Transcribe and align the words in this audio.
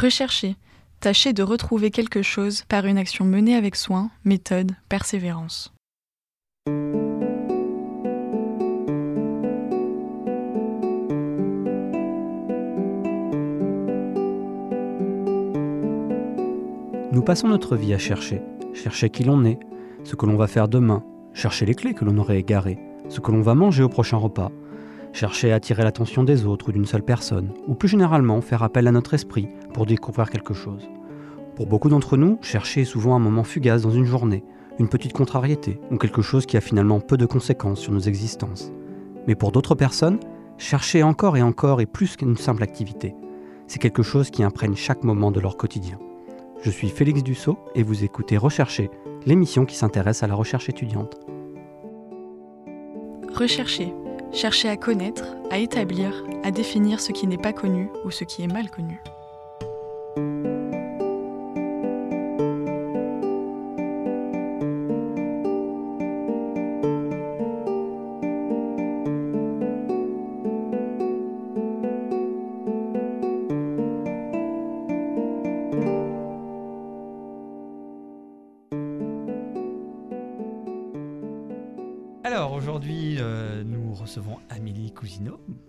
Rechercher. 0.00 0.54
Tâcher 1.00 1.32
de 1.32 1.42
retrouver 1.42 1.90
quelque 1.90 2.22
chose 2.22 2.62
par 2.68 2.86
une 2.86 2.98
action 2.98 3.24
menée 3.24 3.56
avec 3.56 3.74
soin, 3.74 4.12
méthode, 4.24 4.76
persévérance. 4.88 5.72
Nous 17.10 17.22
passons 17.24 17.48
notre 17.48 17.74
vie 17.74 17.92
à 17.92 17.98
chercher, 17.98 18.40
chercher 18.74 19.10
qui 19.10 19.24
l'on 19.24 19.44
est, 19.44 19.58
ce 20.04 20.14
que 20.14 20.26
l'on 20.26 20.36
va 20.36 20.46
faire 20.46 20.68
demain, 20.68 21.02
chercher 21.34 21.66
les 21.66 21.74
clés 21.74 21.94
que 21.94 22.04
l'on 22.04 22.18
aurait 22.18 22.38
égarées, 22.38 22.78
ce 23.08 23.18
que 23.18 23.32
l'on 23.32 23.42
va 23.42 23.56
manger 23.56 23.82
au 23.82 23.88
prochain 23.88 24.18
repas, 24.18 24.52
chercher 25.12 25.52
à 25.52 25.56
attirer 25.56 25.82
l'attention 25.82 26.24
des 26.24 26.46
autres 26.46 26.68
ou 26.68 26.72
d'une 26.72 26.86
seule 26.86 27.02
personne, 27.02 27.50
ou 27.66 27.74
plus 27.74 27.88
généralement 27.88 28.40
faire 28.40 28.62
appel 28.62 28.86
à 28.86 28.92
notre 28.92 29.14
esprit 29.14 29.48
pour 29.72 29.86
découvrir 29.86 30.30
quelque 30.30 30.54
chose. 30.54 30.88
Pour 31.56 31.66
beaucoup 31.66 31.88
d'entre 31.88 32.16
nous, 32.16 32.38
chercher 32.40 32.82
est 32.82 32.84
souvent 32.84 33.16
un 33.16 33.20
moment 33.20 33.44
fugace 33.44 33.82
dans 33.82 33.90
une 33.90 34.04
journée, 34.04 34.44
une 34.78 34.88
petite 34.88 35.12
contrariété, 35.12 35.80
ou 35.90 35.96
quelque 35.96 36.22
chose 36.22 36.46
qui 36.46 36.56
a 36.56 36.60
finalement 36.60 37.00
peu 37.00 37.16
de 37.16 37.26
conséquences 37.26 37.80
sur 37.80 37.92
nos 37.92 38.00
existences. 38.00 38.70
Mais 39.26 39.34
pour 39.34 39.50
d'autres 39.52 39.74
personnes, 39.74 40.20
chercher 40.56 41.02
encore 41.02 41.36
et 41.36 41.42
encore 41.42 41.80
est 41.80 41.86
plus 41.86 42.16
qu'une 42.16 42.36
simple 42.36 42.62
activité. 42.62 43.14
C'est 43.66 43.80
quelque 43.80 44.02
chose 44.02 44.30
qui 44.30 44.42
imprègne 44.42 44.76
chaque 44.76 45.04
moment 45.04 45.30
de 45.30 45.40
leur 45.40 45.56
quotidien. 45.56 45.98
Je 46.62 46.70
suis 46.70 46.88
Félix 46.88 47.22
Dussault 47.22 47.58
et 47.74 47.82
vous 47.82 48.04
écoutez 48.04 48.36
Rechercher, 48.36 48.90
l'émission 49.26 49.64
qui 49.64 49.76
s'intéresse 49.76 50.22
à 50.22 50.26
la 50.26 50.34
recherche 50.34 50.68
étudiante. 50.68 51.20
Rechercher. 53.34 53.92
Chercher 54.32 54.68
à 54.68 54.76
connaître, 54.76 55.24
à 55.50 55.58
établir, 55.58 56.12
à 56.44 56.50
définir 56.50 57.00
ce 57.00 57.12
qui 57.12 57.26
n'est 57.26 57.38
pas 57.38 57.52
connu 57.52 57.90
ou 58.04 58.10
ce 58.10 58.24
qui 58.24 58.42
est 58.42 58.52
mal 58.52 58.70
connu. 58.70 59.00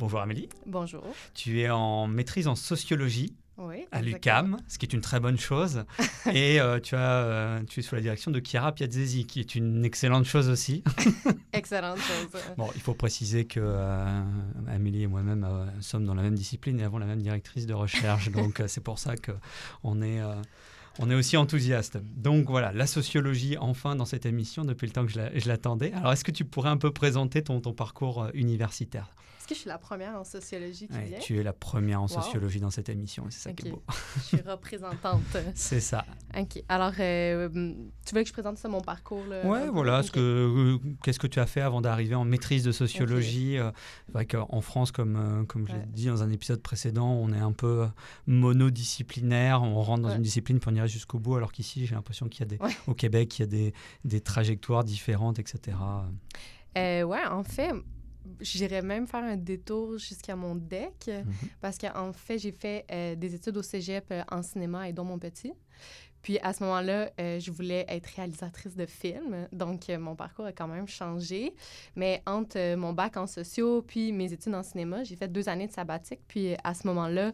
Bonjour 0.10 0.22
Amélie. 0.22 0.50
Bonjour. 0.66 1.04
Tu 1.36 1.62
es 1.62 1.70
en 1.70 2.08
maîtrise 2.08 2.48
en 2.48 2.56
sociologie 2.56 3.36
Oui. 3.60 3.86
à 3.92 4.02
l'UCAM, 4.02 4.58
ce 4.68 4.80
qui 4.80 4.88
est 4.88 4.94
une 4.94 5.02
très 5.02 5.20
bonne 5.20 5.38
chose. 5.38 5.84
Et 6.34 6.60
euh, 6.60 6.80
tu, 6.80 6.96
as, 6.96 7.00
euh, 7.26 7.60
tu 7.70 7.82
es 7.82 7.84
sous 7.84 7.94
la 7.94 8.02
direction 8.02 8.32
de 8.32 8.42
Chiara 8.44 8.72
Piazzesi, 8.72 9.28
qui 9.28 9.40
est 9.40 9.54
une 9.54 9.86
excellente 9.86 10.26
chose 10.26 10.50
aussi. 10.50 10.84
Excellente 11.54 12.00
chose. 12.00 12.42
Bon, 12.58 12.70
il 12.74 12.82
faut 12.82 12.96
préciser 12.96 13.46
que 13.46 13.60
euh, 13.62 14.24
Amélie 14.68 15.04
et 15.04 15.08
moi-même 15.08 15.48
sommes 15.80 16.06
dans 16.06 16.16
la 16.16 16.24
même 16.24 16.34
discipline 16.34 16.80
et 16.80 16.84
avons 16.84 16.98
la 16.98 17.06
même 17.06 17.22
directrice 17.22 17.68
de 17.68 17.76
recherche. 17.76 18.30
donc 18.32 18.64
c'est 18.66 18.84
pour 18.84 18.98
ça 18.98 19.14
qu'on 19.16 20.02
est... 20.02 20.22
on 20.98 21.12
est 21.12 21.16
aussi 21.16 21.38
enthousiaste. 21.38 22.00
Donc 22.18 22.50
voilà, 22.50 22.72
la 22.74 22.88
sociologie, 22.88 23.58
enfin, 23.60 23.96
dans 23.96 24.06
cette 24.06 24.26
émission, 24.26 24.66
depuis 24.66 24.88
le 24.88 24.92
temps 24.94 25.06
que 25.06 25.12
je 25.12 25.20
la- 25.20 25.38
je 25.38 25.48
l'attendais. 25.48 25.94
Alors, 25.94 26.14
est-ce 26.14 26.24
que 26.24 26.32
tu 26.32 26.46
pourrais 26.46 26.72
un 26.72 26.78
peu 26.78 26.90
présenter 26.92 27.44
ton, 27.44 27.62
ton 27.62 27.74
parcours 27.74 28.26
universitaire? 28.34 29.12
Que 29.50 29.56
je 29.56 29.60
suis 29.62 29.68
la 29.70 29.78
première 29.78 30.16
en 30.20 30.24
sociologie 30.24 30.88
qui 30.88 30.94
Ouais, 30.94 31.06
vient? 31.06 31.20
Tu 31.20 31.38
es 31.40 31.44
la 31.44 31.54
première 31.54 32.00
en 32.02 32.08
Wow. 32.08 32.22
sociologie 32.22 32.60
dans 32.60 32.70
cette 32.70 32.90
émission, 32.90 33.26
c'est 33.30 33.40
ça 33.40 33.54
qui 33.54 33.68
est 33.68 33.72
beau. 33.72 33.84
Je 34.18 34.22
suis 34.38 34.42
représentante. 34.42 35.22
C'est 35.56 35.80
ça. 35.80 36.06
OK. 36.38 36.64
Alors, 36.70 36.94
euh, 37.00 37.50
tu 38.06 38.16
veux 38.16 38.22
que 38.22 38.28
je 38.28 38.34
présente 38.34 38.58
ça, 38.58 38.68
mon 38.70 38.82
parcours? 38.82 39.26
Là, 39.26 39.46
Ouais, 39.48 39.66
peu? 39.66 39.70
voilà. 39.72 40.02
Que, 40.04 40.20
euh, 40.20 40.78
qu'est-ce 41.04 41.20
que 41.20 41.28
tu 41.28 41.40
as 41.40 41.46
fait 41.46 41.62
avant 41.62 41.82
d'arriver 41.82 42.16
en 42.16 42.26
maîtrise 42.26 42.64
de 42.64 42.72
sociologie 42.72 43.58
euh, 43.58 43.72
C'est 44.08 44.14
vrai 44.14 44.26
qu'en 44.26 44.62
France, 44.62 44.92
comme, 44.92 45.16
euh, 45.16 45.44
comme 45.46 45.68
je 45.68 45.74
l'ai 45.74 45.80
Ouais. 45.80 45.86
dit 45.88 46.06
dans 46.08 46.24
un 46.24 46.30
épisode 46.32 46.62
précédent, 46.62 47.08
on 47.12 47.32
est 47.34 47.40
un 47.40 47.52
peu 47.52 47.84
euh, 47.84 47.88
monodisciplinaire. 48.28 49.62
On 49.64 49.82
rentre 49.82 50.04
dans 50.04 50.10
Ouais. 50.10 50.16
une 50.16 50.22
discipline 50.22 50.60
pour 50.60 50.72
en 50.72 50.76
y 50.76 50.80
aller 50.80 50.88
jusqu'au 50.90 51.20
bout, 51.20 51.36
alors 51.36 51.52
qu'ici, 51.52 51.86
j'ai 51.86 51.96
l'impression 51.96 52.28
qu'il 52.28 52.42
y 52.42 52.44
a 52.44 52.48
des, 52.48 52.58
Ouais. 52.64 52.72
au 52.88 52.94
Québec, 52.94 53.38
il 53.40 53.42
y 53.42 53.44
a 53.44 53.48
des, 53.48 53.74
des 54.06 54.22
trajectoires 54.22 54.84
différentes, 54.84 55.40
etc. 55.40 55.78
Euh, 56.78 57.04
ouais, 57.04 57.26
en 57.26 57.44
fait, 57.44 57.72
j'irais 58.40 58.82
même 58.82 59.08
faire 59.08 59.24
un 59.24 59.38
détour 59.38 59.98
jusqu'à 59.98 60.36
mon 60.36 60.56
DEC 60.56 61.08
Mhm. 61.08 61.26
parce 61.62 61.78
qu'en 61.78 62.14
fait, 62.14 62.38
j'ai 62.40 62.52
fait 62.52 62.86
euh, 62.92 63.16
des 63.16 63.36
études 63.36 63.58
au 63.58 63.62
cégep 63.64 64.06
euh, 64.12 64.24
en 64.32 64.42
cinéma 64.44 64.88
et 64.90 64.94
dont 64.94 65.04
mon 65.06 65.20
petit. 65.20 65.54
Puis 66.22 66.38
à 66.40 66.52
ce 66.52 66.64
moment-là, 66.66 67.10
euh, 67.22 67.40
je 67.40 67.50
voulais 67.50 67.86
être 67.88 68.08
réalisatrice 68.08 68.76
de 68.76 68.86
films. 68.86 69.48
Donc, 69.54 69.90
euh, 69.90 69.98
mon 69.98 70.16
parcours 70.18 70.46
a 70.46 70.52
quand 70.52 70.68
même 70.68 70.86
changé. 70.88 71.54
Mais 71.96 72.22
entre 72.26 72.58
euh, 72.60 72.76
mon 72.76 72.92
bac 72.92 73.16
en 73.16 73.26
sociaux 73.26 73.82
puis 73.82 74.12
mes 74.12 74.34
études 74.34 74.54
en 74.54 74.64
cinéma, 74.64 75.06
j'ai 75.06 75.16
fait 75.16 75.30
deux 75.32 75.48
années 75.48 75.68
de 75.68 75.72
sabbatique. 75.72 76.20
Puis 76.28 76.56
à 76.64 76.74
ce 76.74 76.86
moment-là, 76.88 77.32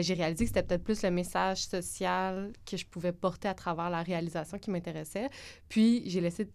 j'ai 0.00 0.14
réalisé 0.14 0.44
que 0.44 0.48
c'était 0.48 0.62
peut-être 0.62 0.84
plus 0.84 1.02
le 1.02 1.10
message 1.10 1.64
social 1.66 2.52
que 2.64 2.76
je 2.76 2.86
pouvais 2.86 3.12
porter 3.12 3.48
à 3.48 3.54
travers 3.54 3.90
la 3.90 4.02
réalisation 4.02 4.56
qui 4.56 4.70
m'intéressait. 4.70 5.28
Puis 5.68 6.04
j'ai 6.08 6.20
laissé 6.22 6.48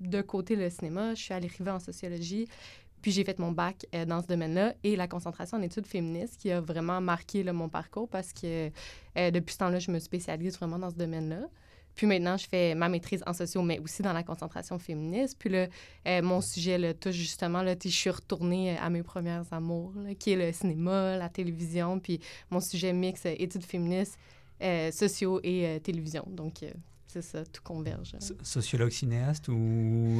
de 0.00 0.20
côté 0.20 0.54
le 0.54 0.68
cinéma. 0.70 1.14
Je 1.14 1.22
suis 1.22 1.32
allée 1.34 1.48
arriver 1.48 1.70
en 1.70 1.80
sociologie. 1.80 2.46
Puis 3.04 3.12
j'ai 3.12 3.22
fait 3.22 3.38
mon 3.38 3.52
bac 3.52 3.84
euh, 3.94 4.06
dans 4.06 4.22
ce 4.22 4.26
domaine-là 4.26 4.72
et 4.82 4.96
la 4.96 5.06
concentration 5.06 5.58
en 5.58 5.60
études 5.60 5.86
féministes 5.86 6.40
qui 6.40 6.50
a 6.50 6.62
vraiment 6.62 7.02
marqué 7.02 7.44
mon 7.52 7.68
parcours 7.68 8.08
parce 8.08 8.32
que 8.32 8.70
euh, 9.18 9.30
depuis 9.30 9.52
ce 9.52 9.58
temps-là, 9.58 9.78
je 9.78 9.90
me 9.90 9.98
spécialise 9.98 10.56
vraiment 10.56 10.78
dans 10.78 10.88
ce 10.88 10.94
domaine-là. 10.94 11.42
Puis 11.94 12.06
maintenant, 12.06 12.38
je 12.38 12.46
fais 12.48 12.74
ma 12.74 12.88
maîtrise 12.88 13.22
en 13.26 13.34
sociaux, 13.34 13.60
mais 13.60 13.78
aussi 13.78 14.00
dans 14.00 14.14
la 14.14 14.22
concentration 14.22 14.78
féministe. 14.78 15.36
Puis 15.38 15.50
là, 15.50 15.66
euh, 16.08 16.22
mon 16.22 16.40
sujet, 16.40 16.78
là, 16.78 16.94
touche 16.94 17.16
justement, 17.16 17.60
là, 17.60 17.74
je 17.78 17.90
suis 17.90 18.08
retournée 18.08 18.78
à 18.78 18.88
mes 18.88 19.02
premières 19.02 19.52
amours, 19.52 19.92
qui 20.18 20.30
est 20.30 20.36
le 20.36 20.50
cinéma, 20.52 21.18
la 21.18 21.28
télévision. 21.28 22.00
Puis 22.00 22.20
mon 22.50 22.60
sujet 22.60 22.94
mix 22.94 23.26
euh, 23.26 23.34
études 23.38 23.66
féministes, 23.66 24.18
euh, 24.62 24.90
sociaux 24.92 25.40
et 25.42 25.66
euh, 25.66 26.24
donc 26.28 26.64
c'est 27.14 27.22
ça, 27.22 27.44
tout 27.44 27.62
converge. 27.62 28.12
So- 28.20 28.34
Sociologue 28.42 28.90
cinéaste 28.90 29.48
ou 29.48 29.54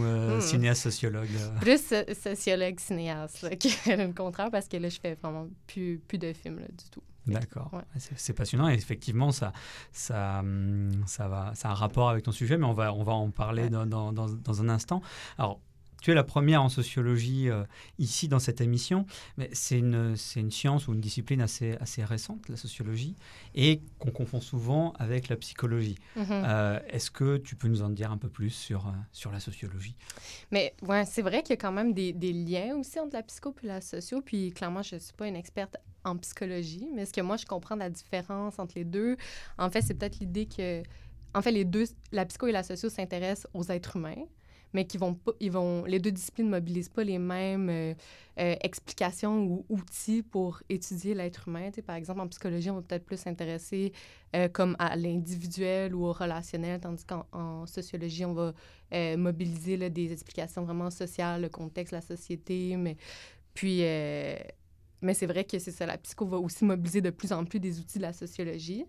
euh, 0.05 0.39
Hmm. 0.39 0.41
cinéaste 0.41 0.83
sociologue 0.83 1.29
euh, 1.37 1.59
Plus 1.61 1.79
so- 1.85 2.15
sociologue 2.15 2.79
cinéaste 2.81 3.43
là, 3.43 3.51
que 3.57 3.91
le 4.07 4.13
contraire, 4.13 4.51
parce 4.51 4.69
que 4.69 4.77
là, 4.77 4.89
je 4.89 4.99
fais 5.01 5.15
vraiment 5.15 5.49
plus, 5.67 5.99
plus 6.07 6.19
de 6.19 6.33
films 6.33 6.59
là, 6.61 6.67
du 6.69 6.89
tout. 6.91 7.03
D'accord, 7.27 7.71
Ouais. 7.73 7.79
Ouais, 7.79 8.01
c'est 8.17 8.35
passionnant 8.35 8.69
et 8.69 8.75
effectivement 8.75 9.33
ça, 9.33 9.53
ça, 9.93 10.41
hum, 10.41 10.91
ça, 11.07 11.27
va, 11.27 11.53
ça 11.55 11.69
a 11.69 11.73
un 11.73 11.75
rapport 11.75 12.11
avec 12.11 12.23
ton 12.25 12.33
sujet, 12.33 12.59
mais 12.59 12.67
on 12.67 12.75
va, 12.75 12.93
on 12.93 13.03
va 13.03 13.13
en 13.15 13.31
parler 13.31 13.63
Ouais. 13.65 13.71
dans, 13.71 13.87
dans, 13.87 14.13
dans, 14.13 14.27
dans 14.29 14.61
un 14.63 14.69
instant. 14.69 15.01
Alors, 15.39 15.59
tu 16.05 16.11
es 16.11 16.15
la 16.15 16.23
première 16.23 16.63
en 16.63 16.69
sociologie 16.69 17.49
euh, 17.49 17.65
ici 17.99 18.29
dans 18.29 18.39
cette 18.39 18.61
émission, 18.61 19.07
mais 19.39 19.49
c'est 19.55 19.79
une, 19.79 20.17
c'est 20.17 20.39
une 20.39 20.51
science 20.51 20.87
ou 20.87 20.93
une 20.93 21.01
discipline 21.01 21.41
assez, 21.41 21.79
assez 21.81 22.05
récente, 22.05 22.47
la 22.51 22.59
sociologie, 22.59 23.17
et 23.55 23.81
qu'on 23.99 24.11
confond 24.11 24.43
souvent 24.43 24.93
avec 24.99 25.31
la 25.31 25.37
psychologie. 25.37 25.97
Mhm. 26.15 26.27
Euh, 26.29 26.79
Est-ce 26.91 27.11
que 27.11 27.39
tu 27.39 27.57
peux 27.57 27.69
nous 27.69 27.81
en 27.81 27.89
dire 27.89 28.13
un 28.13 28.19
peu 28.19 28.29
plus 28.29 28.51
sur, 28.51 28.87
euh, 28.87 28.91
sur 29.13 29.33
la 29.33 29.41
sociologie? 29.41 29.97
Mais 30.51 30.75
ouais, 30.83 31.07
c'est 31.07 31.23
vrai 31.23 31.43
qu'il 31.43 31.55
y 31.55 31.55
a 31.55 31.57
quand 31.57 31.73
même 31.73 31.95
des, 31.95 32.13
des 32.13 32.35
liens 32.35 32.77
aussi 32.77 33.01
entre 33.01 33.15
la 33.15 33.23
psycho 33.23 33.55
et 33.63 33.67
la 33.67 33.81
socio. 33.81 34.21
Puis 34.21 34.53
clairement, 34.53 34.83
je 34.83 34.97
ne 34.97 35.01
suis 35.01 35.15
pas 35.15 35.27
une 35.27 35.37
experte 35.37 35.79
en 36.05 36.19
psychologie, 36.19 36.87
mais 36.95 37.07
ce 37.07 37.15
que 37.15 37.23
moi, 37.23 37.39
je 37.39 37.47
comprends 37.47 37.77
la 37.77 37.89
différence 37.89 38.59
entre 38.59 38.75
les 38.77 38.85
deux, 38.85 39.17
en 39.57 39.71
fait, 39.71 39.81
c'est 39.81 39.95
peut-être 39.95 40.19
l'idée 40.19 40.45
que, 40.45 40.83
en 41.33 41.41
fait, 41.41 41.51
les 41.51 41.65
deux, 41.65 41.87
la 42.13 42.27
psycho 42.27 42.49
et 42.49 42.53
la 42.53 42.63
socio 42.63 42.91
s'intéressent 42.91 43.47
aux 43.55 43.65
êtres 43.71 43.97
humains, 43.97 44.27
mais 44.75 44.85
qui 44.85 44.99
vont 44.99 45.15
pas, 45.15 45.33
ils 45.41 45.53
vont, 45.53 45.85
les 45.85 46.01
deux 46.01 46.11
disciplines 46.11 46.51
mobilisent 46.51 46.89
pas 46.89 47.05
les 47.05 47.19
mêmes 47.19 47.71
euh, 47.71 47.95
euh, 48.41 48.57
explications 48.61 49.45
ou 49.45 49.65
outils 49.71 50.23
pour 50.23 50.61
étudier 50.69 51.15
l'être 51.15 51.49
humain. 51.49 51.71
Tu 51.71 51.77
sais, 51.77 51.83
par 51.83 51.95
exemple, 51.95 52.21
en 52.21 52.29
psychologie, 52.29 52.71
on 52.71 52.75
va 52.75 52.83
peut-être 52.83 53.07
plus 53.07 53.17
s'intéresser 53.17 53.93
euh, 54.35 54.49
à 54.81 54.97
l'individuel 54.97 55.95
ou 55.95 56.07
au 56.07 56.13
relationnel, 56.13 56.81
tandis 56.81 57.05
qu'en 57.05 57.25
en 57.33 57.67
sociologie, 57.67 58.25
on 58.25 58.35
va 58.35 58.53
mobiliser 59.17 59.91
des 59.91 60.13
explications 60.13 60.63
vraiment 60.63 60.91
sociales, 60.91 61.43
le 61.43 61.49
contexte, 61.49 61.93
la 61.93 62.01
société. 62.01 62.77
Mais 62.77 62.97
puis, 63.53 63.81
mais 63.81 65.15
c'est 65.15 65.27
vrai 65.27 65.45
que 65.45 65.59
c'est 65.59 65.73
ça, 65.73 65.85
la 65.85 65.99
psycho 65.99 66.27
va 66.27 66.39
aussi 66.39 66.65
mobiliser 66.65 67.01
de 67.01 67.11
plus 67.11 67.33
en 67.33 67.45
plus 67.45 67.59
des 67.59 67.81
outils 67.81 67.99
de 67.99 68.03
la 68.03 68.13
sociologie. 68.13 68.85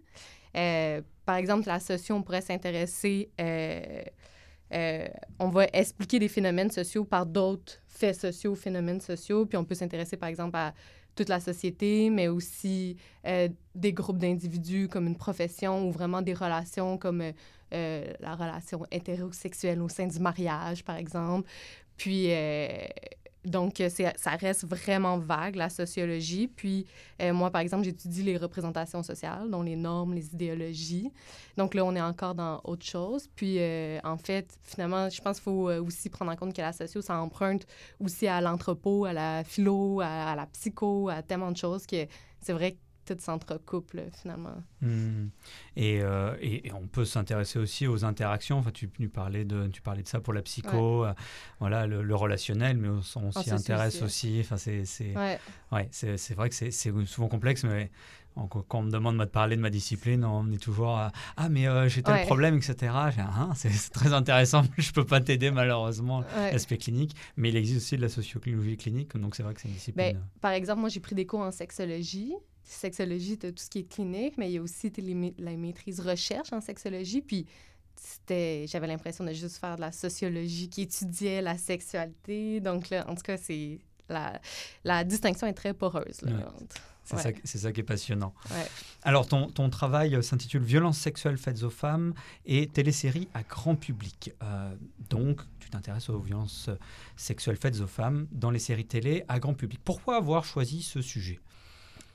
Par 0.54 1.38
exemple, 1.38 1.68
la 1.68 1.80
socio, 1.80 2.16
on 2.16 2.22
pourrait 2.22 2.42
s'intéresser, 2.42 3.32
euh, 4.74 5.08
on 5.40 5.50
va 5.50 5.66
expliquer 5.74 6.20
des 6.20 6.28
phénomènes 6.28 6.72
sociaux 6.72 7.06
par 7.06 7.26
d'autres 7.26 7.74
faits 7.88 8.20
sociaux, 8.20 8.56
phénomènes 8.56 9.02
sociaux, 9.02 9.46
puis 9.46 9.58
on 9.58 9.64
peut 9.64 9.76
s'intéresser, 9.76 10.18
par 10.18 10.30
exemple, 10.30 10.58
à 10.58 10.74
toute 11.16 11.30
la 11.30 11.40
société, 11.40 12.10
mais 12.10 12.28
aussi 12.28 12.98
euh, 13.26 13.48
des 13.74 13.94
groupes 13.94 14.18
d'individus 14.18 14.90
comme 14.90 15.08
une 15.08 15.16
profession 15.16 15.88
ou 15.88 15.92
vraiment 15.92 16.22
des 16.22 16.34
relations 16.34 16.98
comme 16.98 17.22
euh, 17.22 18.14
la 18.20 18.36
relation 18.36 18.86
hétérosexuelle 18.92 19.82
au 19.82 19.90
sein 19.90 20.08
du 20.08 20.20
mariage, 20.20 20.84
par 20.84 20.98
exemple. 20.98 21.50
Puis, 21.96 22.28
donc, 23.46 23.80
euh, 23.80 23.90
ça 23.90 24.32
reste 24.32 24.66
vraiment 24.66 25.18
vague, 25.18 25.56
la 25.56 25.70
sociologie. 25.70 26.48
Puis, 26.48 26.86
euh, 27.22 27.34
moi, 27.34 27.52
par 27.52 27.62
exemple, 27.62 27.84
j'étudie 27.84 28.24
les 28.24 28.38
représentations 28.38 29.04
sociales, 29.04 29.50
dont 29.50 29.62
les 29.62 29.76
normes, 29.76 30.14
les 30.14 30.28
idéologies. 30.28 31.12
Donc 31.58 31.74
là, 31.74 31.86
on 31.86 31.96
est 31.96 32.02
encore 32.02 32.36
dans 32.36 32.60
autre 32.64 32.86
chose. 32.86 33.28
Puis, 33.36 33.58
euh, 33.60 34.00
en 34.04 34.18
fait, 34.18 34.58
finalement, 34.64 35.10
je 35.10 35.22
pense 35.22 35.38
qu'il 35.38 35.44
faut 35.44 35.70
aussi 35.70 36.10
prendre 36.10 36.32
en 36.32 36.36
compte 36.36 36.56
que 36.56 36.62
la 36.62 36.74
socio, 36.74 37.02
ça 37.02 37.18
emprunte 37.20 37.66
aussi 38.00 38.28
à 38.28 38.42
l'anthropo, 38.42 39.06
à 39.06 39.14
la 39.14 39.44
philo, 39.44 40.02
à, 40.02 40.32
à, 40.32 40.36
la 40.36 40.48
psycho, 40.48 41.10
à 41.10 41.22
tellement 41.22 41.52
de 41.52 41.58
choses 41.58 41.86
que 41.86 42.08
c'est 42.42 42.54
vrai 42.54 42.74
que 42.74 42.78
tout 43.06 43.18
s'entrecoupe 43.20 43.96
finalement. 44.22 44.64
Euh, 44.84 45.28
et, 45.76 46.68
et, 46.68 46.72
on 46.74 46.88
peut 46.88 47.06
s'intéresser 47.06 47.60
aussi 47.60 47.88
aux 47.88 48.04
interactions. 48.04 48.58
Enfin, 48.58 48.72
tu, 48.72 48.90
tu, 48.90 49.10
parlais 49.10 49.46
de, 49.46 49.68
tu 49.68 49.82
parlais 49.82 50.04
de 50.04 50.08
ça 50.08 50.20
pour 50.20 50.34
la 50.34 50.42
psycho, 50.42 51.06
euh, 51.06 51.14
voilà, 51.60 51.88
le, 51.88 52.16
relationnel, 52.16 52.78
mais 52.78 52.90
on, 52.90 53.32
s'y 53.32 53.52
intéresse 53.52 54.02
aussi. 54.02 54.40
Enfin, 54.42 54.58
c'est, 54.58 54.84
ouais. 55.16 55.40
ouais 55.72 55.88
c'est, 55.92 56.34
vrai 56.34 56.50
que 56.50 56.56
c'est, 56.56 56.72
souvent 56.72 57.28
complexe, 57.28 57.64
mais 57.64 57.92
quand 58.50 58.80
on 58.80 58.84
me 58.84 58.92
demande 58.92 59.18
de 59.18 59.26
parler 59.26 59.56
de 59.56 59.62
ma 59.62 59.70
discipline, 59.70 60.26
on 60.26 60.52
est 60.52 60.62
toujours 60.62 60.98
à, 60.98 61.12
ah 61.38 61.48
mais 61.48 61.68
euh, 61.68 61.88
j'ai 61.88 62.04
tel 62.04 62.26
problème, 62.26 62.58
etc. 62.58 62.92
Ah, 62.94 63.52
c'est 63.56 63.70
très 63.92 64.14
intéressant, 64.14 64.64
je 64.78 64.92
peux 64.92 65.06
pas 65.06 65.22
t'aider 65.22 65.52
malheureusement 65.52 66.24
l'aspect 66.36 66.78
clinique, 66.78 67.16
mais 67.38 67.50
il 67.50 67.56
existe 67.56 67.78
aussi 67.78 67.98
de 67.98 68.02
la 68.02 68.10
sociologie 68.10 68.78
clinique, 68.78 69.16
donc 69.16 69.36
c'est 69.36 69.44
vrai 69.44 69.54
que 69.54 69.62
c'est 69.62 69.70
une 69.70 69.76
discipline. 69.76 70.14
Ben, 70.14 70.22
par 70.42 70.52
exemple, 70.52 70.82
moi 70.82 70.90
j'ai 70.90 71.00
pris 71.00 71.16
des 71.16 71.26
cours 71.26 71.40
en 71.40 71.52
sexologie 71.52 72.34
sexologie, 72.66 73.38
tu 73.38 73.54
tout 73.54 73.64
ce 73.64 73.70
qui 73.70 73.80
est 73.80 73.90
clinique, 73.90 74.38
mais 74.38 74.50
il 74.50 74.54
y 74.54 74.58
a 74.58 74.62
aussi 74.62 74.92
la 75.38 75.56
maîtrise 75.56 76.00
recherche 76.00 76.52
en 76.52 76.62
sexologie. 76.62 77.22
Puis 77.22 77.46
c'était, 77.96 78.66
j'avais 78.68 78.88
l'impression 78.88 79.24
de 79.24 79.34
juste 79.34 79.58
faire 79.58 79.76
de 79.76 79.82
la 79.82 79.92
sociologie 79.92 80.70
qui 80.70 80.82
étudiait 80.82 81.42
la 81.42 81.58
sexualité. 81.58 82.60
Donc 82.60 82.90
là, 82.90 83.10
en 83.10 83.16
tout 83.16 83.24
cas, 83.24 83.38
c'est 83.38 83.80
la, 84.10 84.40
la 84.84 85.04
distinction 85.04 85.48
est 85.48 85.54
très 85.54 85.74
poreuse. 85.74 86.22
C'est 87.08 87.18
ça, 87.18 87.32
ça, 87.44 87.72
qui 87.72 87.82
est 87.82 87.84
passionnant. 87.84 88.34
Alors, 89.04 89.28
ton, 89.28 89.52
ton 89.52 89.70
travail 89.70 90.24
s'intitule 90.24 90.64
Violences 90.64 90.98
sexuelles 90.98 91.38
faites 91.38 91.62
aux 91.62 91.70
femmes 91.70 92.16
et 92.48 92.66
télésérie 92.66 93.28
à 93.36 93.44
grand 93.44 93.76
public. 93.76 94.32
Euh, 94.42 94.76
donc, 95.12 95.42
tu 95.60 95.70
t'intéresses 95.70 96.10
aux 96.10 96.18
violences 96.18 96.72
sexuelles 97.16 97.58
faites 97.58 97.80
aux 97.80 97.88
femmes 97.88 98.28
dans 98.32 98.50
les 98.50 98.58
séries 98.58 98.88
télé 98.88 99.24
à 99.28 99.40
grand 99.40 99.54
public. 99.54 99.80
Pourquoi 99.84 100.18
avoir 100.18 100.46
choisi 100.46 100.82
ce 100.82 101.00
sujet? 101.00 101.40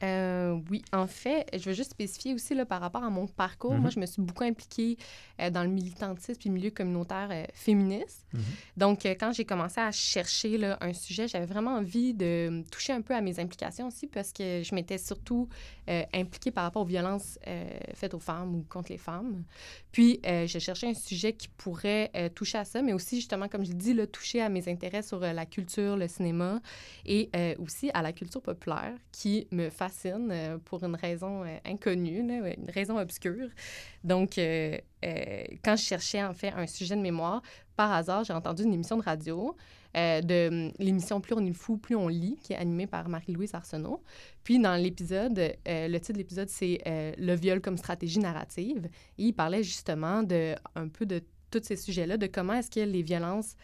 Euh, 0.03 0.59
oui, 0.71 0.83
en 0.93 1.07
fait, 1.07 1.47
je 1.53 1.69
veux 1.69 1.75
juste 1.75 1.91
spécifier 1.91 2.35
aussi 2.35 2.55
là, 2.55 2.65
par 2.65 2.81
rapport 2.81 3.05
à 3.05 3.11
mon 3.11 3.27
parcours. 3.27 3.73
Moi, 3.73 3.87
mhm. 3.87 3.91
je 3.91 4.01
me 4.01 4.07
suis 4.07 4.23
beaucoup 4.23 4.45
impliquée 4.45 4.97
euh, 5.41 5.51
dans 5.51 5.63
le 5.63 5.69
militantisme 5.69 6.41
et 6.45 6.49
le 6.49 6.55
milieu 6.55 6.71
communautaire 6.71 7.29
euh, 7.31 7.45
féministe. 7.53 8.25
Mhm. 8.33 8.41
Donc, 8.77 9.05
quand 9.05 9.33
j'ai 9.33 9.45
commencé 9.45 9.81
à 9.81 9.93
chercher 9.93 10.57
là, 10.57 10.79
un 10.81 10.93
sujet, 10.93 11.29
j'avais 11.29 11.47
vraiment 11.47 11.77
envie 11.77 12.15
de 12.15 12.65
toucher 12.71 12.93
un 12.93 13.03
peu 13.03 13.15
à 13.15 13.21
mes 13.21 13.39
implications 13.39 13.89
aussi 13.89 14.07
parce 14.07 14.33
que 14.33 14.63
je 14.63 14.75
m'étais 14.75 14.99
surtout 14.99 15.49
impliquée 16.15 16.53
par 16.53 16.63
rapport 16.63 16.83
aux 16.83 16.87
violences 16.87 17.39
faites 17.95 18.15
aux 18.15 18.21
femmes 18.21 18.55
ou 18.55 18.65
contre 18.69 18.93
les 18.93 18.99
femmes. 18.99 19.43
Puis, 19.91 20.21
je 20.25 20.59
cherchais 20.59 20.87
un 20.87 20.95
sujet 20.95 21.33
qui 21.33 21.49
pourrait 21.49 22.31
toucher 22.35 22.59
à 22.59 22.65
ça, 22.65 22.81
mais 22.81 22.93
aussi, 22.93 23.17
justement, 23.17 23.49
comme 23.49 23.65
je 23.65 23.71
l'ai 23.71 23.77
dit, 23.77 23.95
là, 23.95 24.07
toucher 24.07 24.41
à 24.41 24.49
mes 24.49 24.69
intérêts 24.69 25.03
sur 25.03 25.19
la 25.19 25.47
culture, 25.47 25.97
le 25.97 26.07
cinéma 26.07 26.61
et 27.05 27.31
aussi 27.59 27.91
à 27.93 28.03
la 28.03 28.13
culture 28.13 28.41
populaire 28.41 28.95
qui 29.11 29.49
me 29.51 29.69
euh, 30.07 30.59
pour 30.65 30.85
une 30.85 30.95
raison 30.95 31.45
euh, 31.45 31.59
inconnue, 31.65 32.21
une 32.21 32.71
raison 32.71 32.99
obscure. 32.99 33.49
Donc, 34.05 34.39
euh, 34.39 34.79
quand 35.65 35.77
je 35.77 35.83
cherchais 35.83 36.23
en 36.23 36.35
fait 36.35 36.53
un 36.53 36.67
sujet 36.67 36.97
de 36.97 37.01
mémoire, 37.01 37.43
par 37.77 37.93
hasard, 37.93 38.25
j'ai 38.25 38.33
entendu 38.33 38.63
une 38.63 38.75
émission 38.75 38.97
de 38.97 39.03
radio 39.03 39.57
de 39.95 40.49
hum, 40.49 40.73
l'émission 40.79 41.21
Plus 41.21 41.35
on 41.35 41.45
est 41.45 41.53
fou, 41.53 41.77
plus 41.77 41.97
on 41.97 42.09
lit, 42.09 42.39
qui 42.43 42.53
est 42.53 42.57
animée 42.57 42.87
par 42.87 43.09
Marie-Louise 43.09 43.55
Arsenault. 43.55 44.03
Puis 44.45 44.59
dans 44.59 44.77
l'épisode, 44.77 45.55
le 45.67 45.99
titre 45.99 46.13
de 46.13 46.19
l'épisode, 46.19 46.49
c'est 46.49 46.81
Le 46.87 47.35
viol 47.35 47.61
comme 47.61 47.77
stratégie 47.77 48.21
narrative. 48.21 48.89
Et 49.19 49.25
il 49.25 49.33
parlait 49.33 49.63
justement 49.63 50.23
de 50.23 50.55
un 50.77 50.89
peu 50.89 51.07
de 51.07 51.23
tous 51.51 51.63
ces 51.65 51.77
sujets-là, 51.77 52.19
de 52.19 52.27
comment 52.27 52.53
est-ce 52.53 52.71
que 52.71 52.81
les 52.81 53.03
violences 53.03 53.57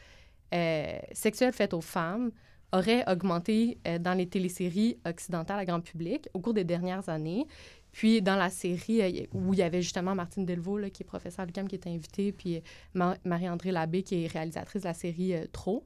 sexuelles 1.12 1.52
faites 1.52 1.75
aux 1.75 1.82
femmes 1.82 2.32
aurait 2.76 3.05
augmenté 3.11 3.78
euh, 3.87 3.99
dans 3.99 4.14
les 4.14 4.26
téléséries 4.26 4.99
occidentales 5.06 5.58
à 5.58 5.64
grand 5.64 5.81
public 5.81 6.28
au 6.34 6.40
cours 6.40 6.55
des 6.55 6.64
dernières 6.64 7.08
années. 7.08 7.46
Puis 7.93 8.20
dans 8.20 8.37
la 8.37 8.50
série 8.50 9.02
euh, 9.02 9.26
où 9.32 9.55
il 9.55 9.61
y 9.61 9.62
avait 9.62 9.82
justement 9.82 10.14
Martine 10.14 10.44
Delvaux, 10.44 10.78
là, 10.78 10.90
qui 10.90 11.02
est 11.02 11.06
professeure 11.06 11.43
à 11.43 11.46
l'UQAM, 11.46 11.69
qui 11.69 11.76
est 11.76 11.87
invitée, 11.87 12.32
puis 12.32 12.62
euh, 12.96 13.14
Marie-André 13.25 13.73
Labbé, 13.73 14.02
qui 14.02 14.25
est 14.25 14.26
réalisatrice 14.26 14.82
de 14.82 14.88
la 14.88 14.94
série 14.94 15.34
Trop, 15.52 15.84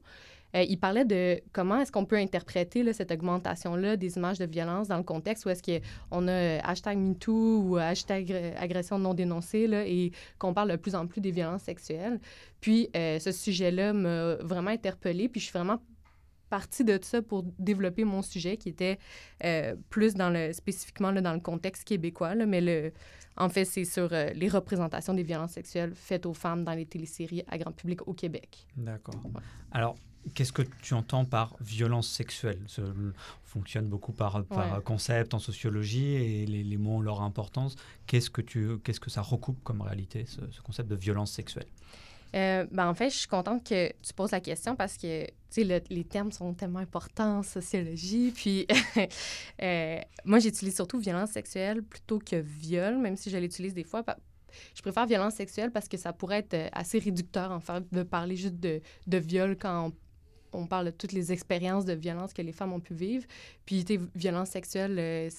il 0.53 0.77
parlait 0.77 1.05
de 1.05 1.39
comment 1.53 1.79
est-ce 1.79 1.93
qu'on 1.93 2.03
peut 2.03 2.17
interpréter 2.17 2.91
cette 2.91 3.09
augmentation-là 3.09 3.95
des 3.95 4.17
images 4.17 4.37
de 4.37 4.45
violence 4.45 4.89
dans 4.89 4.97
le 4.97 5.03
contexte 5.03 5.45
où 5.45 5.49
est-ce 5.49 5.63
qu'on 5.63 6.27
a 6.27 6.59
hashtag 6.67 6.97
MeToo 6.97 7.61
ou 7.61 7.77
hashtag 7.77 8.53
agression 8.57 8.99
non 8.99 9.13
dénoncée 9.13 9.65
là, 9.67 9.85
et 9.87 10.11
qu'on 10.39 10.53
parle 10.53 10.71
de 10.71 10.75
plus 10.75 10.93
en 10.93 11.07
plus 11.07 11.21
des 11.21 11.31
violences 11.31 11.61
sexuelles. 11.61 12.19
Puis 12.59 12.89
ce 12.93 13.31
sujet-là 13.31 13.93
m'a 13.93 14.35
vraiment 14.41 14.71
interpellée, 14.71 15.29
puis 15.29 15.39
je 15.39 15.45
suis 15.45 15.53
vraiment 15.53 15.79
partie 16.51 16.83
de 16.83 16.99
ça 17.01 17.21
pour 17.21 17.43
développer 17.57 18.03
mon 18.03 18.21
sujet 18.21 18.57
qui 18.57 18.69
était 18.69 18.99
euh, 19.45 19.73
plus 19.89 20.13
dans 20.15 20.29
le 20.29 20.51
spécifiquement 20.51 21.09
là, 21.09 21.21
dans 21.21 21.33
le 21.33 21.39
contexte 21.39 21.85
québécois 21.85 22.35
là, 22.35 22.45
mais 22.45 22.59
le 22.59 22.91
en 23.37 23.47
fait 23.47 23.63
c'est 23.63 23.85
sur 23.85 24.09
euh, 24.11 24.31
les 24.35 24.49
représentations 24.49 25.13
des 25.13 25.23
violences 25.23 25.53
sexuelles 25.53 25.93
faites 25.95 26.25
aux 26.25 26.33
femmes 26.33 26.65
dans 26.65 26.73
les 26.73 26.85
téléséries 26.85 27.43
à 27.47 27.57
grand 27.57 27.71
public 27.71 28.05
au 28.05 28.13
Québec. 28.13 28.67
D'accord. 28.75 29.15
Alors 29.71 29.95
Qu'est-ce 30.35 30.53
que 30.53 30.61
tu 30.83 30.93
entends 30.93 31.25
par 31.25 31.55
violence 31.61 32.07
sexuelle? 32.07 32.59
Ça 32.67 32.83
fonctionne 33.43 33.87
beaucoup 33.87 34.11
par, 34.11 34.43
par 34.45 34.83
concept 34.83 35.33
en 35.33 35.39
sociologie 35.39 36.13
et 36.13 36.45
les, 36.45 36.63
les, 36.63 36.77
mots 36.77 36.97
ont 36.97 37.01
leur 37.01 37.21
importance. 37.21 37.75
Qu'est-ce 38.05 38.29
que, 38.29 38.43
tu, 38.43 38.77
qu'est-ce 38.83 38.99
que 38.99 39.09
ça 39.09 39.23
recoupe 39.23 39.57
comme 39.63 39.81
réalité, 39.81 40.25
ce, 40.27 40.41
ce 40.51 40.61
concept 40.61 40.89
de 40.89 40.95
violence 40.95 41.31
sexuelle? 41.31 41.65
Euh, 42.35 42.65
ben, 42.71 42.87
en 42.87 42.93
fait, 42.93 43.09
je 43.09 43.17
suis 43.17 43.27
contente 43.27 43.67
que 43.67 43.89
tu 44.01 44.13
poses 44.13 44.31
la 44.31 44.39
question 44.39 44.75
parce 44.75 44.97
que 44.97 45.27
le, 45.57 45.79
les 45.89 46.03
termes 46.03 46.31
sont 46.31 46.53
tellement 46.53 46.79
importants 46.79 47.43
sociologie. 47.43 48.31
Puis, 48.31 48.67
euh, 49.61 49.99
moi, 50.23 50.39
j'utilise 50.39 50.75
surtout 50.75 50.99
violence 50.99 51.31
sexuelle 51.31 51.83
plutôt 51.83 52.19
que 52.19 52.37
viol, 52.37 52.97
même 52.97 53.17
si 53.17 53.29
je 53.29 53.37
l'utilise 53.37 53.73
des 53.73 53.83
fois. 53.83 54.03
Je 54.75 54.81
préfère 54.81 55.05
violence 55.05 55.35
sexuelle 55.35 55.71
parce 55.71 55.87
que 55.87 55.97
ça 55.97 56.13
pourrait 56.13 56.39
être 56.39 56.53
euh, 56.53 56.69
assez 56.71 56.99
réducteur, 56.99 57.51
en 57.51 57.59
fait, 57.59 57.83
de 57.91 58.03
parler 58.03 58.35
juste 58.35 58.59
de, 58.59 58.81
de 59.07 59.17
viol 59.17 59.57
quand 59.57 59.91
on, 60.53 60.67
parle 60.67 60.87
de 60.87 60.91
toutes 60.91 61.13
les 61.13 61.31
expériences 61.31 61.85
de 61.85 61.93
violence 61.93 62.33
que 62.33 62.41
les 62.41 62.51
femmes 62.53 62.73
ont 62.73 62.79
pu 62.79 62.93
vivre. 62.93 63.25
Puis, 63.65 63.85
violence 64.15 64.49
sexuelle, 64.49 65.29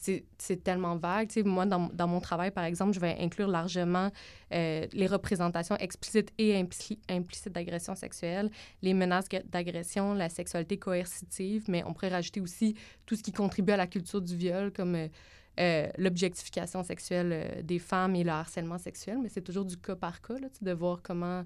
c'est 0.00 0.64
tellement 0.64 0.96
vague. 0.96 1.28
Tu 1.28 1.42
moi, 1.44 1.66
dans, 1.66 1.90
dans, 1.92 2.08
mon 2.08 2.20
travail, 2.20 2.50
par 2.50 2.64
exemple, 2.64 2.92
je 2.92 3.00
vais 3.00 3.16
inclure 3.20 3.48
largement 3.48 4.10
euh, 4.52 4.86
les 4.92 5.06
représentations 5.06 5.76
explicites 5.76 6.32
et 6.38 6.56
implicites 6.56 7.52
d'agression 7.52 7.94
sexuelle, 7.94 8.50
les 8.82 8.94
menaces 8.94 9.28
d'agression, 9.44 10.14
la 10.14 10.28
sexualité 10.28 10.78
coercitive, 10.78 11.64
mais 11.68 11.84
on 11.84 11.92
pourrait 11.92 12.08
rajouter 12.08 12.40
aussi 12.40 12.74
tout 13.04 13.14
ce 13.14 13.22
qui 13.22 13.32
contribue 13.32 13.72
à 13.72 13.76
la 13.76 13.86
culture 13.86 14.22
du 14.22 14.36
viol, 14.36 14.72
comme 14.72 14.94
euh, 14.94 15.08
euh, 15.58 15.88
l'objectification 15.98 16.82
sexuelle 16.82 17.62
des 17.64 17.78
femmes 17.78 18.16
et 18.16 18.24
le 18.24 18.30
harcèlement 18.30 18.78
sexuel, 18.78 19.18
mais 19.22 19.28
c'est 19.28 19.42
toujours 19.42 19.66
du 19.66 19.76
cas 19.76 19.96
par 19.96 20.22
cas, 20.22 20.34
de 20.62 20.72
voir 20.72 21.00
comment 21.02 21.44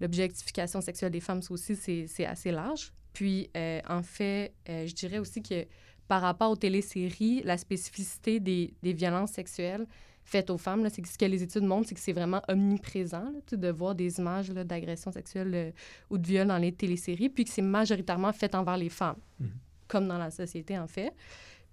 l'objectification 0.00 0.80
sexuelle 0.80 1.12
des 1.12 1.20
femmes, 1.20 1.40
aussi, 1.50 1.76
c'est 1.76 2.26
assez 2.26 2.50
large. 2.50 2.92
Puis, 3.12 3.48
en 3.88 4.02
fait, 4.02 4.52
je 4.66 4.92
dirais 4.92 5.18
aussi 5.18 5.40
que 5.40 5.64
par 6.08 6.22
rapport 6.22 6.50
aux 6.50 6.56
téléséries, 6.56 7.42
la 7.44 7.56
spécificité 7.56 8.40
des, 8.40 8.74
des 8.82 8.92
violences 8.92 9.32
sexuelles 9.32 9.86
faites 10.24 10.50
aux 10.50 10.58
femmes, 10.58 10.88
c'est 10.88 11.06
ce 11.06 11.18
que 11.18 11.24
les 11.26 11.42
études 11.42 11.64
montrent, 11.64 11.88
c'est 11.88 11.94
que 11.94 12.00
c'est 12.00 12.12
vraiment 12.12 12.42
omniprésent 12.48 13.30
là, 13.30 13.56
de 13.56 13.68
voir 13.68 13.94
des 13.94 14.18
images 14.18 14.48
d'agression 14.48 15.12
sexuelle 15.12 15.54
euh, 15.54 15.70
ou 16.10 16.18
de 16.18 16.26
viol 16.26 16.46
dans 16.46 16.58
les 16.58 16.72
téléséries, 16.72 17.28
puis 17.28 17.44
que 17.44 17.50
c'est 17.50 17.62
majoritairement 17.62 18.32
fait 18.32 18.54
envers 18.54 18.76
les 18.76 18.88
femmes, 18.88 19.18
mhm. 19.38 19.50
comme 19.86 20.08
dans 20.08 20.18
la 20.18 20.30
société 20.30 20.78
en 20.78 20.86
fait. 20.86 21.12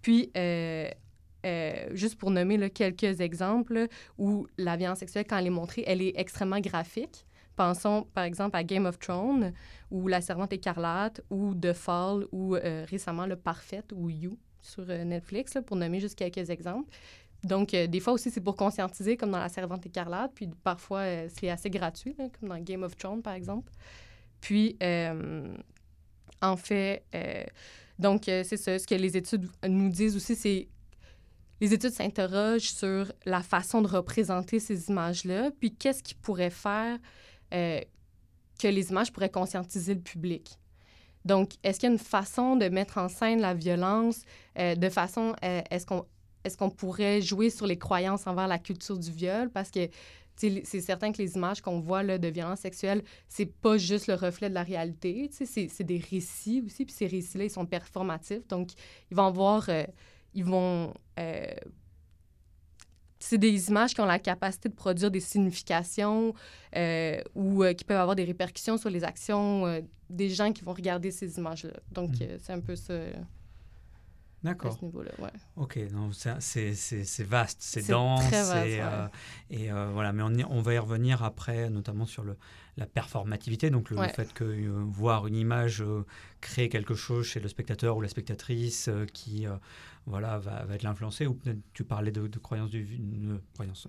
Puis, 0.01 0.31
euh, 0.35 0.89
euh, 1.45 1.87
juste 1.93 2.17
pour 2.17 2.29
nommer 2.29 2.57
là, 2.57 2.69
quelques 2.69 3.21
exemples 3.21 3.87
où 4.17 4.47
la 4.57 4.75
violence 4.75 4.99
sexuelle, 4.99 5.25
quand 5.27 5.37
elle 5.37 5.47
est 5.47 5.51
montrée, 5.51 5.83
elle 5.87 6.01
est 6.01 6.13
extrêmement 6.15 6.59
graphique. 6.59 7.25
Pensons 7.55 8.07
par 8.13 8.23
exemple 8.23 8.55
à 8.55 8.63
Game 8.63 8.85
of 8.85 8.97
Thrones 8.99 9.53
ou 9.89 10.07
La 10.07 10.21
Servante 10.21 10.53
écarlate 10.53 11.21
ou 11.29 11.53
The 11.53 11.73
Fall 11.73 12.25
ou 12.31 12.55
euh, 12.55 12.85
récemment 12.89 13.25
Le 13.25 13.35
Parfait 13.35 13.83
ou 13.93 14.09
You 14.09 14.37
sur 14.61 14.85
euh, 14.89 15.03
Netflix, 15.03 15.57
pour 15.65 15.75
nommer 15.75 15.99
juste 15.99 16.17
quelques 16.17 16.49
exemples. 16.49 16.89
Donc, 17.43 17.73
euh, 17.73 17.87
des 17.87 17.99
fois 17.99 18.13
aussi, 18.13 18.29
c'est 18.29 18.41
pour 18.41 18.55
conscientiser, 18.55 19.17
comme 19.17 19.31
dans 19.31 19.39
La 19.39 19.49
Servante 19.49 19.85
écarlate, 19.85 20.31
puis 20.35 20.47
parfois, 20.63 21.03
c'est 21.29 21.49
assez 21.49 21.71
gratuit, 21.71 22.15
comme 22.15 22.49
dans 22.49 22.59
Game 22.59 22.83
of 22.83 22.95
Thrones, 22.95 23.23
par 23.23 23.33
exemple. 23.33 23.71
Puis, 24.39 24.77
en 26.41 26.55
fait, 26.57 27.03
donc, 27.97 28.21
c'est 28.25 28.57
ça, 28.57 28.77
ce 28.77 28.85
que 28.85 28.93
les 28.93 29.17
études 29.17 29.47
nous 29.67 29.89
disent 29.89 30.15
aussi, 30.15 30.35
c'est 30.35 30.67
les 31.61 31.73
études 31.75 31.91
s'interrogent 31.91 32.71
sur 32.71 33.11
la 33.25 33.41
façon 33.41 33.83
de 33.83 33.87
représenter 33.87 34.59
ces 34.59 34.89
images-là, 34.89 35.51
puis 35.59 35.75
qu'est-ce 35.75 36.01
qui 36.01 36.15
pourrait 36.15 36.49
faire 36.49 36.97
euh, 37.53 37.81
que 38.59 38.67
les 38.67 38.89
images 38.89 39.11
pourraient 39.11 39.29
conscientiser 39.29 39.95
le 39.95 40.01
public. 40.01 40.57
Donc, 41.25 41.51
est-ce 41.63 41.79
qu'il 41.79 41.87
y 41.87 41.91
a 41.91 41.93
une 41.93 41.99
façon 41.99 42.55
de 42.55 42.67
mettre 42.69 42.97
en 42.97 43.07
scène 43.07 43.41
la 43.41 43.53
violence 43.53 44.23
de 44.57 44.89
façon, 44.89 45.35
est-ce 45.41 45.85
qu'on 45.85 46.05
est-ce 46.43 46.57
pourrait 46.57 47.21
jouer 47.21 47.49
sur 47.49 47.67
les 47.67 47.77
croyances 47.77 48.25
envers 48.27 48.47
la 48.47 48.57
culture 48.57 48.97
du 48.97 49.11
viol? 49.11 49.49
Parce 49.51 49.69
que 49.69 49.89
c'est 50.35 50.81
certain 50.81 51.11
que 51.11 51.19
les 51.19 51.35
images 51.35 51.61
qu'on 51.61 51.79
voit 51.79 52.03
là, 52.03 52.17
de 52.17 52.27
violence 52.27 52.61
sexuelle, 52.61 53.03
c'est 53.27 53.45
pas 53.45 53.77
juste 53.77 54.07
le 54.07 54.15
reflet 54.15 54.49
de 54.49 54.55
la 54.55 54.63
réalité, 54.63 55.29
c'est 55.31 55.83
des 55.83 55.99
récits 55.99 56.63
aussi, 56.65 56.85
puis 56.85 56.93
ces 56.93 57.07
récits-là, 57.07 57.43
ils 57.45 57.51
sont 57.51 57.65
performatifs, 57.65 58.47
donc 58.47 58.69
ils 59.11 59.17
vont 59.17 59.31
voir, 59.31 59.65
euh, 59.69 59.83
ils 60.33 60.45
vont... 60.45 60.93
Euh, 63.21 63.25
c'est 63.27 63.37
des 63.37 63.69
images 63.69 63.93
qui 63.93 64.01
ont 64.01 64.05
la 64.05 64.19
capacité 64.19 64.69
de 64.69 64.73
produire 64.73 65.11
des 65.11 65.19
significations 65.19 66.33
euh, 66.75 67.21
ou 67.35 67.63
qui 67.77 67.83
peuvent 67.83 67.99
avoir 67.99 68.15
des 68.15 68.23
répercussions 68.23 68.77
sur 68.77 68.89
les 68.89 69.03
actions 69.03 69.81
des 70.09 70.29
gens 70.29 70.51
qui 70.51 70.63
vont 70.63 70.73
regarder 70.73 71.11
ces 71.11 71.37
images-là. 71.37 71.79
Donc, 71.91 72.11
mmh. 72.11 72.37
c'est 72.39 72.53
un 72.53 72.59
peu 72.59 72.75
ça. 72.75 72.93
D'accord. 74.43 74.73
À 74.73 74.75
ce 74.75 74.85
niveau-là, 74.85 75.11
ouais. 75.19 75.29
Ok, 75.55 75.79
c'est 76.39 77.23
vaste, 77.23 77.57
c'est 77.59 77.87
dense. 77.87 78.25
Très 78.27 78.43
vaste, 78.43 78.65
et, 78.65 78.81
euh, 78.81 79.07
et 79.51 79.71
euh, 79.71 79.91
voilà, 79.93 80.13
mais 80.13 80.23
on, 80.23 80.33
on, 80.49 80.61
va 80.61 80.73
y 80.73 80.77
revenir 80.79 81.23
après, 81.23 81.69
notamment 81.69 82.07
sur 82.07 82.23
le, 82.23 82.37
la 82.77 82.85
performativité, 82.85 83.69
donc 83.69 83.89
le, 83.89 83.97
fait 84.07 84.33
que 84.33 84.43
euh, 84.43 84.83
voir 84.85 85.27
une 85.27 85.35
image 85.35 85.83
créer 86.39 86.69
quelque 86.69 86.95
chose 86.95 87.25
chez 87.25 87.39
le 87.39 87.47
spectateur 87.47 87.97
ou 87.97 88.01
la 88.01 88.07
spectatrice 88.07 88.89
qui 89.13 89.45
voilà, 90.05 90.37
va, 90.39 90.63
va 90.65 90.75
être 90.75 90.83
l'influencer. 90.83 91.27
Ou 91.27 91.33
peut-être 91.33 91.59
tu 91.73 91.83
parlais 91.83 92.11
de, 92.11 92.27
de 92.27 92.39
croyance 92.39 92.69
du. 92.69 92.99
croyance, 93.53 93.87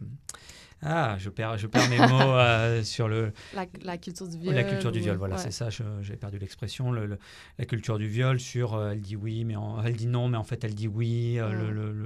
ah, 0.84 1.16
je 1.18 1.30
perds, 1.30 1.58
je 1.58 1.68
perds 1.68 1.88
mes 1.88 1.98
mots 2.08 2.20
euh, 2.20 2.82
sur 2.82 3.06
le... 3.06 3.32
La, 3.54 3.98
culture 3.98 4.26
du 4.26 4.36
viol. 4.36 4.54
La 4.54 4.64
culture 4.64 4.90
du 4.90 4.98
viol, 4.98 5.16
voilà, 5.16 5.38
c'est 5.38 5.52
ça, 5.52 5.68
j'ai 5.70 6.16
perdu 6.16 6.38
l'expression. 6.38 6.90
Le, 6.90 7.18
la 7.58 7.64
culture 7.64 7.98
du 7.98 8.08
viol 8.08 8.40
sur 8.40 8.74
euh, 8.74 8.90
elle 8.90 9.00
dit 9.00 9.14
oui, 9.14 9.44
mais 9.44 9.54
elle 9.84 9.96
dit 9.96 10.08
non, 10.08 10.28
mais 10.28 10.36
en 10.36 10.44
fait 10.44 10.64
elle 10.64 10.74
dit 10.74 10.88
oui. 10.88 11.36
Euh, 11.38 12.02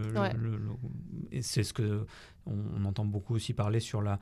et 1.32 1.40
c'est 1.40 1.64
ce 1.64 1.72
que 1.72 2.06
on, 2.44 2.84
entend 2.84 3.04
beaucoup 3.04 3.34
aussi 3.34 3.54
parler 3.54 3.80
sur 3.80 4.02
la... 4.02 4.20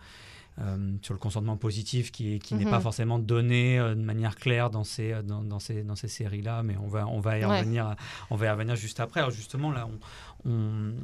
sur 1.02 1.14
le 1.14 1.18
consentement 1.18 1.56
positif 1.56 2.12
qui, 2.12 2.38
qui 2.38 2.54
n'est 2.54 2.64
pas 2.64 2.76
mhm. 2.76 2.82
forcément 2.82 3.18
donné 3.18 3.78
de 3.78 3.94
manière 3.94 4.36
claire 4.36 4.70
dans 4.70 4.84
ces, 4.84 5.22
dans, 5.22 5.42
dans 5.42 5.58
ces, 5.58 5.82
dans 5.82 5.96
ces 5.96 6.08
séries-là, 6.08 6.62
mais 6.62 6.76
on 6.76 6.86
va, 6.86 7.06
on, 7.06 7.20
va 7.20 7.38
y 7.38 7.44
revenir, 7.44 7.96
on 8.30 8.36
va 8.36 8.46
y 8.46 8.50
revenir 8.50 8.76
juste 8.76 9.00
après. 9.00 9.20
Alors 9.20 9.32
justement, 9.32 9.72
là, 9.72 9.88
on 10.44 10.94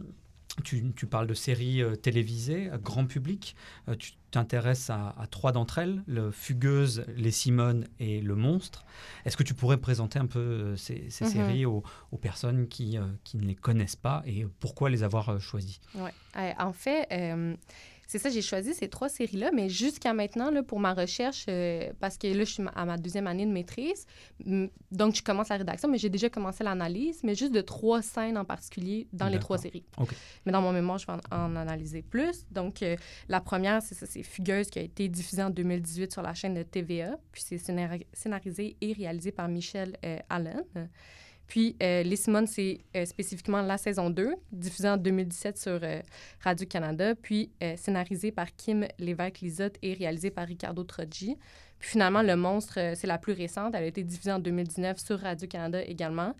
tu, 0.62 1.06
parles 1.06 1.26
de 1.26 1.34
séries 1.34 1.82
euh, 1.82 1.96
télévisées, 1.96 2.70
grand 2.82 3.06
public. 3.06 3.56
Euh, 3.88 3.94
tu 3.96 4.12
t'intéresses 4.30 4.90
à, 4.90 5.14
trois 5.30 5.52
d'entre 5.52 5.78
elles, 5.78 6.02
le 6.06 6.30
Fugueuse, 6.30 7.04
Les 7.16 7.30
Simones 7.30 7.88
et 7.98 8.20
Le 8.20 8.36
Monstre. 8.36 8.84
Est-ce 9.24 9.36
que 9.36 9.42
tu 9.42 9.54
pourrais 9.54 9.78
présenter 9.78 10.18
un 10.18 10.26
peu 10.26 10.38
euh, 10.38 10.76
ces, 10.76 11.08
mhm. 11.20 11.28
séries 11.28 11.66
aux, 11.66 11.82
personnes 12.20 12.68
qui, 12.68 12.98
qui, 13.24 13.38
ne 13.38 13.46
les 13.46 13.54
connaissent 13.54 13.96
pas 13.96 14.22
et 14.26 14.46
pourquoi 14.60 14.90
les 14.90 15.02
avoir 15.02 15.40
choisies? 15.40 15.80
Oui. 15.94 16.10
en 16.58 16.72
fait, 16.72 17.08
c'est 18.10 18.18
ça, 18.18 18.28
j'ai 18.28 18.42
choisi 18.42 18.74
ces 18.74 18.88
trois 18.88 19.08
séries-là, 19.08 19.52
mais 19.54 19.68
jusqu'à 19.68 20.12
maintenant, 20.12 20.50
là, 20.50 20.64
pour 20.64 20.80
ma 20.80 20.94
recherche, 20.94 21.46
euh, 21.48 21.92
parce 22.00 22.18
que 22.18 22.26
là, 22.26 22.42
je 22.42 22.54
suis 22.54 22.62
à 22.74 22.84
ma 22.84 22.96
deuxième 22.96 23.28
année 23.28 23.46
de 23.46 23.52
maîtrise, 23.52 24.04
donc 24.90 25.14
je 25.14 25.22
commence 25.22 25.48
la 25.48 25.58
rédaction, 25.58 25.88
mais 25.88 25.96
j'ai 25.96 26.08
déjà 26.08 26.28
commencé 26.28 26.64
l'analyse, 26.64 27.20
mais 27.22 27.36
juste 27.36 27.52
de 27.52 27.60
trois 27.60 28.02
scènes 28.02 28.36
en 28.36 28.44
particulier 28.44 29.06
dans 29.12 29.28
les 29.28 29.38
trois 29.38 29.58
séries. 29.58 29.84
Mais 30.44 30.50
dans 30.50 30.60
mon 30.60 30.72
mémoire, 30.72 30.98
je 30.98 31.06
vais 31.06 31.12
en, 31.30 31.54
analyser 31.54 32.02
plus. 32.02 32.46
Donc, 32.50 32.82
euh, 32.82 32.96
la 33.28 33.40
première, 33.40 33.80
c'est 33.80 33.94
ça, 33.94 34.06
c'est 34.06 34.24
Fugueuse, 34.24 34.70
qui 34.70 34.80
a 34.80 34.82
été 34.82 35.06
diffusée 35.06 35.44
en 35.44 35.50
2018 35.50 36.10
sur 36.10 36.22
la 36.22 36.34
chaîne 36.34 36.54
de 36.54 36.64
TVA, 36.64 37.16
puis 37.30 37.44
c'est 37.46 37.58
scénarisé 38.12 38.76
et 38.80 38.92
réalisé 38.92 39.30
par 39.30 39.46
Michel 39.46 39.96
euh, 40.04 40.18
Allen. 40.28 40.64
Puis, 41.50 41.74
euh, 41.82 42.04
Les 42.04 42.14
Simones, 42.14 42.46
c'est 42.46 42.78
euh, 42.96 43.04
spécifiquement 43.04 43.60
la 43.60 43.76
saison 43.76 44.08
2, 44.08 44.36
diffusée 44.52 44.88
en 44.88 44.96
2017 44.96 45.58
sur 45.58 45.80
euh, 45.82 46.00
Radio-Canada, 46.44 47.16
puis 47.16 47.50
scénarisée 47.76 48.30
par 48.30 48.54
Kim 48.54 48.86
Lévesque-Lisotte 49.00 49.76
et 49.82 49.94
réalisée 49.94 50.30
par 50.30 50.46
Ricardo 50.46 50.84
Troggi. 50.84 51.36
Puis 51.80 51.90
finalement, 51.90 52.22
Le 52.22 52.36
Monstre, 52.36 52.92
c'est 52.94 53.08
la 53.08 53.18
plus 53.18 53.32
récente. 53.32 53.74
Elle 53.74 53.82
a 53.82 53.86
été 53.86 54.04
diffusée 54.04 54.30
en 54.30 54.38
2019 54.38 54.98
sur 54.98 55.18
Radio-Canada 55.18 55.82
également. 55.82 56.36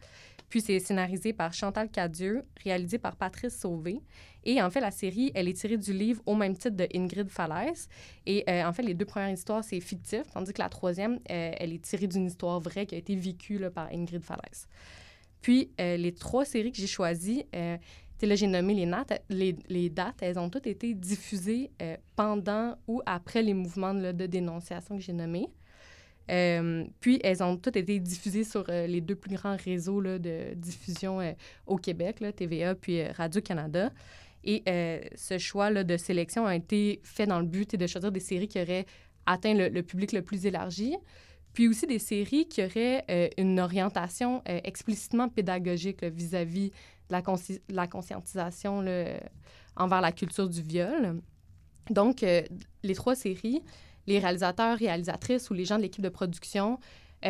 Puis 0.49 0.61
c'est 0.61 0.79
scénarisé 0.79 1.33
par 1.33 1.53
Chantal 1.55 1.91
Cadieux, 1.91 2.45
réalisé 2.63 2.99
par 2.99 3.17
Patrice 3.17 3.59
Sauvé. 3.59 4.01
Et 4.45 4.63
en 4.63 4.71
fait, 4.71 4.81
la 4.81 4.91
série, 4.91 5.31
elle 5.35 5.49
est 5.49 5.55
tirée 5.55 5.77
du 5.77 5.93
livre 5.93 6.23
au 6.27 6.35
même 6.35 6.55
titre 6.57 6.77
de 6.77 6.89
Ingrid 6.95 7.29
Falaise. 7.29 7.89
Et 8.27 8.45
en 8.49 8.73
fait, 8.73 8.83
les 8.83 8.95
deux 8.95 9.05
premières 9.05 9.31
histoires, 9.31 9.63
c'est 9.65 9.81
fictif, 9.81 10.23
tandis 10.33 10.53
que 10.53 10.63
la 10.63 10.69
troisième, 10.69 11.21
elle 11.27 11.73
est 11.73 11.83
tirée 11.83 12.07
d'une 12.07 12.27
histoire 12.27 12.61
vraie 12.61 12.87
qui 12.87 12.95
a 12.95 12.99
été 12.99 13.15
vécue 13.17 13.61
par 13.71 13.89
Ingrid 13.93 14.23
Falaise. 14.23 14.67
Puis, 15.41 15.71
euh, 15.81 15.97
les 15.97 16.13
trois 16.13 16.45
séries 16.45 16.71
que 16.71 16.79
j'ai 16.79 16.87
choisies, 16.87 17.45
euh, 17.55 17.77
là, 18.23 18.35
j'ai 18.35 18.47
nommé 18.47 18.75
les, 18.75 19.91
dates, 19.91 20.19
elles 20.23 20.39
ont 20.39 20.51
toutes 20.51 20.67
été 20.67 20.95
diffusées 20.95 21.71
euh, 21.81 21.97
pendant 22.17 22.77
ou 22.87 23.01
après 23.07 23.43
les 23.43 23.55
mouvements 23.55 23.95
de, 23.95 24.27
dénonciation 24.27 24.97
que 24.97 25.03
j'ai 25.03 25.15
nommés. 25.15 25.49
puis, 27.01 27.21
elles 27.25 27.43
ont 27.43 27.57
toutes 27.57 27.77
été 27.77 27.99
diffusées 27.99 28.45
sur 28.45 28.65
les 28.69 29.01
deux 29.01 29.17
plus 29.17 29.35
grands 29.35 29.57
réseaux 29.57 30.03
de 30.03 30.55
diffusion 30.55 31.19
au 31.67 31.77
Québec, 31.77 32.23
TVA 32.37 32.75
puis 32.75 33.03
Radio-Canada. 33.05 33.91
Et 34.45 34.63
ce 35.17 35.39
choix 35.39 35.71
là, 35.71 35.85
de 35.85 35.97
sélection 35.97 36.47
a 36.47 36.57
été 36.57 37.01
fait 37.05 37.27
dans 37.27 37.41
le 37.41 37.47
but 37.47 37.77
de 37.77 37.87
choisir 37.87 38.11
des 38.11 38.21
séries 38.21 38.49
qui 38.49 38.61
auraient 38.61 38.87
atteint 39.27 39.55
le 39.55 39.83
public 39.83 40.13
le 40.13 40.23
plus 40.23 40.47
élargi, 40.47 40.97
puis 41.53 41.69
aussi 41.69 41.87
des 41.87 41.99
séries 41.99 42.47
qui 42.47 42.63
auraient 42.63 43.05
euh, 43.11 43.29
une 43.37 43.59
orientation 43.61 44.43
euh, 44.49 44.61
explicitement 44.65 45.29
pédagogique 45.29 46.05
vis-à-vis 46.05 46.71
de 47.11 47.75
la, 47.75 47.87
conscientisation 47.89 48.85
envers 49.77 50.01
la 50.01 50.13
culture 50.13 50.49
du 50.49 50.63
viol. 50.63 51.21
Donc, 51.91 52.23
euh, 52.23 52.43
les 52.85 52.95
trois 52.95 53.17
séries, 53.17 53.63
les 54.07 54.21
réalisateurs, 54.21 54.79
réalisatrices 54.79 55.51
ou 55.51 55.55
les 55.55 55.65
gens 55.65 55.77
de 55.77 55.83
l'équipe 55.83 56.03
de 56.03 56.09
production 56.09 56.79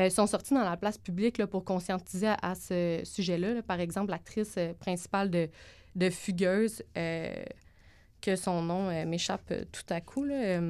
sont 0.08 0.28
sortis 0.28 0.54
dans 0.54 0.62
la 0.62 0.76
place 0.76 0.98
publique 0.98 1.44
pour 1.46 1.64
conscientiser 1.64 2.28
à, 2.42 2.54
ce 2.54 3.00
sujet-là. 3.02 3.60
Par 3.62 3.80
exemple, 3.80 4.10
l'actrice 4.10 4.56
principale 4.78 5.30
de, 5.30 5.48
de 5.96 6.10
Fugueuse, 6.10 6.82
que 6.94 8.36
son 8.36 8.62
nom 8.62 9.06
m'échappe 9.06 9.52
tout 9.72 9.92
à 9.92 10.00
coup. 10.00 10.24
Là, 10.24 10.60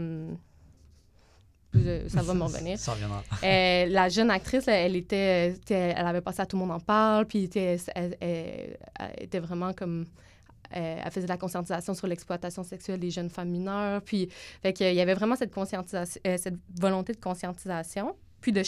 ça 2.09 2.23
va 2.23 2.35
m'en 2.35 2.47
venir. 2.49 2.79
ça 2.79 2.93
reviendra. 2.93 3.23
Euh, 3.43 3.87
la 3.87 4.09
jeune 4.09 4.31
actrice, 4.31 4.67
elle 4.69 4.97
était, 4.97 5.57
elle 5.69 6.07
avait 6.07 6.21
passé 6.21 6.41
à 6.43 6.47
Tout 6.47 6.57
le 6.57 6.61
monde 6.62 6.73
en 6.73 6.81
parle, 6.81 7.27
puis 7.27 7.45
était, 7.45 7.77
elle, 7.95 8.17
était 9.19 9.41
vraiment 9.41 9.73
comme... 9.73 10.07
Euh, 10.77 11.00
elle 11.05 11.11
faisait 11.11 11.27
de 11.27 11.33
la 11.33 11.37
conscientisation 11.37 11.95
sur 11.95 12.07
l'exploitation 12.07 12.62
sexuelle 12.62 13.00
des 13.00 13.11
jeunes 13.11 13.31
femmes 13.31 13.49
mineures. 13.49 14.00
Puis, 14.03 14.29
fait 14.62 14.73
qu'il 14.73 14.95
y 14.95 15.00
avait 15.00 15.15
vraiment 15.15 15.35
cette, 15.35 15.53
conscientisation, 15.53 16.21
euh, 16.29 16.37
cette 16.37 16.59
volonté 16.81 17.12
de 17.12 17.19
conscientisation, 17.19 18.15
puis 18.41 18.53
de, 18.53 18.63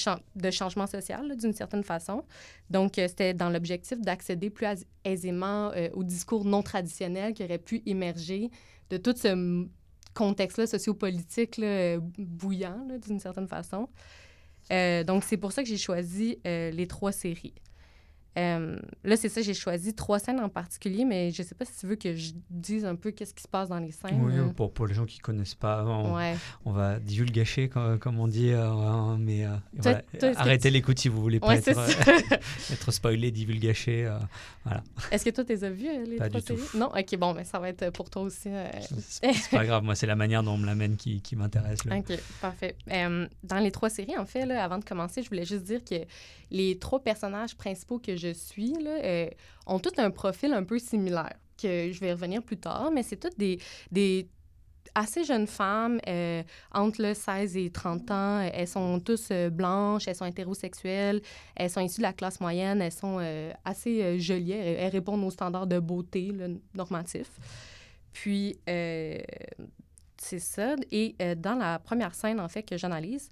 changement 0.50 0.86
social, 0.86 1.36
d'une 1.36 1.52
certaine 1.52 1.84
façon. 1.84 2.24
Donc, 2.70 2.92
c'était 2.96 3.34
dans 3.34 3.50
l'objectif 3.50 4.00
d'accéder 4.00 4.50
plus 4.50 4.66
aisément 5.04 5.72
au 5.94 6.04
discours 6.04 6.44
non 6.44 6.62
traditionnel 6.62 7.32
qui 7.32 7.44
aurait 7.44 7.58
pu 7.58 7.82
émerger 7.86 8.50
de 8.90 8.96
tout 8.96 9.14
ce 9.16 9.66
contexte-là 10.14 10.66
sociopolitique 10.66 11.56
là, 11.56 11.98
bouillant, 12.18 12.86
d'une 13.06 13.18
certaine 13.18 13.48
façon. 13.48 13.88
Euh, 14.70 15.04
donc, 15.04 15.24
c'est 15.24 15.36
pour 15.36 15.52
ça 15.52 15.62
que 15.62 15.68
j'ai 15.68 15.78
choisi 15.78 16.38
euh, 16.46 16.70
les 16.70 16.86
trois 16.86 17.12
séries. 17.12 17.54
Euh, 18.38 18.78
là, 19.04 19.16
c'est 19.16 19.28
ça, 19.28 19.42
j'ai 19.42 19.52
choisi 19.52 19.94
trois 19.94 20.18
scènes 20.18 20.40
en 20.40 20.48
particulier, 20.48 21.04
mais 21.04 21.30
je 21.30 21.42
ne 21.42 21.46
sais 21.46 21.54
pas 21.54 21.66
si 21.66 21.78
tu 21.78 21.86
veux 21.86 21.96
que 21.96 22.14
je 22.14 22.32
dise 22.48 22.86
un 22.86 22.94
peu 22.94 23.10
qu'est-ce 23.10 23.34
qui 23.34 23.42
se 23.42 23.48
passe 23.48 23.68
dans 23.68 23.78
les 23.78 23.90
scènes. 23.90 24.22
Oui, 24.22 24.32
pour, 24.56 24.72
pour 24.72 24.86
les 24.86 24.94
gens 24.94 25.04
qui 25.04 25.18
ne 25.18 25.22
connaissent 25.22 25.54
pas, 25.54 25.84
on, 25.84 26.16
on 26.64 26.72
va 26.72 26.98
divulgacher, 26.98 27.68
comme, 27.68 27.98
comme 27.98 28.18
on 28.18 28.28
dit, 28.28 28.50
euh, 28.52 29.16
mais 29.18 29.44
euh, 29.44 30.32
arrêtez 30.36 30.70
l'écoute 30.70 30.98
si 30.98 31.08
vous 31.08 31.20
voulez 31.20 31.40
pas 31.40 31.56
être, 31.56 31.68
être, 32.72 32.90
spoilé, 32.90 33.30
divulgaché. 33.30 34.10
voilà. 34.64 34.82
Est-ce 35.10 35.26
que 35.26 35.30
toi, 35.30 35.44
tu 35.44 35.52
les 35.52 35.64
as 35.64 35.70
vus, 35.70 35.88
les 36.06 36.16
trois 36.16 36.40
séries? 36.40 36.60
Non? 36.74 36.86
OK, 36.86 37.16
bon, 37.18 37.34
mais 37.34 37.44
ça 37.44 37.58
va 37.58 37.68
être 37.68 37.90
pour 37.90 38.08
toi 38.08 38.22
aussi. 38.22 38.48
c'est 39.02 39.50
pas 39.50 39.66
grave, 39.66 39.82
moi, 39.82 39.94
c'est 39.94 40.06
la 40.06 40.16
manière 40.16 40.42
dont 40.42 40.52
on 40.52 40.58
me 40.58 40.66
l'amène 40.66 40.96
qui, 40.96 41.20
qui 41.20 41.36
m'intéresse. 41.36 41.80
OK, 41.84 42.18
parfait. 42.40 42.76
dans 42.88 43.58
les 43.58 43.70
trois 43.70 43.90
séries, 43.90 44.16
en 44.16 44.24
fait, 44.24 44.46
là, 44.46 44.64
avant 44.64 44.78
de 44.78 44.84
commencer, 44.84 45.22
je 45.22 45.28
voulais 45.28 45.44
juste 45.44 45.64
dire 45.64 45.84
que 45.84 46.06
les 46.50 46.78
trois 46.78 47.00
personnages 47.00 47.56
principaux 47.56 47.98
que 47.98 48.14
je 48.22 48.32
suis 48.32 48.74
là, 48.74 48.98
euh, 49.02 49.28
ont 49.66 49.78
tous 49.78 49.98
un 49.98 50.10
profil 50.10 50.52
un 50.52 50.64
peu 50.64 50.78
similaire, 50.78 51.34
que 51.60 51.90
je 51.92 52.00
vais 52.00 52.12
revenir 52.12 52.42
plus 52.42 52.56
tard, 52.56 52.90
mais 52.92 53.02
c'est 53.02 53.16
toutes 53.16 53.38
des, 53.38 53.58
des 53.90 54.28
assez 54.94 55.24
jeunes 55.24 55.46
femmes, 55.46 56.00
euh, 56.06 56.42
entre 56.72 57.02
le 57.02 57.14
16 57.14 57.56
et 57.56 57.70
30 57.70 58.10
ans. 58.10 58.40
Elles 58.52 58.68
sont 58.68 59.00
tous 59.00 59.28
euh, 59.30 59.50
blanches, 59.50 60.06
elles 60.06 60.16
sont 60.16 60.26
hétérosexuelles, 60.26 61.22
elles 61.56 61.70
sont 61.70 61.80
issues 61.80 62.00
de 62.00 62.06
la 62.06 62.12
classe 62.12 62.40
moyenne, 62.40 62.80
elles 62.82 62.92
sont 62.92 63.18
assez 63.64 64.18
jolies, 64.18 64.52
elles, 64.52 64.92
répondent 64.92 65.24
aux 65.24 65.30
standards 65.30 65.66
de 65.66 65.78
beauté 65.78 66.32
normatifs. 66.74 67.32
Puis, 68.12 68.58
c'est 70.22 70.38
ça. 70.38 70.76
Et 70.90 71.16
euh, 71.20 71.34
dans 71.34 71.54
la 71.54 71.78
première 71.78 72.14
scène, 72.14 72.40
en 72.40 72.48
fait, 72.48 72.62
que 72.62 72.76
j'analyse, 72.76 73.28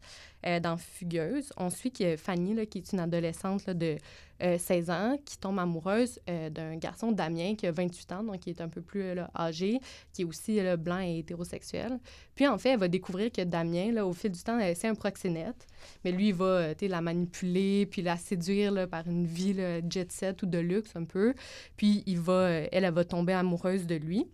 euh, 0.46 0.58
dans 0.58 0.76
Fugueuse, 0.76 1.52
on 1.56 1.70
suit 1.70 1.92
que 1.92 2.16
Fanny, 2.16 2.54
là, 2.54 2.66
qui 2.66 2.78
est 2.78 2.92
une 2.92 3.00
adolescente 3.00 3.70
de 3.70 3.96
16 4.40 4.88
ans, 4.88 5.18
qui 5.22 5.36
tombe 5.36 5.58
amoureuse 5.58 6.18
d'un 6.26 6.74
garçon, 6.76 7.12
Damien, 7.12 7.56
qui 7.56 7.66
a 7.66 7.72
28 7.72 8.12
ans, 8.12 8.24
donc 8.24 8.38
qui 8.38 8.48
est 8.48 8.62
un 8.62 8.70
peu 8.70 8.80
plus 8.80 9.04
âgé, 9.38 9.80
qui 10.14 10.22
est 10.22 10.24
aussi 10.24 10.58
blanc 10.78 10.98
et 10.98 11.18
hétérosexuel. 11.18 11.98
Puis, 12.34 12.48
en 12.48 12.56
fait, 12.56 12.70
elle 12.70 12.78
va 12.78 12.88
découvrir 12.88 13.30
que 13.30 13.42
Damien, 13.42 13.92
là, 13.92 14.06
au 14.06 14.14
fil 14.14 14.30
du 14.30 14.42
temps, 14.42 14.58
c'est 14.74 14.88
un 14.88 14.94
proxénète. 14.94 15.66
Mais 16.06 16.12
lui, 16.12 16.28
il 16.28 16.34
va 16.34 16.72
la 16.80 17.00
manipuler, 17.02 17.84
puis 17.84 18.00
la 18.00 18.16
séduire 18.16 18.88
par 18.88 19.06
une 19.06 19.26
vie 19.26 19.56
jet 19.90 20.10
set 20.10 20.42
ou 20.42 20.46
de 20.46 20.56
luxe 20.56 20.96
un 20.96 21.04
peu. 21.04 21.34
Puis, 21.76 22.02
il 22.06 22.18
va, 22.18 22.48
elle, 22.48 22.84
elle 22.84 22.94
va 22.94 23.04
tomber 23.04 23.34
amoureuse 23.34 23.86
de 23.86 23.96
lui. 23.96 24.26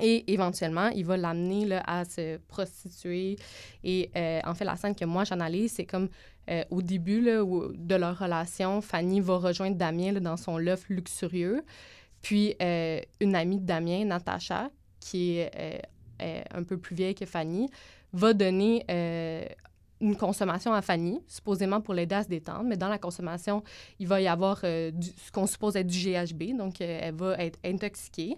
Et 0.00 0.32
éventuellement, 0.32 0.88
il 0.88 1.04
va 1.04 1.16
l'amener 1.16 1.78
à 1.86 2.04
se 2.04 2.38
prostituer. 2.48 3.36
Et 3.84 4.10
euh, 4.16 4.40
en 4.44 4.54
fait, 4.54 4.64
la 4.64 4.76
scène 4.76 4.94
que 4.94 5.04
moi 5.04 5.24
j'analyse, 5.24 5.72
c'est 5.72 5.84
comme 5.84 6.08
euh, 6.50 6.64
au 6.70 6.82
début 6.82 7.20
là, 7.20 7.44
de 7.44 7.94
leur 7.94 8.18
relation, 8.18 8.80
Fanny 8.80 9.20
va 9.20 9.36
rejoindre 9.36 9.76
Damien 9.76 10.12
dans 10.14 10.36
son 10.36 10.58
loft 10.58 10.88
luxurieux. 10.88 11.64
Puis 12.22 12.56
euh, 12.60 13.00
une 13.20 13.36
amie 13.36 13.60
de 13.60 13.66
Damien, 13.66 14.04
Natacha, 14.04 14.70
qui 14.98 15.38
est 15.38 15.82
un 16.20 16.62
peu 16.62 16.78
plus 16.78 16.96
vieille 16.96 17.14
que 17.14 17.26
Fanny, 17.26 17.68
va 18.12 18.32
donner 18.32 18.84
une 20.04 20.16
consommation 20.16 20.72
à 20.72 20.82
Fanny, 20.82 21.20
supposément 21.26 21.80
pour 21.80 21.94
l'aider 21.94 22.14
à 22.14 22.22
se 22.22 22.28
détendre, 22.28 22.64
mais 22.64 22.76
dans 22.76 22.88
la 22.88 22.98
consommation, 22.98 23.62
il 23.98 24.06
va 24.06 24.20
y 24.20 24.28
avoir 24.28 24.60
ce 24.60 25.30
qu'on 25.32 25.46
suppose 25.46 25.76
être 25.76 25.86
du 25.86 25.98
GHB, 25.98 26.56
donc 26.56 26.80
elle 26.80 27.14
va 27.14 27.34
être 27.38 27.58
intoxiquée. 27.64 28.36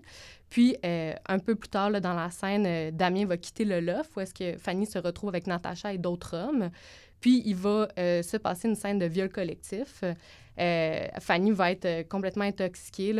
Puis, 0.48 0.76
euh, 0.84 1.12
un 1.28 1.38
peu 1.38 1.54
plus 1.54 1.68
tard, 1.68 1.90
dans 2.00 2.14
la 2.14 2.30
scène, 2.30 2.66
euh, 2.66 2.90
Damien 2.90 3.26
va 3.26 3.36
quitter 3.36 3.64
le 3.64 3.80
loft 3.80 4.14
où 4.16 4.20
est-ce 4.20 4.34
que 4.34 4.56
Fanny 4.58 4.86
se 4.86 4.98
retrouve 4.98 5.30
avec 5.30 5.46
Natacha 5.46 5.92
et 5.92 5.98
d'autres 5.98 6.36
hommes. 6.36 6.70
Puis, 7.20 7.42
il 7.46 7.56
va 7.56 7.88
euh, 7.98 8.22
se 8.22 8.36
passer 8.36 8.68
une 8.68 8.76
scène 8.76 8.98
de 8.98 9.06
viol 9.06 9.28
collectif. 9.28 10.04
Fanny 11.20 11.50
va 11.50 11.70
être 11.72 12.08
complètement 12.08 12.44
intoxiquée, 12.44 13.12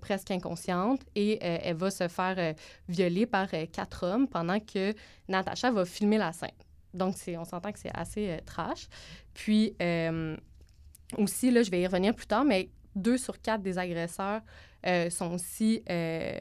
presque 0.00 0.32
inconsciente, 0.32 1.02
et 1.14 1.38
elle 1.40 1.76
va 1.76 1.88
se 1.88 2.08
faire 2.08 2.54
violer 2.88 3.26
par 3.26 3.48
quatre 3.72 4.04
hommes 4.04 4.26
pendant 4.26 4.58
que 4.58 4.92
Natacha 5.28 5.70
va 5.70 5.84
filmer 5.84 6.18
la 6.18 6.32
scène. 6.32 6.50
Donc, 6.94 7.14
on 7.28 7.44
s'entend 7.44 7.72
que 7.72 7.78
c'est 7.78 7.94
assez 7.94 8.38
trash. 8.46 8.88
Puis, 9.34 9.74
aussi, 11.16 11.50
là, 11.50 11.62
je 11.62 11.70
vais 11.70 11.82
y 11.82 11.86
revenir 11.86 12.14
plus 12.14 12.26
tard, 12.26 12.44
mais 12.44 12.70
deux 12.94 13.18
sur 13.18 13.40
quatre 13.40 13.62
des 13.62 13.78
agresseurs 13.78 14.42
euh, 14.86 15.10
sont 15.10 15.32
aussi 15.32 15.82
euh, 15.90 16.38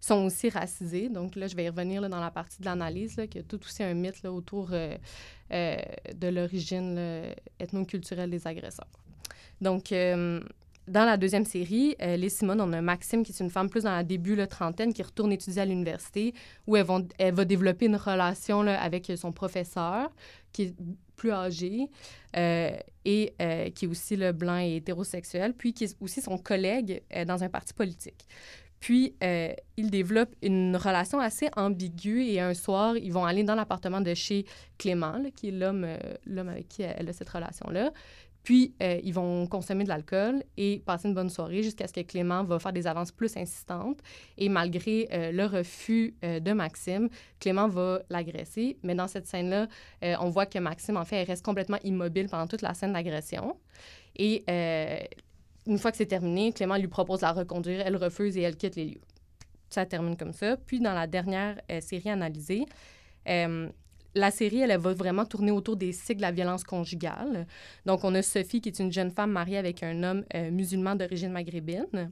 sont 0.00 0.24
aussi 0.24 0.48
racisés. 0.48 1.08
Donc 1.08 1.34
là, 1.36 1.48
je 1.48 1.56
vais 1.56 1.64
y 1.64 1.68
revenir 1.68 2.00
là, 2.00 2.08
dans 2.08 2.20
la 2.20 2.30
partie 2.30 2.60
de 2.60 2.64
l'analyse, 2.64 3.16
qu'il 3.16 3.36
y 3.36 3.38
a 3.40 3.42
tout 3.42 3.60
aussi 3.64 3.82
un 3.82 3.94
mythe 3.94 4.22
là, 4.22 4.32
autour 4.32 4.70
euh, 4.72 4.96
de 5.50 6.28
l'origine 6.28 7.34
ethnoculturelle 7.58 8.30
des 8.30 8.46
agresseurs. 8.46 8.86
Donc, 9.60 9.92
dans 10.88 11.04
la 11.04 11.16
deuxième 11.16 11.44
série, 11.44 11.94
les 12.00 12.28
Simone, 12.28 12.60
on 12.60 12.72
a 12.72 12.80
Maxime, 12.80 13.22
qui 13.24 13.32
est 13.32 13.40
une 13.40 13.50
femme 13.50 13.68
plus 13.70 13.84
dans 13.84 13.92
la 13.92 14.04
début 14.04 14.34
la 14.34 14.46
trentaine, 14.46 14.92
qui 14.92 15.02
retourne 15.02 15.32
étudier 15.32 15.62
à 15.62 15.64
l'université, 15.64 16.34
où 16.66 16.76
elle, 16.76 16.86
va 17.34 17.44
développer 17.44 17.86
une 17.86 17.96
relation 17.96 18.60
avec 18.60 19.12
son 19.16 19.32
professeur, 19.32 20.10
qui 20.52 20.62
est 20.62 20.74
plus 21.18 21.32
âgé 21.32 21.90
euh, 22.36 22.70
et 23.04 23.34
euh, 23.42 23.68
qui 23.70 23.84
est 23.84 23.88
aussi 23.88 24.16
le 24.16 24.32
blanc 24.32 24.58
et 24.58 24.76
hétérosexuel, 24.76 25.52
puis 25.52 25.74
qui 25.74 25.84
est 25.84 25.96
aussi 26.00 26.22
son 26.22 26.38
collègue 26.38 27.02
euh, 27.14 27.26
dans 27.26 27.44
un 27.44 27.50
parti 27.50 27.74
politique. 27.74 28.26
Puis, 28.80 29.16
il 29.76 29.90
développe 29.90 30.32
une 30.40 30.76
relation 30.76 31.18
assez 31.18 31.50
ambiguë 31.56 32.28
et 32.28 32.40
un 32.40 32.54
soir, 32.54 32.96
ils 32.96 33.12
vont 33.12 33.24
aller 33.24 33.42
dans 33.42 33.56
l'appartement 33.56 34.00
de 34.00 34.14
chez 34.14 34.46
Clément, 34.78 35.20
qui 35.34 35.48
est 35.48 35.50
l'homme 35.50 35.84
avec 36.48 36.68
qui 36.68 36.82
elle 36.82 37.08
a 37.08 37.12
cette 37.12 37.28
relation-là. 37.28 37.90
Puis, 38.48 38.72
euh, 38.82 38.98
ils 39.04 39.12
vont 39.12 39.46
consommer 39.46 39.84
de 39.84 39.90
l'alcool 39.90 40.42
et 40.56 40.82
passer 40.86 41.06
une 41.06 41.12
bonne 41.12 41.28
soirée 41.28 41.62
jusqu'à 41.62 41.86
ce 41.86 41.92
que 41.92 42.00
Clément 42.00 42.44
va 42.44 42.58
faire 42.58 42.72
des 42.72 42.86
avances 42.86 43.12
plus 43.12 43.36
insistantes. 43.36 43.98
Et 44.38 44.48
malgré 44.48 45.06
euh, 45.12 45.32
le 45.32 45.44
refus 45.44 46.14
euh, 46.24 46.40
de 46.40 46.52
Maxime, 46.52 47.10
Clément 47.40 47.68
va 47.68 48.00
l'agresser. 48.08 48.78
Mais 48.82 48.94
dans 48.94 49.06
cette 49.06 49.26
scène-là, 49.26 49.68
on 50.22 50.30
voit 50.30 50.46
que 50.46 50.58
Maxime, 50.58 50.96
en 50.96 51.04
fait, 51.04 51.16
elle 51.16 51.26
reste 51.26 51.44
complètement 51.44 51.76
immobile 51.84 52.28
pendant 52.30 52.46
toute 52.46 52.62
la 52.62 52.72
scène 52.72 52.94
d'agression. 52.94 53.54
Et 54.16 54.44
une 55.66 55.76
fois 55.76 55.90
que 55.90 55.98
c'est 55.98 56.06
terminé, 56.06 56.54
Clément 56.54 56.78
lui 56.78 56.88
propose 56.88 57.20
de 57.20 57.26
la 57.26 57.32
reconduire. 57.32 57.82
Elle 57.84 57.96
refuse 57.96 58.38
et 58.38 58.40
elle 58.40 58.56
quitte 58.56 58.76
les 58.76 58.86
lieux. 58.86 59.02
Ça 59.68 59.84
termine 59.84 60.16
comme 60.16 60.32
ça. 60.32 60.56
Puis, 60.56 60.80
dans 60.80 60.94
la 60.94 61.06
dernière 61.06 61.60
série 61.82 62.08
analysée, 62.08 62.64
la 64.18 64.30
série, 64.30 64.60
elle, 64.60 64.76
va 64.78 64.92
vraiment 64.92 65.24
tourner 65.24 65.50
autour 65.50 65.76
des 65.76 65.92
cycles 65.92 66.16
de 66.16 66.22
la 66.22 66.32
violence 66.32 66.64
conjugale. 66.64 67.46
Donc, 67.86 68.04
on 68.04 68.14
a 68.14 68.22
Sophie, 68.22 68.60
qui 68.60 68.68
est 68.68 68.78
une 68.78 68.92
jeune 68.92 69.10
femme 69.10 69.32
mariée 69.32 69.58
avec 69.58 69.82
un 69.82 70.02
homme 70.02 70.24
euh, 70.34 70.50
musulman 70.50 70.94
d'origine 70.94 71.32
maghrébine. 71.32 72.10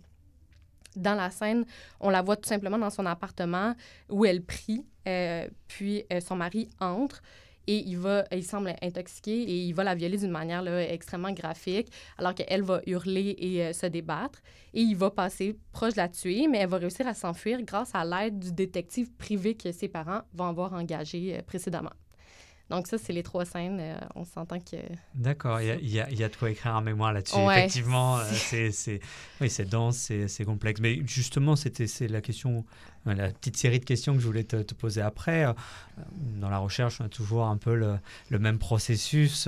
Dans 0.95 1.15
la 1.15 1.31
scène, 1.31 1.67
on 2.01 2.09
la 2.09 2.23
voit 2.23 2.37
tout 2.37 2.49
simplement 2.49 2.79
dans 2.79 2.91
son 2.91 3.05
appartement 3.05 3.75
où 4.09 4.25
elle 4.25 4.43
prie, 4.43 4.87
euh, 5.07 5.47
puis 5.69 6.05
euh, 6.13 6.21
son 6.21 6.37
mari 6.37 6.71
entre 6.81 7.23
et 7.67 7.79
il 7.87 7.99
va, 7.99 8.25
il 8.33 8.45
semble 8.45 8.75
intoxiqué 8.83 9.33
et 9.33 9.65
il 9.65 9.73
va 9.73 9.85
la 9.85 9.95
violer 9.95 10.19
d'une 10.19 10.31
manière 10.31 10.67
extrêmement 10.67 11.33
graphique, 11.33 11.89
alors 12.19 12.35
qu'elle 12.35 12.63
va 12.63 12.81
hurler 12.87 13.35
et 13.39 13.73
se 13.73 13.87
débattre. 13.87 14.41
Et 14.75 14.83
il 14.83 14.97
va 14.97 15.11
passer 15.11 15.59
proche 15.73 15.95
de 15.95 15.99
la 15.99 16.09
tuer, 16.09 16.49
mais 16.49 16.59
elle 16.59 16.69
va 16.69 16.79
réussir 16.79 17.07
à 17.07 17.15
s'enfuir 17.15 17.63
grâce 17.63 17.95
à 17.95 18.05
l'aide 18.05 18.39
du 18.39 18.53
détective 18.53 19.11
privé 19.17 19.55
que 19.55 19.73
ses 19.73 19.89
parents 19.89 20.23
vont 20.35 20.47
avoir 20.47 20.73
engagé 20.75 21.41
précédemment. 21.47 21.93
Donc 22.69 22.89
ça, 22.89 22.99
c'est 22.99 23.13
les 23.13 23.23
trois 23.23 23.45
scènes. 23.45 23.79
Euh, 23.81 23.97
on 24.17 24.25
s'entend 24.25 24.59
que... 24.59 24.77
D'accord, 25.15 25.61
il 25.61 25.89
y, 25.89 25.99
y, 25.99 26.25
a 26.25 26.29
de 26.29 26.37
quoi 26.37 26.51
écrire 26.51 26.75
en 26.75 26.83
mémoire 26.83 27.13
là-dessus. 27.13 27.39
Effectivement, 27.39 28.19
euh, 28.19 28.25
c'est 28.73 29.01
oui, 29.41 29.49
dense, 29.71 30.11
c'est 30.27 30.45
complexe. 30.45 30.81
Mais 30.81 31.01
justement, 31.07 31.55
c'était 31.55 31.87
c'est 31.87 32.09
la 32.09 32.21
question, 32.21 32.65
euh, 33.07 33.15
la 33.15 33.31
petite 33.31 33.57
série 33.57 33.79
de 33.79 33.85
questions 33.85 34.15
que 34.15 34.21
je 34.21 34.27
voulais 34.27 34.43
te, 34.43 34.75
poser 34.75 35.01
après. 35.01 35.47
Dans 36.41 36.51
la 36.51 36.59
recherche, 36.59 37.01
on 37.01 37.05
a 37.05 37.09
toujours 37.09 37.45
un 37.45 37.57
peu 37.57 37.77
le, 37.77 37.99
le 38.31 38.39
même 38.41 38.59
processus 38.59 39.47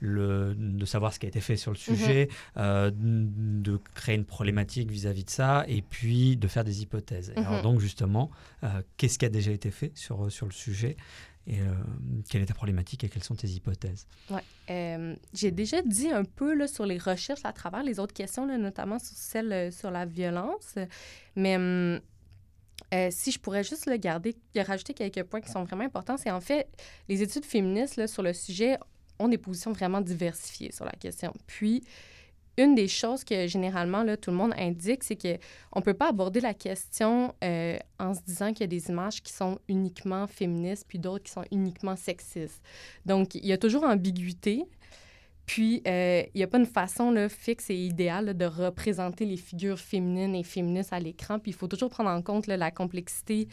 le, 0.00 0.54
de 0.54 0.84
savoir 0.84 1.14
ce 1.14 1.18
qui 1.18 1.26
a 1.26 1.30
été 1.30 1.40
fait 1.40 1.56
sur 1.56 1.70
le 1.70 1.78
mm-hmm. 1.78 1.96
sujet, 1.96 2.28
de 2.56 3.80
créer 3.94 4.14
une 4.14 4.26
problématique 4.26 4.90
vis-à-vis 4.90 5.24
de 5.24 5.30
ça, 5.30 5.64
et 5.68 5.80
puis 5.80 6.36
de 6.36 6.46
faire 6.48 6.64
des 6.64 6.82
hypothèses. 6.82 7.32
Alors 7.34 7.54
mm-hmm. 7.54 7.62
donc 7.62 7.80
justement, 7.80 8.30
qu'est-ce 8.98 9.18
qui 9.18 9.24
a 9.24 9.30
déjà 9.30 9.52
été 9.52 9.70
fait 9.70 9.92
sur, 9.94 10.30
sur 10.30 10.44
le 10.44 10.52
sujet 10.52 10.96
et 11.46 11.60
euh, 11.60 11.64
quelle 12.28 12.42
est 12.42 12.46
ta 12.46 12.54
problématique 12.54 13.02
et 13.04 13.08
quelles 13.08 13.24
sont 13.24 13.34
tes 13.34 13.48
hypothèses? 13.48 14.06
Oui. 14.30 14.40
Euh, 14.70 15.16
j'ai 15.32 15.50
déjà 15.50 15.82
dit 15.82 16.08
un 16.08 16.24
peu 16.24 16.54
là, 16.54 16.68
sur 16.68 16.86
les 16.86 16.98
recherches 16.98 17.44
à 17.44 17.52
travers 17.52 17.82
les 17.82 17.98
autres 17.98 18.14
questions, 18.14 18.46
là, 18.46 18.58
notamment 18.58 18.98
sur 18.98 19.16
celle 19.16 19.52
euh, 19.52 19.70
sur 19.70 19.90
la 19.90 20.06
violence. 20.06 20.76
Mais 21.34 21.56
hum, 21.56 22.00
si 23.10 23.32
je 23.32 23.40
pourrais 23.40 23.64
juste 23.64 23.86
le 23.86 23.96
garder, 23.96 24.36
rajouter 24.56 24.94
quelques 24.94 25.24
points 25.24 25.40
qui 25.40 25.50
sont 25.50 25.64
vraiment 25.64 25.84
importants, 25.84 26.16
c'est 26.16 26.30
en 26.30 26.40
fait, 26.40 26.68
les 27.08 27.22
études 27.22 27.44
féministes 27.44 27.96
là, 27.96 28.06
sur 28.06 28.22
le 28.22 28.32
sujet 28.32 28.76
ont 29.18 29.28
des 29.28 29.38
positions 29.38 29.72
vraiment 29.72 30.00
diversifiées 30.00 30.72
sur 30.72 30.84
la 30.84 30.92
question. 30.92 31.32
Puis, 31.46 31.82
une 32.58 32.74
des 32.74 32.88
choses 32.88 33.24
que 33.24 33.46
généralement 33.46 34.02
là, 34.02 34.16
tout 34.16 34.30
le 34.30 34.36
monde 34.36 34.52
indique, 34.58 35.04
c'est 35.04 35.16
qu'on 35.16 35.80
ne 35.80 35.84
peut 35.84 35.94
pas 35.94 36.08
aborder 36.08 36.40
la 36.40 36.54
question 36.54 37.34
euh, 37.42 37.78
en 37.98 38.14
se 38.14 38.20
disant 38.22 38.52
qu'il 38.52 38.60
y 38.60 38.64
a 38.64 38.66
des 38.66 38.88
images 38.88 39.22
qui 39.22 39.32
sont 39.32 39.58
uniquement 39.68 40.26
féministes 40.26 40.84
puis 40.88 40.98
d'autres 40.98 41.24
qui 41.24 41.32
sont 41.32 41.44
uniquement 41.50 41.96
sexistes. 41.96 42.62
Donc, 43.06 43.34
il 43.34 43.46
y 43.46 43.52
a 43.52 43.58
toujours 43.58 43.84
ambiguïté. 43.84 44.64
Puis, 45.46 45.82
euh, 45.86 46.22
il 46.34 46.38
n'y 46.38 46.44
a 46.44 46.46
pas 46.46 46.58
une 46.58 46.66
façon 46.66 47.10
là, 47.10 47.28
fixe 47.28 47.68
et 47.70 47.74
idéale 47.74 48.36
de 48.36 48.44
représenter 48.44 49.24
les 49.24 49.36
figures 49.36 49.78
féminines 49.78 50.34
et 50.34 50.44
féministes 50.44 50.92
à 50.92 51.00
l'écran. 51.00 51.38
Puis, 51.38 51.50
il 51.50 51.54
faut 51.54 51.68
toujours 51.68 51.90
prendre 51.90 52.10
en 52.10 52.22
compte 52.22 52.46
la 52.46 52.70
complexité 52.70 53.48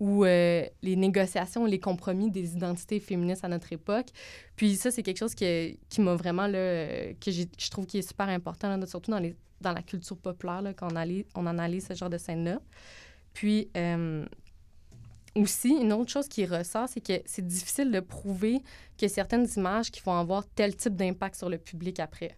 ou 0.00 0.24
euh, 0.24 0.64
les 0.82 0.96
négociations, 0.96 1.64
les 1.64 1.78
compromis 1.78 2.30
des 2.30 2.54
identités 2.54 2.98
féministes 2.98 3.44
à 3.44 3.48
notre 3.48 3.72
époque. 3.72 4.06
Puis 4.56 4.74
ça, 4.74 4.90
c'est 4.90 5.02
quelque 5.02 5.18
chose 5.18 5.34
qui, 5.34 5.78
qui 5.88 6.00
m'a 6.00 6.14
vraiment, 6.14 6.46
là, 6.46 7.12
que 7.20 7.30
je 7.30 7.70
trouve 7.70 7.86
qui 7.86 7.98
est 7.98 8.08
super 8.08 8.28
important, 8.28 8.84
surtout 8.86 9.12
dans, 9.12 9.20
les, 9.20 9.36
dans 9.60 9.72
la 9.72 9.82
culture 9.82 10.16
populaire, 10.16 10.62
quand 10.76 10.88
on 11.34 11.46
analyse 11.46 11.86
ce 11.86 11.94
genre 11.94 12.10
de 12.10 12.18
scène-là. 12.18 12.60
Puis 13.32 13.68
euh, 13.76 14.24
aussi, 15.34 15.70
une 15.70 15.92
autre 15.92 16.10
chose 16.10 16.28
qui 16.28 16.44
ressort, 16.44 16.88
c'est 16.88 17.00
que 17.00 17.22
c'est 17.24 17.46
difficile 17.46 17.90
de 17.90 18.00
prouver 18.00 18.60
que 18.98 19.08
certaines 19.08 19.46
images 19.56 19.90
qui 19.90 20.00
vont 20.02 20.14
avoir 20.14 20.46
tel 20.46 20.76
type 20.76 20.94
d'impact 20.94 21.36
sur 21.36 21.48
le 21.48 21.58
public 21.58 22.00
après. 22.00 22.36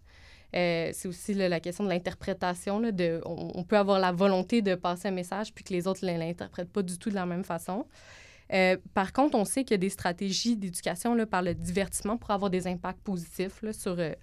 Euh, 0.55 0.91
c'est 0.93 1.09
aussi 1.09 1.35
la 1.35 1.59
question 1.59 1.85
de 1.85 1.89
l'interprétation. 1.89 2.81
On, 3.25 3.65
peut 3.65 3.77
avoir 3.77 3.99
la 3.99 4.13
volonté 4.13 4.63
de 4.63 4.77
passer 4.77 5.09
un 5.09 5.13
message 5.13 5.53
puis 5.53 5.65
que 5.65 5.73
les 5.73 5.89
autres 5.89 6.07
ne 6.07 6.17
l'interprètent 6.17 6.71
pas 6.71 6.83
du 6.83 6.97
tout 6.97 7.11
de 7.11 7.15
la 7.15 7.27
même 7.27 7.45
façon. 7.45 7.87
Euh, 8.53 8.77
par 8.93 9.13
contre, 9.13 9.37
on 9.37 9.45
sait 9.45 9.65
qu'il 9.65 9.73
y 9.73 9.75
a 9.75 9.79
des 9.79 9.91
stratégies 9.91 10.57
d'éducation 10.57 11.17
par 11.27 11.43
le 11.43 11.55
divertissement 11.55 12.17
pour 12.17 12.31
avoir 12.31 12.51
des 12.51 12.69
impacts 12.69 13.01
positifs 13.01 13.65
sur 13.73 13.97
euh, 13.99 14.15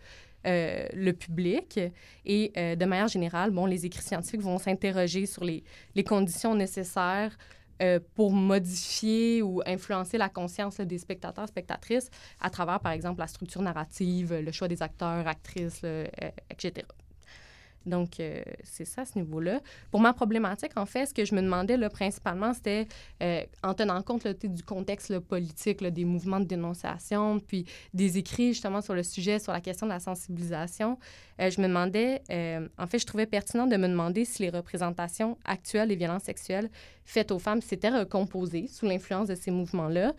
le 0.93 1.11
public. 1.11 1.79
Et 2.25 2.53
de 2.55 2.85
manière 2.85 3.09
générale, 3.09 3.51
bon, 3.51 3.65
les 3.65 3.85
écrits 3.85 4.03
scientifiques 4.03 4.41
vont 4.41 4.57
s'interroger 4.57 5.25
sur 5.25 5.43
les, 5.43 5.63
conditions 6.05 6.55
nécessaires 6.55 7.37
euh, 7.81 7.99
pour 8.15 8.31
modifier 8.31 9.41
ou 9.41 9.61
influencer 9.65 10.17
la 10.17 10.29
conscience 10.29 10.79
des 10.79 10.97
spectateurs, 10.97 11.47
spectatrices, 11.47 12.09
à 12.39 12.49
travers, 12.49 12.79
par 12.79 12.91
exemple, 12.91 13.19
la 13.19 13.27
structure 13.27 13.61
narrative, 13.61 14.33
le 14.33 14.51
choix 14.51 14.67
des 14.67 14.81
acteurs, 14.81 15.27
actrices, 15.27 15.83
etc. 16.49 16.85
Donc, 17.85 18.19
euh, 18.19 18.41
c'est 18.63 18.85
ça 18.85 19.05
ce 19.05 19.17
niveau-là. 19.17 19.59
Pour 19.89 20.01
ma 20.01 20.13
problématique, 20.13 20.71
en 20.75 20.85
fait, 20.85 21.07
ce 21.07 21.13
que 21.13 21.25
je 21.25 21.33
me 21.33 21.41
demandais 21.41 21.77
là, 21.77 21.89
principalement, 21.89 22.53
c'était 22.53 22.87
euh, 23.23 23.41
en 23.63 23.73
tenant 23.73 24.01
compte 24.01 24.27
du 24.27 24.63
contexte 24.63 25.17
politique, 25.19 25.83
des 25.83 26.05
mouvements 26.05 26.39
de 26.39 26.45
dénonciation, 26.45 27.39
puis 27.39 27.65
des 27.93 28.17
écrits 28.17 28.53
justement 28.53 28.81
sur 28.81 28.93
le 28.93 29.03
sujet, 29.03 29.39
sur 29.39 29.51
la 29.51 29.61
question 29.61 29.87
de 29.87 29.91
la 29.91 29.99
sensibilisation, 29.99 30.97
euh, 31.39 31.49
je 31.49 31.59
me 31.59 31.67
demandais, 31.67 32.21
en 32.77 32.87
fait, 32.87 32.99
je 32.99 33.05
trouvais 33.05 33.25
pertinent 33.25 33.65
de 33.65 33.77
me 33.77 33.87
demander 33.87 34.25
si 34.25 34.43
les 34.43 34.49
représentations 34.49 35.37
actuelles 35.43 35.89
des 35.89 35.95
violences 35.95 36.23
sexuelles 36.23 36.69
faites 37.03 37.31
aux 37.31 37.39
femmes 37.39 37.61
s'étaient 37.61 37.89
recomposées 37.89 38.67
sous 38.67 38.85
l'influence 38.85 39.27
de 39.27 39.35
ces 39.35 39.51
mouvements-là. 39.51 40.13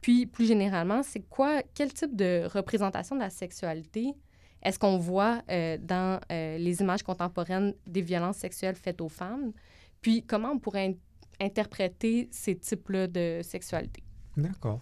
Puis, 0.00 0.26
plus 0.26 0.46
généralement, 0.46 1.02
c'est 1.02 1.28
quoi, 1.28 1.62
quel 1.74 1.92
type 1.92 2.14
de 2.14 2.44
représentation 2.52 3.16
de 3.16 3.20
la 3.20 3.30
sexualité 3.30 4.14
est-ce 4.62 4.78
qu'on 4.78 4.98
voit 4.98 5.42
euh, 5.50 5.78
dans 5.80 6.20
euh, 6.30 6.58
les 6.58 6.80
images 6.80 7.02
contemporaines 7.02 7.74
des 7.86 8.02
violences 8.02 8.38
sexuelles 8.38 8.76
faites 8.76 9.00
aux 9.00 9.08
femmes? 9.08 9.52
Puis 10.00 10.24
comment 10.24 10.50
on 10.50 10.58
pourrait 10.58 10.96
interpréter 11.40 12.28
ces 12.32 12.56
types-là 12.56 13.06
de 13.06 13.40
sexualité? 13.42 14.02
D'accord. 14.36 14.80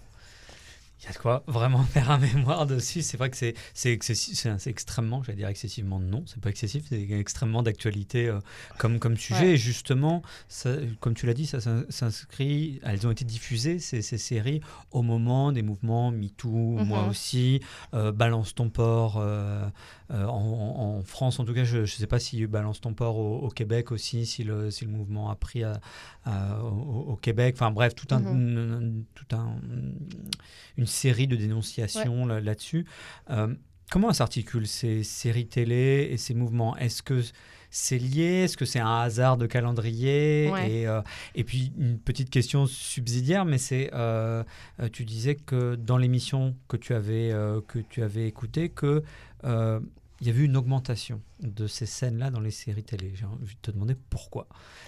Il 1.06 1.10
y 1.10 1.14
a 1.14 1.18
de 1.18 1.22
quoi 1.22 1.44
vraiment 1.46 1.82
faire 1.94 2.10
un 2.10 2.18
mémoire 2.18 2.66
dessus. 2.66 3.02
C'est 3.02 3.16
vrai 3.16 3.30
que 3.30 3.36
c'est, 3.36 3.54
c'est, 3.74 3.98
c'est, 4.02 4.66
extrêmement, 4.66 5.22
j'allais 5.22 5.38
dire 5.38 5.48
excessivement 5.48 6.00
non, 6.00 6.24
c'est 6.26 6.40
pas 6.40 6.50
excessif, 6.50 6.84
c'est 6.88 7.08
extrêmement 7.10 7.62
d'actualité 7.62 8.26
euh, 8.26 8.40
comme, 8.78 8.98
comme 8.98 9.16
sujet. 9.16 9.52
Et 9.52 9.56
justement, 9.56 10.22
ça, 10.48 10.70
comme 11.00 11.14
tu 11.14 11.26
l'as 11.26 11.34
dit, 11.34 11.46
ça 11.46 11.58
s'inscrit, 11.88 12.80
elles 12.82 13.06
ont 13.06 13.10
été 13.10 13.24
diffusées, 13.24 13.78
ces, 13.78 14.02
ces 14.02 14.18
séries, 14.18 14.60
au 14.90 15.02
moment 15.02 15.52
des 15.52 15.62
mouvements 15.62 16.10
MeToo, 16.10 16.48
moi 16.48 17.02
mhm. 17.02 17.08
aussi, 17.08 17.60
euh, 17.94 18.10
Balance 18.10 18.54
ton 18.54 18.68
port, 18.68 19.18
euh, 19.18 19.68
en, 20.10 21.02
France 21.04 21.40
en 21.40 21.44
tout 21.44 21.54
cas, 21.54 21.64
je 21.64 21.78
ne 21.78 21.86
sais 21.86 22.06
pas 22.06 22.18
si 22.18 22.46
Balance 22.46 22.80
ton 22.80 22.94
port 22.94 23.18
au, 23.18 23.48
Québec 23.48 23.92
aussi, 23.92 24.26
si 24.26 24.44
le, 24.44 24.70
si 24.70 24.84
le 24.84 24.90
mouvement 24.90 25.30
a 25.30 25.36
pris 25.36 25.62
au, 26.26 27.16
Québec. 27.20 27.54
Enfin 27.56 27.70
bref, 27.70 27.94
tout 27.94 28.14
un, 28.14 28.20
mhm. 28.20 29.04
tout 29.14 29.36
un, 29.36 29.56
une 30.76 30.86
série 30.86 31.26
de 31.26 31.36
dénonciations 31.36 32.26
là-dessus. 32.26 32.86
Euh, 33.30 33.54
comment 33.90 34.12
s'articulent 34.12 34.66
ces 34.66 35.02
séries 35.02 35.46
télé 35.46 36.08
et 36.10 36.16
ces 36.16 36.34
mouvements? 36.34 36.76
Est-ce 36.76 37.02
que 37.02 37.22
c'est 37.70 37.98
lié? 37.98 38.44
Est-ce 38.44 38.56
que 38.56 38.64
c'est 38.64 38.80
un 38.80 39.00
hasard 39.00 39.36
de 39.36 39.46
calendrier? 39.46 40.46
Et, 40.66 40.86
euh, 40.86 41.02
et, 41.34 41.44
puis 41.44 41.72
une 41.78 41.98
petite 41.98 42.30
question 42.30 42.66
subsidiaire, 42.66 43.44
mais 43.44 43.58
c'est, 43.58 43.90
euh, 43.92 44.44
tu 44.92 45.04
disais 45.04 45.34
que 45.34 45.74
dans 45.74 45.98
l'émission 45.98 46.54
que 46.68 46.76
tu 46.76 46.94
avais 46.94 47.32
que 47.66 47.78
tu 47.78 48.02
avais 48.02 48.26
écoutée, 48.26 48.68
que 48.68 49.02
il 50.20 50.26
y 50.26 50.30
avait 50.30 50.44
une 50.44 50.56
augmentation 50.56 51.20
de 51.40 51.66
ces 51.66 51.84
scènes-là 51.84 52.30
dans 52.30 52.40
les 52.40 52.50
séries 52.50 52.82
télé. 52.82 53.12
J'ai 53.14 53.26
envie 53.26 53.54
de 53.54 53.60
te 53.60 53.70
demander 53.70 53.94
pourquoi. 54.08 54.46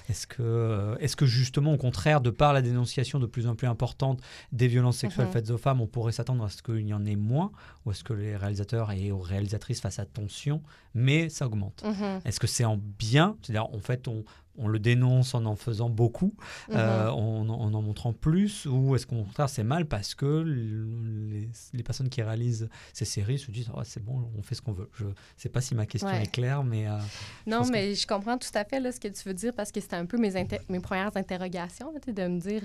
Est-ce 0.09 0.27
que, 0.27 0.43
euh, 0.43 0.97
est 0.99 1.15
que 1.15 1.27
justement, 1.27 1.75
au 1.75 1.77
contraire, 1.77 2.23
de 2.23 2.31
par 2.31 2.55
la 2.55 2.63
dénonciation 2.63 3.19
de 3.19 3.27
plus 3.27 3.47
en 3.47 3.55
plus 3.55 3.67
importante 3.67 4.23
des 4.53 4.69
violences 4.69 4.97
sexuelles 4.97 5.27
mhm. 5.27 5.33
faites 5.33 5.51
aux 5.51 5.59
femmes, 5.59 5.83
on 5.83 5.87
pourrait 5.87 6.13
s'attendre 6.13 6.45
à 6.45 6.49
ce 6.49 6.63
qu'il 6.63 6.87
y 6.87 6.95
en 6.95 7.05
ait 7.05 7.17
moins 7.17 7.53
Ou 7.85 7.91
est-ce 7.91 8.05
que 8.05 8.15
les 8.15 8.37
réalisateurs 8.37 8.91
et 8.93 9.13
aux 9.13 9.19
réalisatrices 9.19 9.83
fassent 9.83 9.99
attention, 9.99 10.63
mais 10.95 11.29
ça 11.29 11.47
augmente 11.47 11.83
mhm. 11.85 12.21
Est-ce 12.25 12.41
que 12.41 12.47
c'est 12.47 12.65
en 12.65 12.79
bien? 12.79 13.37
C'est-à-dire, 13.43 13.69
en 13.75 13.81
fait, 13.81 14.09
on, 14.09 14.25
on 14.59 14.69
le 14.69 14.79
dénonce 14.79 15.35
en 15.35 15.45
en 15.47 15.57
faisant 15.57 15.89
beaucoup, 15.89 16.35
mhm. 16.69 16.77
euh, 16.77 17.11
en, 17.11 17.49
en, 17.49 17.83
montrant 17.83 18.13
plus, 18.13 18.67
ou 18.67 18.95
est-ce 18.95 19.07
qu'au 19.07 19.17
contraire 19.17 19.49
c'est 19.49 19.65
mal 19.65 19.87
parce 19.87 20.15
que 20.15 20.43
les, 20.43 21.83
personnes 21.83 22.09
qui 22.09 22.23
réalisent 22.23 22.69
ces 22.93 23.05
séries 23.05 23.39
se 23.39 23.51
disent 23.51 23.71
oh, 23.75 23.81
c'est 23.85 24.05
bon, 24.05 24.31
on 24.37 24.43
fait 24.43 24.55
ce 24.55 24.63
qu'on 24.63 24.73
veut. 24.73 24.91
Je 24.95 25.05
ne 25.05 25.13
sais 25.37 25.49
pas 25.49 25.61
si 25.61 25.75
ma 25.75 25.87
question 25.87 26.11
est 26.11 26.31
claire, 26.31 26.63
mais... 26.65 26.87
Euh, 26.87 26.99
non, 27.47 27.65
mais 27.67 27.95
je 27.95 28.07
comprends 28.07 28.37
tout 28.37 28.49
à 28.55 28.65
fait 28.65 28.81
là, 28.81 28.93
ce 28.93 29.01
que 29.01 29.09
tu 29.09 29.27
veux 29.27 29.35
dire 29.35 29.55
parce 29.55 29.73
que 29.73 29.81
c'était 29.81 29.97
un 29.97 30.07
peu 30.07 30.19
mes, 30.19 30.33
mes 30.69 30.81
premières 30.81 31.17
interrogations, 31.17 31.93
de 32.07 32.27
me 32.27 32.41
dire 32.41 32.63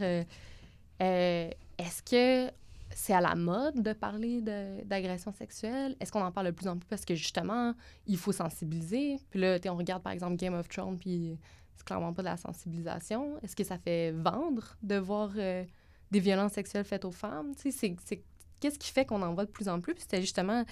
euh, 1.02 1.50
est-ce 1.78 2.04
que 2.04 2.52
c'est 2.96 3.14
à 3.14 3.22
la 3.22 3.36
mode 3.36 3.82
de 3.82 3.94
parler 3.94 4.42
d'agression 4.86 5.34
sexuelle? 5.34 5.96
Est-ce 6.00 6.12
qu'on 6.12 6.22
en 6.22 6.32
parle 6.32 6.48
de 6.48 6.52
plus 6.52 6.68
en 6.68 6.78
plus 6.78 6.88
parce 6.88 7.06
que 7.06 7.16
justement, 7.16 7.74
il 8.06 8.18
faut 8.18 8.32
sensibiliser? 8.32 9.18
Puis 9.30 9.40
là, 9.40 9.58
on 9.68 9.76
regarde 9.76 10.04
par 10.04 10.14
exemple 10.14 10.36
Game 10.36 10.54
of 10.54 10.68
Thrones, 10.70 10.98
puis 10.98 11.38
c'est 11.76 11.86
clairement 11.86 12.14
pas 12.14 12.22
de 12.22 12.28
la 12.28 12.38
sensibilisation. 12.38 13.38
Est-ce 13.42 13.56
que 13.56 13.64
ça 13.64 13.78
fait 13.78 14.12
vendre 14.12 14.76
de 14.82 14.96
voir 14.96 15.32
euh, 15.38 15.64
des 16.12 16.20
violences 16.20 16.54
sexuelles 16.54 16.86
faites 16.86 17.06
aux 17.06 17.12
femmes? 17.12 17.54
Qu'est-ce 17.56 18.80
qui 18.80 18.92
fait 18.92 19.06
qu'on 19.06 19.22
en 19.22 19.34
voit 19.34 19.46
de 19.46 19.52
plus 19.52 19.68
en 19.68 19.82
plus? 19.82 19.94
c'était 19.98 20.22
justement 20.22 20.64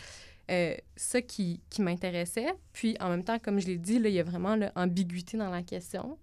euh, 0.49 0.75
ça 0.95 1.21
qui, 1.21 1.61
qui 1.69 1.81
m'intéressait. 1.81 2.53
Puis 2.73 2.95
en 2.99 3.09
même 3.09 3.23
temps, 3.23 3.39
comme 3.39 3.59
je 3.59 3.67
l'ai 3.67 3.77
dit, 3.77 3.99
là, 3.99 4.09
il 4.09 4.15
y 4.15 4.19
a 4.19 4.23
vraiment 4.23 4.55
l'ambiguïté 4.55 5.37
dans 5.37 5.49
la 5.49 5.63
question. 5.63 6.17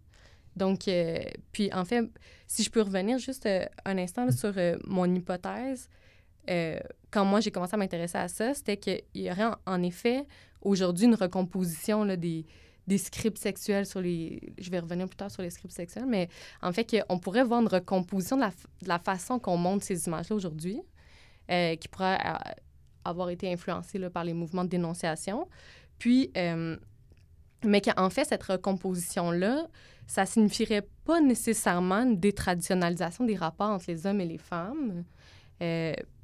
Donc, 0.57 0.89
euh, 0.89 1.21
puis 1.53 1.73
en 1.73 1.85
fait, 1.85 2.11
si 2.47 2.63
je 2.63 2.71
peux 2.71 2.83
revenir 2.83 3.19
juste 3.19 3.49
un 3.85 3.99
instant 3.99 4.31
sur 4.31 4.55
mon 4.85 5.13
hypothèse, 5.15 5.89
quand 7.11 7.25
moi 7.25 7.41
j'ai 7.41 7.51
commencé 7.51 7.75
à 7.75 7.77
m'intéresser 7.77 8.19
à 8.19 8.29
ça, 8.29 8.55
c'était 8.55 8.77
qu'il 8.77 9.03
y 9.15 9.31
aurait 9.31 9.55
en, 9.67 9.83
effet 9.83 10.25
aujourd'hui 10.63 11.05
une 11.05 11.15
recomposition 11.15 12.05
là, 12.05 12.17
des, 12.17 12.47
des 12.89 12.99
scripts 12.99 13.39
sexuels 13.39 13.87
sur 13.87 14.01
les... 14.01 14.41
Je 14.59 14.71
vais 14.71 14.81
revenir 14.81 15.07
plus 15.07 15.17
tard 15.17 15.31
sur 15.31 15.43
les 15.43 15.51
scripts 15.51 15.75
sexuels, 15.75 16.07
mais 16.07 16.29
en 16.63 16.73
fait, 16.73 16.97
on 17.09 17.19
pourrait 17.19 17.45
voir 17.45 17.61
une 17.61 17.69
recomposition 17.69 18.37
de 18.37 18.45
la, 18.87 18.99
façon 18.99 19.39
qu'on 19.39 19.59
montre 19.59 19.85
ces 19.85 20.07
images-là 20.07 20.35
aujourd'hui, 20.35 20.81
euh, 21.51 21.77
qui 21.77 21.87
pourrait 21.89 22.19
euh, 22.25 22.35
avoir 23.05 23.29
été 23.29 23.53
influencée 23.53 24.01
par 24.09 24.25
les 24.25 24.33
mouvements 24.33 24.65
de 24.65 24.71
dénonciation. 24.71 25.49
Puis, 25.99 26.33
euh, 26.37 26.77
mais 27.65 27.83
qu'en 27.83 28.09
fait, 28.09 28.25
cette 28.25 28.43
recomposition-là, 28.43 29.67
ça 30.07 30.25
signifierait 30.25 30.89
pas 31.05 31.21
nécessairement 31.21 32.03
une 32.03 32.19
détraditionnalisation 32.19 33.25
des 33.25 33.37
rapports 33.37 33.71
entre 33.71 33.85
les 33.89 34.07
hommes 34.07 34.23
et 34.23 34.27
les 34.27 34.39
femmes, 34.39 35.05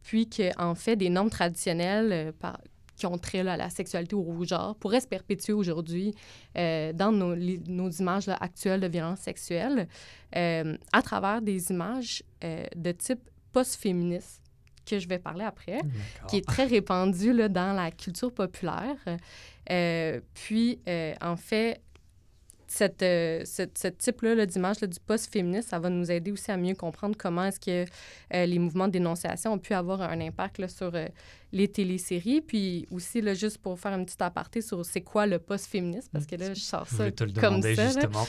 puis 0.02 0.30
qu'en 0.30 0.74
fait, 0.74 0.96
des 0.96 1.10
normes 1.10 1.30
traditionnelles, 1.30 2.32
par, 2.34 2.58
qui 2.96 3.06
ont 3.06 3.18
trait 3.18 3.46
à 3.46 3.56
la 3.56 3.70
sexualité 3.70 4.14
ou 4.14 4.40
au 4.40 4.44
genre 4.44 4.74
pourraient 4.76 5.00
se 5.00 5.06
perpétuer 5.06 5.52
aujourd'hui 5.52 6.14
euh, 6.56 6.92
dans 6.92 7.12
nos, 7.12 7.34
nos 7.36 7.90
images 7.90 8.28
actuelles 8.28 8.80
de 8.80 8.86
violence 8.86 9.20
sexuelle 9.20 9.88
euh, 10.36 10.76
à 10.92 11.02
travers 11.02 11.42
des 11.42 11.70
images 11.70 12.22
euh, 12.42 12.64
de 12.76 12.92
type 12.92 13.20
post-féministe 13.52 14.40
que 14.86 14.98
je 14.98 15.08
vais 15.08 15.18
parler 15.18 15.44
après, 15.44 15.80
qui 16.28 16.36
est 16.36 16.46
très 16.46 16.66
répandu 16.66 17.32
là, 17.32 17.48
dans 17.48 17.72
la 17.72 17.90
culture 17.90 18.30
populaire. 18.30 18.96
puis, 20.34 20.78
en 21.22 21.36
fait, 21.36 21.80
cette, 22.66 23.00
ce 23.00 23.88
type-là 23.88 24.46
d'image 24.46 24.80
du 24.80 25.00
post-féministe, 25.06 25.70
ça 25.70 25.78
va 25.78 25.90
nous 25.90 26.10
aider 26.10 26.32
aussi 26.32 26.50
à 26.50 26.56
mieux 26.56 26.74
comprendre 26.74 27.16
comment 27.18 27.44
est-ce 27.44 27.60
que 27.60 27.84
les 28.32 28.58
mouvements 28.58 28.86
de 28.86 28.92
dénonciation 28.92 29.52
ont 29.52 29.58
pu 29.58 29.74
avoir 29.74 30.02
un 30.02 30.20
impact 30.20 30.58
là, 30.58 30.68
sur 30.68 30.92
les 31.52 31.68
téléséries. 31.68 32.40
Puis 32.40 32.86
aussi, 32.90 33.20
là, 33.20 33.34
juste 33.34 33.58
pour 33.58 33.78
faire 33.78 33.92
un 33.92 34.04
petit 34.04 34.20
aparté 34.20 34.60
sur 34.60 34.84
c'est 34.84 35.00
quoi 35.00 35.26
le 35.26 35.38
post-féministe, 35.38 36.10
parce 36.12 36.26
que 36.26 36.36
là, 36.36 36.52
je 36.52 36.60
sors 36.60 36.88
ça 36.88 37.10
comme 37.40 37.62
ça. 37.62 37.86
Justement. 37.86 38.26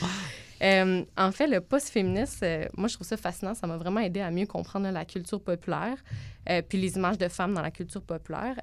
Euh, 0.63 1.03
en 1.17 1.31
fait, 1.31 1.47
le 1.47 1.59
post-féministe, 1.59 2.41
euh, 2.43 2.65
moi, 2.77 2.87
je 2.87 2.93
trouve 2.93 3.07
ça 3.07 3.17
fascinant. 3.17 3.53
Ça 3.53 3.67
m'a 3.67 3.77
vraiment 3.77 3.99
aidé 3.99 4.21
à 4.21 4.31
mieux 4.31 4.45
comprendre 4.45 4.89
la 4.89 5.05
culture 5.05 5.41
populaire, 5.41 5.97
euh, 6.49 6.61
puis 6.67 6.79
les 6.79 6.95
images 6.95 7.17
de 7.17 7.27
femmes 7.27 7.53
dans 7.53 7.61
la 7.61 7.71
culture 7.71 8.01
populaire. 8.01 8.55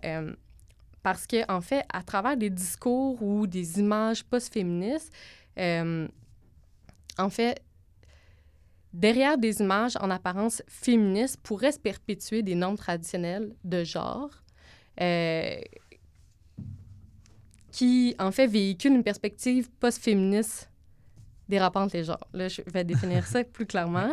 parce 1.02 1.26
que, 1.26 1.50
en 1.50 1.60
fait, 1.60 1.84
à 1.92 2.02
travers 2.02 2.36
des 2.36 2.48
discours 2.48 3.20
ou 3.20 3.48
des 3.48 3.80
images 3.80 4.24
post-féministes, 4.24 5.12
en 5.58 7.30
fait, 7.30 7.62
derrière 8.92 9.38
des 9.38 9.60
images 9.60 9.96
en 10.00 10.10
apparence 10.10 10.62
féministes 10.68 11.38
pourraient 11.42 11.72
se 11.72 11.78
perpétuer 11.78 12.42
des 12.42 12.54
normes 12.54 12.76
traditionnelles 12.76 13.54
de 13.64 13.84
genre 13.84 14.30
euh, 15.00 15.56
qui, 17.70 18.14
en 18.18 18.30
fait, 18.30 18.46
véhicule 18.46 18.92
une 18.92 19.02
perspective 19.02 19.70
post-féministe 19.80 20.68
des 21.48 21.58
rapports 21.58 21.88
les 21.92 22.04
genres. 22.04 22.26
Là, 22.32 22.48
je 22.48 22.62
vais 22.66 22.84
définir 22.84 23.26
ça 23.26 23.42
plus 23.44 23.66
clairement. 23.66 24.12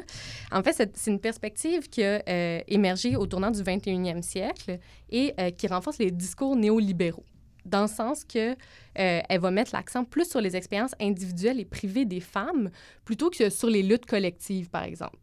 En 0.52 0.64
fait, 0.64 0.92
c'est 0.94 1.12
une 1.12 1.20
perspective 1.20 1.90
qui 1.90 2.04
a 2.04 2.22
euh, 2.28 2.62
émergé 2.68 3.16
au 3.16 3.28
tournant 3.28 3.52
du 3.52 3.62
21e 3.62 4.22
siècle 4.22 4.80
et 5.10 5.34
euh, 5.40 5.52
qui 5.52 5.68
renforce 5.68 6.00
les 6.00 6.12
discours 6.12 6.56
néolibéraux, 6.56 7.26
dans 7.66 7.84
le 7.84 7.88
sens 7.88 8.24
que 8.24 8.56
elle 8.96 9.40
va 9.40 9.52
mettre 9.52 9.72
l'accent 9.74 10.04
plus 10.04 10.30
sur 10.30 10.42
les 10.42 10.56
expériences 10.58 10.94
individuelles 11.00 11.60
et 11.60 11.66
privées 11.66 12.06
des 12.06 12.20
femmes 12.20 12.70
plutôt 13.06 13.30
que 13.30 13.50
sur 13.50 13.70
les 13.70 13.84
luttes 13.84 14.06
collectives, 14.06 14.70
par 14.70 14.84
exemple. 14.84 15.20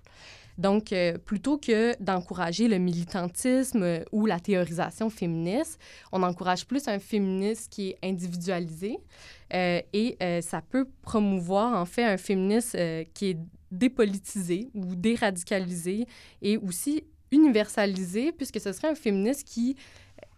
Donc, 0.58 0.92
euh, 0.92 1.18
plutôt 1.18 1.58
que 1.58 2.00
d'encourager 2.02 2.68
le 2.68 2.78
militantisme 2.78 3.82
euh, 3.82 4.04
ou 4.10 4.26
la 4.26 4.40
théorisation 4.40 5.10
féministe, 5.10 5.78
on 6.12 6.22
encourage 6.22 6.66
plus 6.66 6.88
un 6.88 6.98
féminisme 6.98 7.68
qui 7.70 7.90
est 7.90 7.98
individualisé 8.02 8.98
euh, 9.52 9.80
et 9.92 10.16
ça 10.40 10.62
peut 10.62 10.88
promouvoir 11.02 11.78
en 11.80 11.84
fait 11.84 12.04
un 12.04 12.16
féminisme 12.16 12.78
qui 13.14 13.30
est 13.30 13.38
dépolitisé 13.70 14.70
ou 14.74 14.94
déradicalisé 14.94 16.06
et 16.42 16.56
aussi 16.56 17.04
universalisé, 17.30 18.32
puisque 18.32 18.60
ce 18.60 18.72
serait 18.72 18.88
un 18.88 18.94
féministe 18.94 19.46
qui 19.46 19.76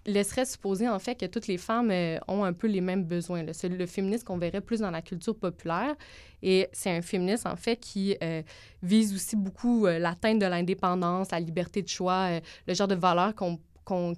laisserait 0.06 0.44
supposer 0.44 0.88
en 0.88 0.98
fait 0.98 1.14
que 1.14 1.26
toutes 1.26 1.46
les 1.46 1.58
femmes 1.58 1.90
euh, 1.90 2.18
ont 2.28 2.44
un 2.44 2.52
peu 2.52 2.66
les 2.66 2.80
mêmes 2.80 3.04
besoins. 3.04 3.44
C'est 3.52 3.68
le 3.68 3.86
féminisme 3.86 4.24
qu'on 4.24 4.38
verrait 4.38 4.60
plus 4.60 4.80
dans 4.80 4.90
la 4.90 5.02
culture 5.02 5.36
populaire. 5.36 5.94
Et 6.42 6.68
c'est 6.72 6.90
un 6.90 7.02
féministe 7.02 7.46
en 7.46 7.56
fait 7.56 7.76
qui 7.76 8.16
euh, 8.22 8.42
vise 8.82 9.14
aussi 9.14 9.36
beaucoup 9.36 9.86
euh, 9.86 9.98
l'atteinte 9.98 10.38
de 10.38 10.46
l'indépendance, 10.46 11.30
la 11.30 11.40
liberté 11.40 11.82
de 11.82 11.88
choix, 11.88 12.40
le 12.66 12.74
genre 12.74 12.88
de 12.88 12.94
valeurs 12.94 13.34
qu'on 13.34 13.58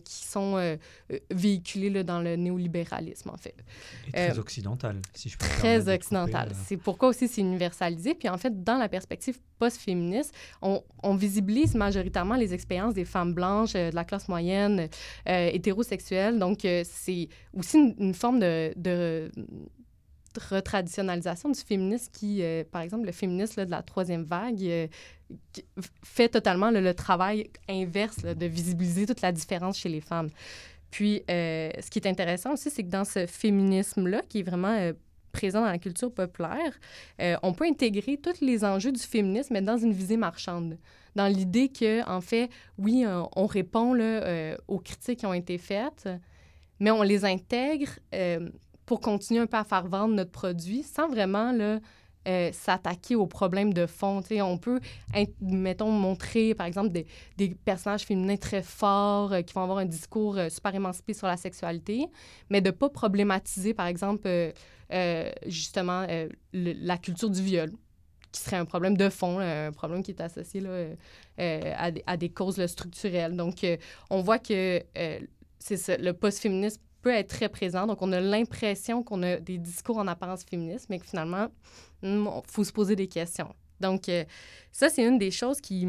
qui 0.05 0.25
sont 0.25 0.57
euh, 0.57 0.77
euh, 1.13 1.19
véhiculés 1.31 1.91
là, 1.91 2.03
dans 2.03 2.21
le 2.21 2.37
néolibéralisme, 2.37 3.31
en 3.31 3.37
fait. 3.37 3.55
Et 4.09 4.13
très 4.13 4.37
euh, 4.37 4.41
occidental, 4.41 5.01
si 5.15 5.29
je 5.29 5.39
peux 5.39 5.47
Très 5.47 5.89
occidental. 5.89 6.51
C'est 6.67 6.77
pourquoi 6.77 7.09
aussi 7.09 7.29
c'est 7.29 7.41
universalisé. 7.41 8.15
Puis 8.15 8.29
en 8.29 8.39
fait, 8.39 8.63
dans 8.63 8.79
la 8.79 8.89
perspective 8.89 9.39
post-féministe, 9.59 10.35
on, 10.63 10.83
on, 11.03 11.15
visibilise 11.15 11.75
majoritairement 11.75 12.37
les 12.37 12.55
expériences 12.55 12.95
des 12.95 13.05
femmes 13.05 13.35
blanches, 13.35 13.75
de 13.75 13.95
la 13.95 14.05
classe 14.05 14.29
moyenne, 14.29 14.89
hétérosexuelles. 15.27 16.39
Donc, 16.39 16.61
c'est 16.63 17.29
aussi 17.53 17.79
une, 17.79 17.95
une 17.99 18.15
forme 18.15 18.41
de, 18.41 18.73
de 18.77 19.31
retraditionnalisation 20.39 21.51
du 21.51 21.61
féminisme 21.61 22.11
qui, 22.13 22.43
euh, 22.43 22.65
par 22.71 22.83
exemple, 22.83 23.07
le 23.07 23.13
féminisme 23.13 23.65
de 23.65 23.71
la 23.71 23.83
troisième 23.83 24.25
vague 24.25 24.63
euh, 24.63 24.87
fait 26.05 26.29
totalement 26.29 26.71
le 26.71 26.95
travail 26.95 27.51
inverse 27.69 28.19
de 28.19 28.47
visibiliser 28.47 29.07
toute 29.07 29.21
la 29.21 29.33
différence 29.33 29.79
chez 29.79 29.89
les 29.89 30.01
femmes. 30.01 30.31
Puis, 30.91 31.23
euh, 31.31 31.71
ce 31.81 31.91
qui 31.91 31.99
est 31.99 32.09
intéressant 32.09 32.53
aussi, 32.53 32.71
c'est 32.71 32.83
que 32.83 32.89
dans 32.89 33.05
ce 33.05 33.27
féminisme-là, 33.27 34.23
qui 34.29 34.41
est 34.41 34.43
vraiment 34.43 34.91
présent 35.33 35.61
dans 35.61 35.71
la 35.71 35.79
culture 35.79 36.13
populaire, 36.13 36.79
on 37.43 37.53
peut 37.53 37.65
intégrer 37.65 38.17
tous 38.17 38.41
les 38.41 38.65
enjeux 38.65 38.91
du 38.91 39.01
féminisme, 39.01 39.55
mais 39.55 39.63
dans 39.63 39.79
une 39.79 39.93
visée 39.93 40.17
marchande. 40.17 40.77
Dans 41.15 41.29
l'idée 41.29 41.69
que, 41.69 42.05
en 42.09 42.21
fait, 42.21 42.51
oui, 42.79 43.05
on 43.07 43.47
répond 43.47 43.95
là, 43.95 44.57
aux 44.67 44.81
critiques 44.81 45.21
qui 45.21 45.27
ont 45.27 45.35
été 45.35 45.59
faites, 45.59 46.09
mais 46.81 46.91
on 46.91 47.03
les 47.03 47.25
intègre 47.25 47.91
pour 48.91 49.01
continuer 49.01 49.39
un 49.39 49.47
peu 49.47 49.57
à 49.57 49.63
faire 49.63 49.87
vendre 49.87 50.17
notre 50.17 50.33
produit 50.33 50.83
sans 50.83 51.09
vraiment 51.09 51.53
là, 51.53 51.79
euh, 52.27 52.51
s'attaquer 52.53 53.15
aux 53.15 53.29
problèmes 53.29 53.73
de 53.73 53.87
fond. 53.87 54.21
on 54.33 54.59
peut, 54.59 54.81
mettons, 55.41 55.93
montrer, 55.93 56.57
par 56.57 56.67
exemple, 56.67 56.89
des, 56.89 57.07
des 57.37 57.51
personnages 57.51 58.03
féminins 58.03 58.37
très 58.37 58.65
forts 58.65 59.33
euh, 59.33 59.43
qui 59.43 59.55
vont 59.55 59.63
avoir 59.63 59.79
un 59.79 59.85
discours 59.85 60.37
euh, 60.39 60.49
super 60.49 60.75
émancipé 60.75 61.15
sur 61.15 61.29
la 61.29 61.37
sexualité, 61.37 62.09
mais 62.49 62.61
de 62.61 62.71
ne 62.71 62.73
pas 62.73 62.89
problématiser, 62.89 63.75
par 63.75 63.87
exemple, 63.87 64.29
justement, 65.47 66.05
la 66.53 66.99
culture 66.99 67.31
du 67.31 67.43
viol 67.43 67.71
qui 68.33 68.41
serait 68.41 68.57
un 68.57 68.65
problème 68.65 68.97
de 68.97 69.09
fond, 69.09 69.39
un 69.39 69.71
problème 69.71 70.03
qui 70.03 70.11
est 70.11 70.21
associé 70.21 70.63
à, 71.39 71.91
des, 71.93 72.03
à, 72.09 72.17
des, 72.17 72.31
causes 72.31 72.67
structurelles. 72.67 73.37
Donc, 73.37 73.65
on 74.11 74.21
voit 74.21 74.41
que 74.41 74.83
c'est 75.61 75.99
le 75.99 76.13
post-féminisme 76.13 76.83
peut 77.03 77.11
être 77.11 77.29
très 77.29 77.49
présent. 77.49 77.87
Donc, 77.87 78.03
on 78.03 78.13
a 78.13 78.21
l'impression 78.21 79.03
qu'on 79.03 79.23
a 79.23 79.37
des 79.37 79.59
discours 79.59 79.99
en 79.99 80.07
apparence 80.07 80.45
féministes, 80.45 80.87
mais 80.91 80.99
que 80.99 81.07
finalement, 81.07 81.49
il 82.03 82.11
hmm, 82.11 82.29
faut 82.47 82.65
se 82.65 82.73
poser 82.73 82.97
des 82.97 83.09
questions. 83.09 83.55
Donc, 83.81 84.09
euh, 84.09 84.25
ça, 84.73 84.89
c'est 84.89 85.05
une 85.05 85.19
des 85.19 85.31
choses 85.31 85.61
qui, 85.61 85.87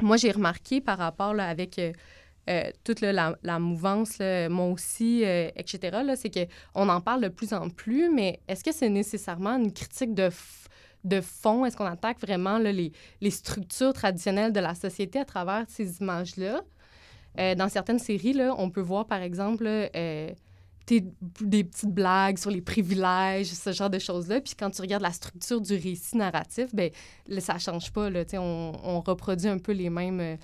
moi, 0.00 0.16
j'ai 0.16 0.30
remarqué 0.30 0.80
par 0.80 0.98
rapport 0.98 1.38
avec 1.38 1.78
euh, 1.78 1.92
euh, 2.50 2.70
toute 2.84 3.00
la, 3.00 3.58
mouvance, 3.58 4.18
moi 4.50 4.66
aussi, 4.66 5.22
etc., 5.24 5.98
c'est 6.16 6.30
qu'on 6.74 6.88
en 6.88 7.00
parle 7.00 7.22
de 7.22 7.28
plus 7.28 7.52
en 7.52 7.70
plus, 7.70 8.10
mais 8.12 8.40
est-ce 8.48 8.62
que 8.62 8.72
c'est 8.72 8.88
nécessairement 8.88 9.56
une 9.56 9.72
critique 9.72 10.14
de, 10.14 10.30
de 11.04 11.20
fond? 11.20 11.64
Est-ce 11.64 11.76
qu'on 11.76 11.86
attaque 11.86 12.20
vraiment 12.20 12.58
les, 12.58 12.92
les 13.20 13.30
structures 13.30 13.92
traditionnelles 13.92 14.52
de 14.52 14.60
la 14.60 14.74
société 14.74 15.18
à 15.18 15.24
travers 15.24 15.64
ces 15.68 15.98
images-là? 15.98 16.62
Euh, 17.38 17.54
dans 17.54 17.68
certaines 17.68 17.98
séries, 17.98 18.32
là, 18.32 18.54
on 18.58 18.70
peut 18.70 18.80
voir, 18.80 19.06
par 19.06 19.22
exemple, 19.22 19.64
euh, 19.66 20.30
des 20.88 21.64
petites 21.64 21.92
blagues 21.92 22.38
sur 22.38 22.50
les 22.50 22.60
privilèges, 22.60 23.48
ce 23.48 23.72
genre 23.72 23.90
de 23.90 23.98
choses-là. 23.98 24.40
Puis 24.40 24.54
quand 24.58 24.70
tu 24.70 24.80
regardes 24.80 25.02
la 25.02 25.12
structure 25.12 25.60
du 25.60 25.74
récit 25.74 26.16
narratif, 26.16 26.74
ben 26.74 26.90
ça 27.38 27.58
change 27.58 27.92
pas. 27.92 28.08
Là, 28.08 28.24
on, 28.34 28.72
on 28.84 29.00
reproduit 29.00 29.48
un 29.48 29.58
peu 29.58 29.72
les 29.72 29.90
mêmes, 29.90 30.20
euh, 30.20 30.36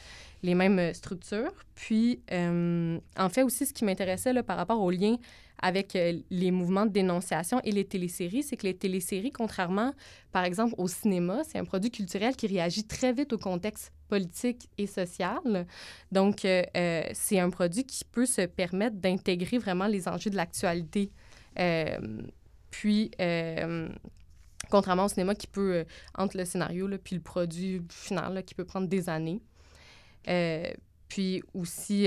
les 0.43 0.55
mêmes 0.55 0.93
structures. 0.95 1.53
Puis, 1.75 2.21
en 2.31 3.29
fait, 3.29 3.43
aussi, 3.43 3.67
ce 3.67 3.73
qui 3.73 3.85
m'intéressait 3.85 4.43
par 4.43 4.57
rapport 4.57 4.81
au 4.81 4.91
lien 4.91 5.17
avec 5.63 5.95
euh, 5.95 6.19
les 6.31 6.51
mouvements 6.51 6.85
de 6.85 6.91
dénonciation 6.91 7.61
et 7.65 7.71
les 7.71 7.85
téléséries, 7.85 8.43
c'est 8.43 8.57
que 8.57 8.67
les 8.67 8.75
téléséries, 8.75 9.31
contrairement, 9.31 9.95
par 10.33 10.45
exemple, 10.45 10.75
au 10.77 10.89
cinéma, 10.89 11.43
c'est 11.45 11.59
un 11.59 11.65
produit 11.65 11.91
culturel 11.91 12.35
qui 12.37 12.49
réagit 12.49 12.85
très 12.85 13.13
vite 13.13 13.33
au 13.33 13.39
contexte 13.39 13.93
politique 14.09 14.69
et 14.77 14.89
social. 14.89 15.67
Donc, 16.11 16.45
euh, 16.45 16.65
euh, 16.77 17.05
c'est 17.15 17.39
un 17.39 17.49
produit 17.49 17.85
qui 17.85 18.05
peut 18.05 18.27
se 18.27 18.43
permettre 18.43 18.97
d'intégrer 18.97 19.59
vraiment 19.59 19.87
les 19.87 20.09
enjeux 20.09 20.31
de 20.31 20.37
l'actualité. 20.37 21.11
puis, 22.71 23.11
contrairement 24.71 25.05
au 25.05 25.09
cinéma 25.09 25.35
qui 25.35 25.47
peut, 25.47 25.85
entre 26.17 26.37
le 26.37 26.45
scénario 26.45 26.89
là, 26.89 26.99
puis 26.99 27.15
le 27.15 27.23
produit 27.23 27.83
final, 27.89 28.43
qui 28.45 28.55
peut 28.55 28.65
prendre 28.65 28.89
des 28.89 29.09
années. 29.09 29.41
Puis 31.09 31.43
aussi, 31.55 32.07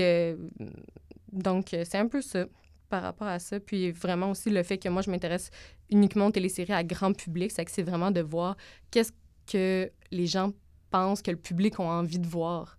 donc, 1.32 1.68
c'est 1.70 1.98
un 1.98 2.08
peu 2.08 2.20
ça 2.22 2.46
par 2.88 3.02
rapport 3.02 3.28
à 3.28 3.38
ça. 3.38 3.60
Puis 3.60 3.90
vraiment 3.90 4.30
aussi 4.30 4.50
le 4.50 4.62
fait 4.62 4.78
que 4.78 4.88
moi, 4.88 5.02
je 5.02 5.10
m'intéresse 5.10 5.50
uniquement 5.90 6.26
aux 6.26 6.30
téléséries 6.30 6.72
à 6.72 6.84
grand 6.84 7.12
public, 7.12 7.50
c'est 7.50 7.64
que 7.64 7.70
c'est 7.70 7.82
vraiment 7.82 8.10
de 8.10 8.20
voir 8.20 8.56
qu'est-ce 8.90 9.12
que 9.50 9.90
les 10.10 10.26
gens 10.26 10.52
pensent 10.90 11.22
que 11.22 11.30
le 11.30 11.36
public 11.36 11.78
a 11.78 11.82
envie 11.82 12.18
de 12.18 12.26
voir. 12.26 12.78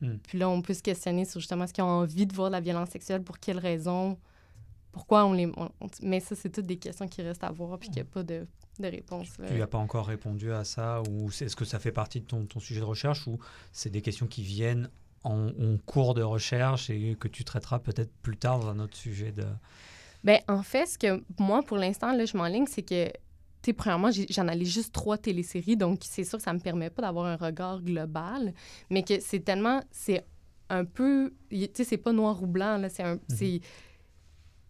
Hmm. 0.00 0.16
Puis 0.26 0.38
là, 0.38 0.48
on 0.48 0.60
peut 0.60 0.74
se 0.74 0.82
questionner 0.82 1.24
sur 1.24 1.40
justement 1.40 1.66
ce 1.66 1.72
qu'ils 1.72 1.84
ont 1.84 1.88
envie 1.88 2.26
de 2.26 2.34
voir 2.34 2.48
de 2.48 2.52
la 2.52 2.60
violence 2.60 2.90
sexuelle, 2.90 3.22
pour 3.22 3.38
quelles 3.38 3.58
raisons, 3.58 4.18
pourquoi 4.94 5.26
on 5.26 5.32
les... 5.32 5.50
mais 6.02 6.20
ça, 6.20 6.36
c'est 6.36 6.50
toutes 6.50 6.66
des 6.66 6.76
questions 6.76 7.08
qui 7.08 7.20
restent 7.20 7.42
à 7.42 7.50
voir, 7.50 7.78
puis 7.80 7.88
qu'il 7.88 7.96
n'y 7.96 8.08
a 8.08 8.10
pas 8.10 8.22
de, 8.22 8.46
de 8.78 8.86
réponse. 8.86 9.28
Tu 9.48 9.54
n'as 9.54 9.66
pas 9.66 9.78
encore 9.78 10.06
répondu 10.06 10.52
à 10.52 10.62
ça, 10.62 11.02
ou 11.10 11.28
est-ce 11.28 11.56
que 11.56 11.64
ça 11.64 11.80
fait 11.80 11.90
partie 11.90 12.20
de 12.20 12.26
ton, 12.26 12.46
ton 12.46 12.60
sujet 12.60 12.78
de 12.78 12.84
recherche, 12.84 13.26
ou 13.26 13.38
c'est 13.72 13.90
des 13.90 14.02
questions 14.02 14.28
qui 14.28 14.42
viennent 14.42 14.88
en, 15.24 15.50
cours 15.84 16.14
de 16.14 16.22
recherche 16.22 16.90
et 16.90 17.16
que 17.18 17.26
tu 17.26 17.44
traiteras 17.44 17.80
peut-être 17.80 18.12
plus 18.22 18.36
tard 18.36 18.60
dans 18.60 18.68
un 18.68 18.78
autre 18.78 18.96
sujet 18.96 19.32
de... 19.32 19.44
Bien, 20.22 20.38
en 20.46 20.62
fait, 20.62 20.86
ce 20.86 20.96
que 20.96 21.24
moi, 21.38 21.62
pour 21.62 21.76
l'instant, 21.76 22.12
là, 22.12 22.24
je 22.24 22.36
m'enligne, 22.36 22.66
c'est 22.68 22.82
que, 22.82 23.06
tu 23.06 23.12
sais, 23.64 23.72
premièrement, 23.72 24.10
j'en 24.30 24.46
allais 24.46 24.64
juste 24.64 24.92
trois 24.94 25.18
téléséries, 25.18 25.76
donc 25.76 26.00
c'est 26.02 26.24
sûr 26.24 26.38
que 26.38 26.44
ça 26.44 26.52
me 26.52 26.60
permet 26.60 26.88
pas 26.88 27.02
d'avoir 27.02 27.26
un 27.26 27.36
regard 27.36 27.82
global, 27.82 28.54
mais 28.90 29.02
que 29.02 29.18
c'est 29.18 29.40
tellement, 29.40 29.82
c'est 29.90 30.24
un 30.70 30.84
peu, 30.84 31.34
tu 31.50 31.68
sais, 31.74 31.84
c'est 31.84 31.96
pas 31.96 32.12
noir 32.12 32.40
ou 32.42 32.46
blanc, 32.46 32.78
là, 32.78 32.88
c'est 32.88 33.02
un, 33.02 33.14
mhm. 33.14 33.60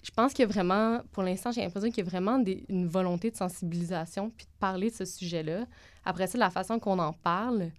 Je 0.05 0.11
pense 0.11 0.35
qu'il 0.35 0.43
y 0.43 0.49
a 0.49 0.53
vraiment, 0.53 1.01
pour 1.13 1.23
l'instant, 1.23 1.51
j'ai 1.51 1.63
l'impression 1.63 1.89
qu'il 1.89 2.05
y 2.05 2.07
a 2.07 2.11
vraiment 2.11 2.43
une 2.69 2.87
volonté 2.87 3.31
de 3.31 3.37
sensibilisation 3.37 4.31
puis 4.31 4.45
de 4.45 4.51
parler 4.61 4.91
de 4.91 4.95
ce 4.95 5.07
sujet-là. 5.07 5.67
Après 6.05 6.27
ça, 6.27 6.37
la 6.37 6.51
façon 6.51 6.79
qu'on 6.79 6.99
en 6.99 7.15
parle, 7.15 7.71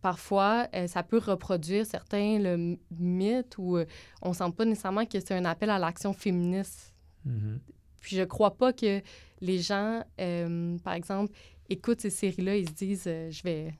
parfois, 0.00 0.68
euh, 0.74 0.86
ça 0.86 1.02
peut 1.02 1.18
reproduire 1.18 1.84
certains 1.84 2.38
le 2.38 2.78
mythes 2.98 3.58
où 3.58 3.76
euh, 3.76 3.84
on 4.22 4.32
sent 4.32 4.50
pas 4.56 4.64
nécessairement 4.64 5.04
que 5.04 5.20
c'est 5.20 5.34
un 5.34 5.44
appel 5.44 5.68
à 5.68 5.78
l'action 5.78 6.14
féministe. 6.14 6.94
Mm-hmm. 7.26 7.58
Puis 8.00 8.16
je 8.16 8.22
crois 8.22 8.56
pas 8.56 8.72
que 8.72 9.02
les 9.42 9.58
gens, 9.58 10.02
euh, 10.18 10.78
par 10.78 10.94
exemple, 10.94 11.34
écoutent 11.68 12.00
ces 12.00 12.10
séries-là 12.10 12.56
et 12.56 12.64
se 12.64 12.72
disent 12.72 13.04
je 13.04 13.42
vais 13.42 13.74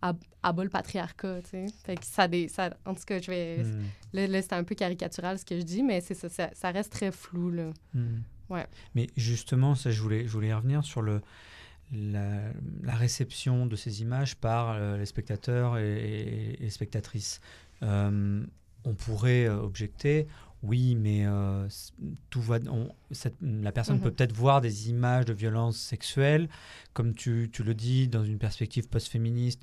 abattre 0.00 0.62
le 0.62 0.68
patriarcat, 0.68 1.42
tu 1.42 1.50
sais. 1.50 1.66
Fait 1.84 1.96
que 1.96 2.04
ça, 2.04 2.28
ça, 2.48 2.76
en 2.84 2.94
tout 2.94 3.04
cas, 3.06 3.20
je 3.20 3.30
vais... 3.30 3.58
Mm. 3.58 4.32
Là, 4.32 4.42
c'est 4.42 4.52
un 4.52 4.64
peu 4.64 4.74
caricatural 4.74 5.38
ce 5.38 5.44
que 5.44 5.58
je 5.58 5.64
dis, 5.64 5.82
mais 5.82 6.00
c'est 6.00 6.14
ça, 6.14 6.28
ça, 6.52 6.70
reste 6.70 6.92
très 6.92 7.10
flou, 7.10 7.50
là. 7.50 7.70
Mm. 7.94 8.18
Ouais. 8.50 8.66
Mais 8.94 9.08
justement, 9.16 9.74
ça, 9.74 9.90
je 9.90 10.00
voulais, 10.00 10.26
je 10.26 10.32
voulais 10.32 10.54
revenir 10.54 10.84
sur 10.84 11.02
le 11.02 11.20
la, 11.92 12.94
réception 12.94 13.66
de 13.66 13.76
ces 13.76 14.02
images 14.02 14.36
par 14.36 14.70
euh, 14.70 14.96
les 14.96 15.06
spectateurs 15.06 15.78
et, 15.78 16.56
les 16.60 16.70
spectatrices. 16.70 17.40
Euh, 17.82 18.44
on 18.84 18.94
pourrait 18.94 19.46
euh, 19.46 19.60
objecter, 19.60 20.26
oui, 20.62 20.96
mais 20.96 21.24
tout 22.30 22.40
va, 22.40 22.58
la 23.40 23.72
personne 23.72 23.96
mhm. 23.96 24.02
peut 24.02 24.10
peut-être 24.10 24.32
voir 24.32 24.60
des 24.60 24.90
images 24.90 25.24
de 25.24 25.32
violences 25.32 25.76
sexuelles, 25.76 26.48
comme 26.92 27.14
tu, 27.14 27.48
tu 27.52 27.62
le 27.62 27.74
dis, 27.74 28.08
dans 28.08 28.24
une 28.24 28.38
perspective 28.38 28.88
post-féministe. 28.88 29.62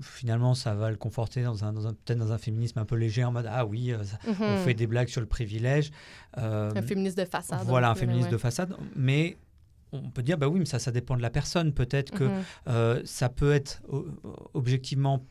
finalement, 0.00 0.54
ça 0.54 0.74
va 0.74 0.90
le 0.90 0.96
conforter 0.96 1.42
dans 1.42 1.64
un, 1.64 1.72
peut-être 1.72 2.18
dans 2.18 2.32
un 2.32 2.38
féminisme 2.38 2.78
un 2.78 2.84
peu 2.84 2.96
léger, 2.96 3.24
en 3.24 3.32
mode 3.32 3.48
ah 3.48 3.64
oui, 3.64 3.94
on 3.94 4.30
mhm. 4.30 4.58
fait 4.64 4.74
des 4.74 4.86
blagues 4.86 5.08
sur 5.08 5.20
le 5.20 5.26
privilège. 5.26 5.90
un 6.34 6.82
féministe 6.82 7.18
de 7.18 7.24
façade. 7.24 7.66
Voilà, 7.66 7.90
un 7.90 7.94
féministe 7.94 8.30
de 8.30 8.38
façade, 8.38 8.76
mais 8.94 9.36
on 9.92 10.10
peut 10.10 10.22
dire, 10.22 10.38
bah 10.38 10.48
oui, 10.48 10.58
mais 10.58 10.64
ça, 10.64 10.78
ça 10.78 10.90
dépend 10.90 11.16
de 11.16 11.22
la 11.22 11.30
personne. 11.30 11.72
Peut-être 11.72 12.12
que 12.12 12.24
mhm. 12.24 12.42
euh, 12.68 13.02
ça 13.04 13.28
peut 13.28 13.52
être 13.52 13.82
objectivement 14.54 15.24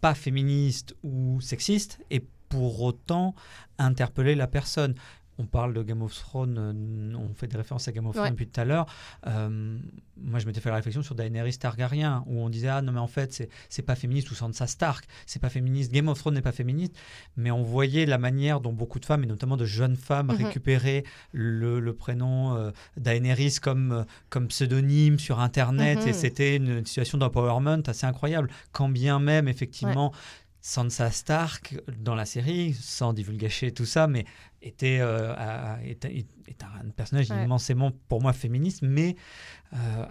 pas 0.00 0.14
féministe 0.14 0.94
ou 1.02 1.40
sexiste 1.40 1.98
et 2.10 2.26
pour 2.54 2.82
autant 2.82 3.34
interpeller 3.78 4.36
la 4.36 4.46
personne. 4.46 4.94
on 5.38 5.46
parle 5.46 5.74
de 5.74 5.82
Game 5.82 6.00
of 6.00 6.14
Thrones, 6.14 6.56
euh, 6.56 7.16
on 7.16 7.34
fait 7.34 7.48
des 7.48 7.56
références 7.56 7.88
à 7.88 7.92
Game 7.92 8.06
of 8.06 8.14
Thrones 8.14 8.30
depuis 8.30 8.46
tout 8.46 8.60
à 8.60 8.64
l'heure. 8.64 8.86
Euh, 9.26 9.76
moi, 10.16 10.38
je 10.38 10.46
m'étais 10.46 10.60
fait 10.60 10.68
la 10.68 10.76
réflexion 10.76 11.02
sur 11.02 11.16
Daenerys 11.16 11.58
Targaryen, 11.58 12.22
où 12.28 12.38
on 12.38 12.48
disait 12.48 12.68
ah 12.68 12.82
non 12.82 12.92
mais 12.92 13.00
en 13.00 13.08
fait 13.08 13.50
c'est 13.68 13.82
pas 13.82 13.96
féministe 13.96 14.30
ou 14.30 14.36
Sansa 14.36 14.68
Stark, 14.68 15.06
c'est 15.26 15.42
pas 15.42 15.48
féministe. 15.48 15.90
Game 15.90 16.06
of 16.06 16.16
Thrones 16.20 16.34
n'est 16.34 16.42
pas 16.42 16.52
féministe, 16.52 16.94
mais 17.36 17.50
on 17.50 17.64
voyait 17.64 18.06
la 18.06 18.18
manière 18.18 18.60
dont 18.60 18.72
beaucoup 18.72 19.00
de 19.00 19.06
femmes 19.06 19.24
et 19.24 19.26
notamment 19.26 19.56
de 19.56 19.64
jeunes 19.64 19.96
femmes 19.96 20.28
mhm. 20.28 20.44
récupéraient 20.44 21.02
le, 21.32 21.80
prénom 21.90 22.54
euh, 22.54 22.70
Daenerys 22.96 23.56
comme 23.60 24.06
comme 24.30 24.46
pseudonyme 24.46 25.18
sur 25.18 25.40
Internet 25.40 25.98
et 26.06 26.10
mhm. 26.10 26.12
c'était 26.12 26.54
une 26.54 26.86
situation 26.86 27.18
d'empowerment 27.18 27.82
assez 27.88 28.06
incroyable. 28.06 28.48
Quand 28.70 28.88
bien 28.88 29.18
même 29.18 29.48
effectivement 29.48 30.12
Sansa 30.66 31.10
Stark 31.10 31.76
dans 31.98 32.14
la 32.14 32.24
série, 32.24 32.72
sans 32.72 33.12
divulgacher 33.12 33.70
tout 33.70 33.84
ça, 33.84 34.06
mais 34.06 34.24
était, 34.62 34.96
euh, 34.98 35.34
est, 35.84 36.06
un 36.62 36.88
personnage 36.96 37.28
immensément 37.28 37.92
pour 38.08 38.22
moi 38.22 38.32
féministe, 38.32 38.80
mais 38.80 39.14
euh, 39.74 40.06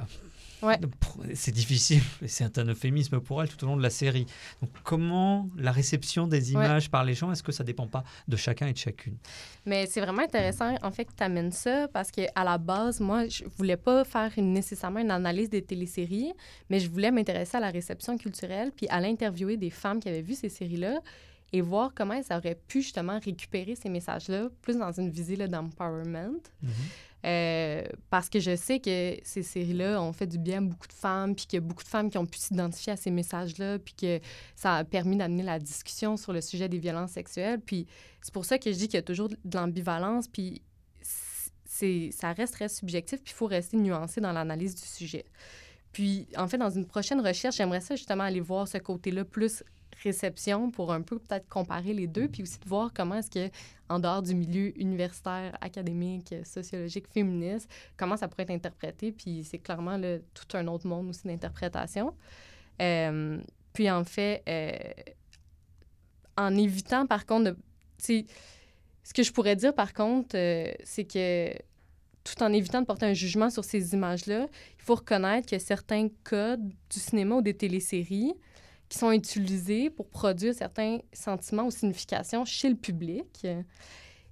c'est 1.34 1.52
difficile, 1.52 2.02
c'est 2.28 2.58
un 2.58 2.66
euphémisme 2.66 3.20
pour 3.20 3.42
elle 3.42 3.50
tout 3.50 3.64
au 3.64 3.68
long 3.68 3.78
de 3.78 3.84
la 3.84 3.90
série. 3.90 4.26
Donc 4.62 4.72
comment 4.84 5.50
la 5.58 5.72
réception 5.72 6.28
des 6.28 6.52
images 6.54 6.90
par 6.90 7.04
les 7.04 7.14
gens, 7.14 7.32
est-ce 7.32 7.44
que 7.44 7.52
ça 7.52 7.64
dépend 7.64 7.88
pas 7.88 8.04
de 8.28 8.36
chacun 8.36 8.68
et 8.68 8.74
de 8.74 8.78
chacune? 8.78 9.18
Mais 9.66 9.86
c'est 9.86 10.02
vraiment 10.02 10.24
intéressant 10.24 10.76
en 10.82 10.92
fait 10.92 11.06
que 11.06 11.14
tu 11.16 11.24
amènes 11.24 11.52
ça 11.52 11.88
parce 11.88 12.12
qu'à 12.12 12.44
la 12.44 12.58
base, 12.58 13.00
moi, 13.00 13.28
je 13.28 13.44
voulais 13.58 13.78
pas 13.78 14.04
faire 14.04 14.32
nécessairement 14.38 15.00
une 15.00 15.12
analyse 15.12 15.50
des 15.50 15.62
téléséries, 15.62 16.34
mais 16.70 16.80
je 16.80 16.90
voulais 16.90 17.12
m'intéresser 17.12 17.58
à 17.58 17.60
la 17.60 17.70
réception 17.70 18.18
culturelle 18.18 18.72
puis 18.76 18.88
à 18.90 19.00
l'interviewer 19.00 19.58
des 19.58 19.70
femmes 19.70 20.00
qui 20.00 20.10
avaient 20.10 20.22
vu 20.22 20.36
ces 20.36 20.50
séries-là 20.50 21.00
et 21.54 21.62
voir 21.62 21.92
comment 21.96 22.16
elles 22.16 22.36
auraient 22.36 22.60
pu 22.68 22.82
justement 22.82 23.20
récupérer 23.24 23.76
ces 23.76 23.90
messages-là 23.90 24.50
plus 24.62 24.78
dans 24.78 24.92
une 24.92 25.12
visée 25.12 25.38
d'empowerment. 25.38 26.42
Mm-hmm. 26.64 26.68
Euh, 27.26 27.84
parce 28.10 28.30
que 28.30 28.40
je 28.40 28.56
sais 28.56 28.80
que 28.80 29.18
ces 29.24 29.44
séries-là 29.44 30.02
ont 30.02 30.12
fait 30.12 30.28
du 30.28 30.38
bien 30.38 30.58
à 30.58 30.62
beaucoup 30.62 30.88
de 30.88 30.94
femmes, 30.94 31.36
puis 31.36 31.46
qu'il 31.46 31.58
y 31.58 31.64
a 31.64 31.66
beaucoup 31.66 31.84
de 31.84 31.88
femmes 31.88 32.10
qui 32.10 32.18
ont 32.18 32.26
pu 32.26 32.38
s'identifier 32.38 32.94
à 32.94 32.98
ces 32.98 33.12
messages-là, 33.12 33.80
puis 33.80 33.94
que 33.94 34.20
ça 34.56 34.76
a 34.76 34.84
permis 34.84 35.16
d'amener 35.16 35.44
la 35.44 35.60
discussion 35.60 36.18
sur 36.18 36.34
le 36.34 36.42
sujet 36.42 36.68
des 36.68 36.80
violences 36.80 37.12
sexuelles. 37.12 37.62
Puis 37.62 37.88
c'est 38.22 38.34
pour 38.34 38.46
ça 38.46 38.58
que 38.58 38.72
je 38.72 38.78
dis 38.78 38.88
qu'il 38.88 38.96
y 38.96 39.00
a 39.00 39.04
toujours 39.04 39.30
de 39.30 39.38
l'ambivalence, 39.54 40.28
puis 40.28 40.62
ça 42.12 42.34
reste 42.34 42.54
très 42.54 42.70
subjectif, 42.70 43.22
puis 43.24 43.34
il 43.34 43.38
faut 43.38 43.48
rester 43.48 43.78
nuancé 43.78 44.22
dans 44.22 44.32
l'analyse 44.32 44.76
du 44.76 44.82
sujet. 44.82 45.26
Puis, 45.92 46.28
en 46.38 46.48
fait, 46.48 46.58
dans 46.58 46.70
une 46.72 46.86
prochaine 46.86 47.22
recherche, 47.22 47.58
j'aimerais 47.58 47.82
ça 47.82 47.96
justement 47.96 48.24
aller 48.24 48.40
voir 48.40 48.68
ce 48.68 48.80
côté-là 48.80 49.26
plus 49.26 49.64
réception 50.04 50.72
pour 50.72 50.92
un 50.92 51.02
peu 51.02 51.20
peut-être 51.20 51.48
comparer 51.50 51.94
les 51.94 52.08
deux, 52.08 52.28
puis 52.28 52.44
aussi 52.44 52.60
de 52.60 52.68
voir 52.68 52.92
comment 52.94 53.16
est-ce 53.16 53.32
que, 53.32 53.54
en 53.90 54.00
dehors 54.00 54.22
du 54.22 54.36
milieu 54.36 54.78
universitaire, 54.80 55.58
académique, 55.62 56.34
sociologique, 56.46 57.08
féministe, 57.08 57.70
comment 57.98 58.18
ça 58.18 58.28
pourrait 58.28 58.44
être 58.44 58.52
interprété. 58.52 59.12
Puis 59.12 59.44
c'est 59.44 59.60
clairement 59.60 59.98
là, 59.98 60.18
tout 60.34 60.58
un 60.58 60.68
autre 60.68 60.88
monde 60.88 61.10
aussi 61.10 61.28
d'interprétation. 61.28 62.14
Euh, 62.82 63.40
puis 63.74 63.90
en 63.90 64.04
fait, 64.04 64.44
euh, 64.48 64.72
en 66.38 66.56
évitant 66.56 67.06
par 67.06 67.26
contre, 67.26 67.52
de, 67.52 67.58
ce 67.98 69.14
que 69.14 69.24
je 69.24 69.32
pourrais 69.32 69.56
dire 69.56 69.74
par 69.74 69.94
contre, 69.94 70.36
euh, 70.36 70.72
c'est 70.84 71.06
que 71.06 71.54
tout 72.24 72.42
en 72.42 72.54
évitant 72.54 72.82
de 72.82 72.86
porter 72.86 73.06
un 73.06 73.14
jugement 73.14 73.50
sur 73.50 73.64
ces 73.64 73.94
images-là, 73.94 74.48
il 74.78 74.84
faut 74.84 74.96
reconnaître 74.96 75.50
que 75.50 75.60
certains 75.60 76.08
codes 76.24 76.66
du 76.68 77.00
cinéma 77.00 77.36
ou 77.36 77.42
des 77.42 77.54
téléséries 77.54 78.34
qui 78.94 79.00
sont 79.00 79.12
utilisés 79.12 79.90
pour 79.90 80.08
produire 80.08 80.54
certains 80.54 81.00
sentiments 81.14 81.66
ou 81.66 81.72
significations 81.72 82.46
chez 82.46 82.70
le 82.70 82.76
public. 82.76 83.48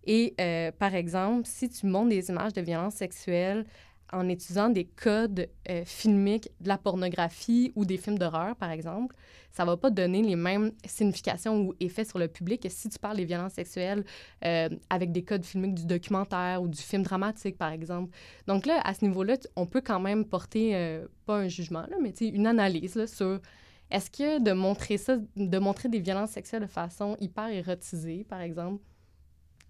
Et 0.06 0.36
euh, 0.40 0.72
par 0.72 0.94
exemple, 0.94 1.48
si 1.48 1.68
tu 1.68 1.88
montres 1.88 2.10
des 2.10 2.30
images 2.30 2.54
de 2.54 2.62
violence 2.62 2.94
sexuelle 2.94 3.66
en 4.14 4.30
utilisant 4.30 4.70
des 4.70 4.86
codes 4.86 5.50
euh, 5.68 5.84
filmiques 5.84 6.52
de 6.60 6.68
la 6.68 6.78
pornographie 6.78 7.72
ou 7.76 7.86
des 7.86 7.98
films 7.98 8.20
d'horreur, 8.20 8.56
par 8.56 8.70
exemple, 8.70 9.16
ça 9.52 9.66
va 9.66 9.78
pas 9.78 9.90
donner 9.90 10.22
les 10.22 10.36
mêmes 10.36 10.74
significations 10.86 11.60
ou 11.60 11.74
effets 11.80 12.06
sur 12.06 12.20
le 12.20 12.28
public 12.28 12.62
que 12.62 12.70
si 12.70 12.88
tu 12.88 13.00
parles 13.00 13.18
des 13.18 13.26
violences 13.26 13.54
sexuelles 13.54 14.06
euh, 14.46 14.70
avec 14.92 15.12
des 15.12 15.24
codes 15.24 15.44
filmiques 15.44 15.74
du 15.74 15.88
documentaire 15.88 16.62
ou 16.62 16.68
du 16.68 16.80
film 16.80 17.02
dramatique, 17.02 17.58
par 17.58 17.72
exemple. 17.72 18.16
Donc 18.46 18.68
là, 18.68 18.80
à 18.84 18.94
ce 18.94 19.06
niveau-là, 19.06 19.38
on 19.56 19.66
peut 19.66 19.82
quand 19.82 20.00
même 20.00 20.24
porter, 20.24 21.00
pas 21.26 21.38
un 21.38 21.48
jugement, 21.48 21.88
là, 21.90 21.98
mais 22.00 22.12
une 22.12 22.46
analyse 22.46 22.94
là, 22.94 23.08
sur 23.08 23.40
est-ce 23.92 24.10
que 24.10 24.40
de 24.40 24.52
montrer 24.54 24.98
ça, 24.98 25.18
de 25.36 25.60
montrer 25.60 25.90
des 25.90 26.00
violences 26.00 26.32
sexuelles 26.32 26.64
de 26.64 26.68
façon 26.68 27.18
hyper 27.20 27.48
érotisée, 27.50 28.24
par 28.24 28.42
exemple, 28.42 28.84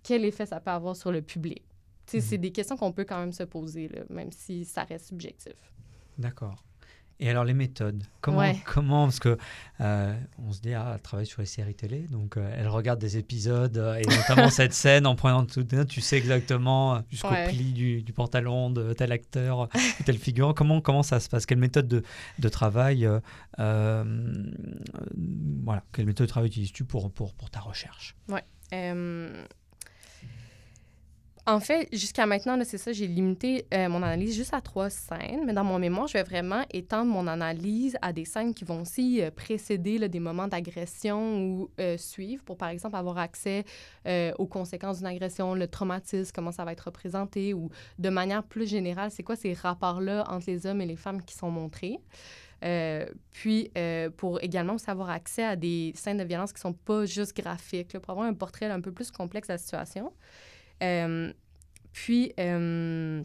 quel 0.04 0.26
effet 0.26 0.46
ça 0.46 0.60
peut 0.60 0.72
avoir 0.72 0.96
sur 0.96 1.12
le 1.12 1.22
public? 1.22 1.64
C'est 2.06 2.32
mhm. 2.32 2.42
des 2.42 2.52
questions 2.52 2.78
qu'on 2.78 2.92
peut 2.92 3.06
quand 3.06 3.20
même 3.20 3.32
se 3.32 3.44
poser, 3.44 3.90
même 4.10 4.32
si 4.32 4.66
ça 4.66 4.84
reste 4.84 5.08
subjectif. 5.08 5.54
D'accord. 6.18 6.64
Et 7.24 7.30
alors 7.30 7.46
les 7.46 7.54
méthodes, 7.54 8.04
comment, 8.20 8.52
comment 8.66 9.06
parce 9.06 9.20
que 9.20 9.38
euh, 9.80 10.16
on 10.40 10.52
se 10.52 10.60
dit 10.60 10.74
ah, 10.74 10.94
elle 10.96 11.02
travaille 11.02 11.28
sur 11.28 11.42
les 11.42 11.46
séries 11.46 11.76
télé, 11.76 12.08
donc 12.10 12.36
euh, 12.36 12.52
elle 12.58 12.68
regarde 12.68 13.00
des 13.00 13.18
épisodes 13.18 13.78
euh, 13.78 13.94
et 13.94 14.08
notamment 14.08 14.50
cette 14.50 14.74
scène 14.74 15.06
en 15.06 15.16
prenant 15.16 15.46
tout, 15.46 15.64
tu 15.88 16.02
sais 16.02 16.18
exactement 16.18 17.04
jusqu'au 17.12 17.36
pli 17.48 17.74
du, 17.74 18.02
du, 18.02 18.12
pantalon 18.12 18.72
de 18.72 18.94
tel 18.94 19.12
acteur, 19.12 19.70
tel 20.04 20.18
figurant. 20.18 20.56
Comment 20.56 20.82
comment 20.82 21.04
ça 21.04 21.20
se 21.20 21.30
passe? 21.30 21.46
Quelle 21.46 21.60
méthode 21.60 21.88
de, 21.88 22.02
de 22.40 22.50
travail 22.50 23.08
voilà 23.58 24.04
quelle 25.94 26.08
méthode 26.08 26.26
de 26.26 26.32
travail 26.32 26.50
utilises-tu 26.50 26.86
pour, 26.86 27.12
pour 27.12 27.36
pour 27.36 27.52
ta 27.52 27.60
recherche? 27.60 28.16
Ouais. 28.30 28.44
En 31.48 31.60
fait, 31.60 31.90
jusqu'à 31.92 32.28
maintenant, 32.28 32.56
c'est 32.64 32.78
ça, 32.78 32.92
j'ai 32.92 33.08
limité 33.08 33.66
euh, 33.74 33.90
mon 33.90 34.04
analyse 34.04 34.36
juste 34.36 34.54
à 34.54 34.62
trois 34.62 34.92
scènes, 34.92 35.44
mais 35.44 35.54
dans 35.54 35.64
mon 35.64 35.80
mémoire, 35.80 36.06
je 36.06 36.14
vais 36.14 36.24
vraiment 36.24 36.64
étendre 36.72 37.12
mon 37.12 37.26
analyse 37.26 37.98
à 38.04 38.14
des 38.14 38.26
scènes 38.26 38.54
qui 38.54 38.64
vont 38.64 38.82
aussi 38.82 39.24
euh, 39.24 39.32
précéder 39.32 40.08
des 40.08 40.20
moments 40.20 40.48
d'agression 40.48 41.42
ou 41.42 41.72
euh, 41.80 41.98
suivre 41.98 42.44
pour, 42.44 42.58
par 42.58 42.70
exemple, 42.70 42.96
avoir 42.96 43.18
accès 43.18 43.66
aux 44.38 44.46
conséquences 44.46 45.00
d'une 45.00 45.08
agression, 45.08 45.56
le 45.56 45.68
traumatisme, 45.68 46.32
comment 46.34 46.52
ça 46.52 46.64
va 46.64 46.74
être 46.74 46.82
représenté, 46.82 47.56
ou 47.56 47.70
de 47.98 48.10
manière 48.10 48.44
plus 48.44 48.68
générale, 48.68 49.10
c'est 49.10 49.24
quoi 49.24 49.36
ces 49.36 49.54
rapports-là 49.54 50.26
entre 50.30 50.46
les 50.48 50.66
hommes 50.68 50.82
et 50.82 50.86
les 50.86 50.96
femmes 50.96 51.24
qui 51.24 51.36
sont 51.36 51.50
montrés. 51.50 52.00
puis, 53.32 53.72
pour 54.18 54.42
également 54.44 54.76
aussi 54.76 54.90
avoir 54.90 55.10
accès 55.10 55.44
à 55.44 55.56
des 55.56 55.92
scènes 55.96 56.18
de 56.18 56.24
violence 56.24 56.54
qui 56.54 56.62
sont 56.62 56.74
pas 56.74 57.06
juste 57.06 57.36
graphiques, 57.36 57.98
pour 58.00 58.12
avoir 58.12 58.28
un 58.28 58.34
portrait 58.34 58.68
un 58.68 58.82
peu 58.82 58.92
plus 58.92 59.12
complexe 59.12 59.48
de 59.48 59.54
la 59.54 59.58
situation. 59.58 60.12
Euh, 60.82 61.32
puis, 61.94 62.34
euh, 62.40 63.24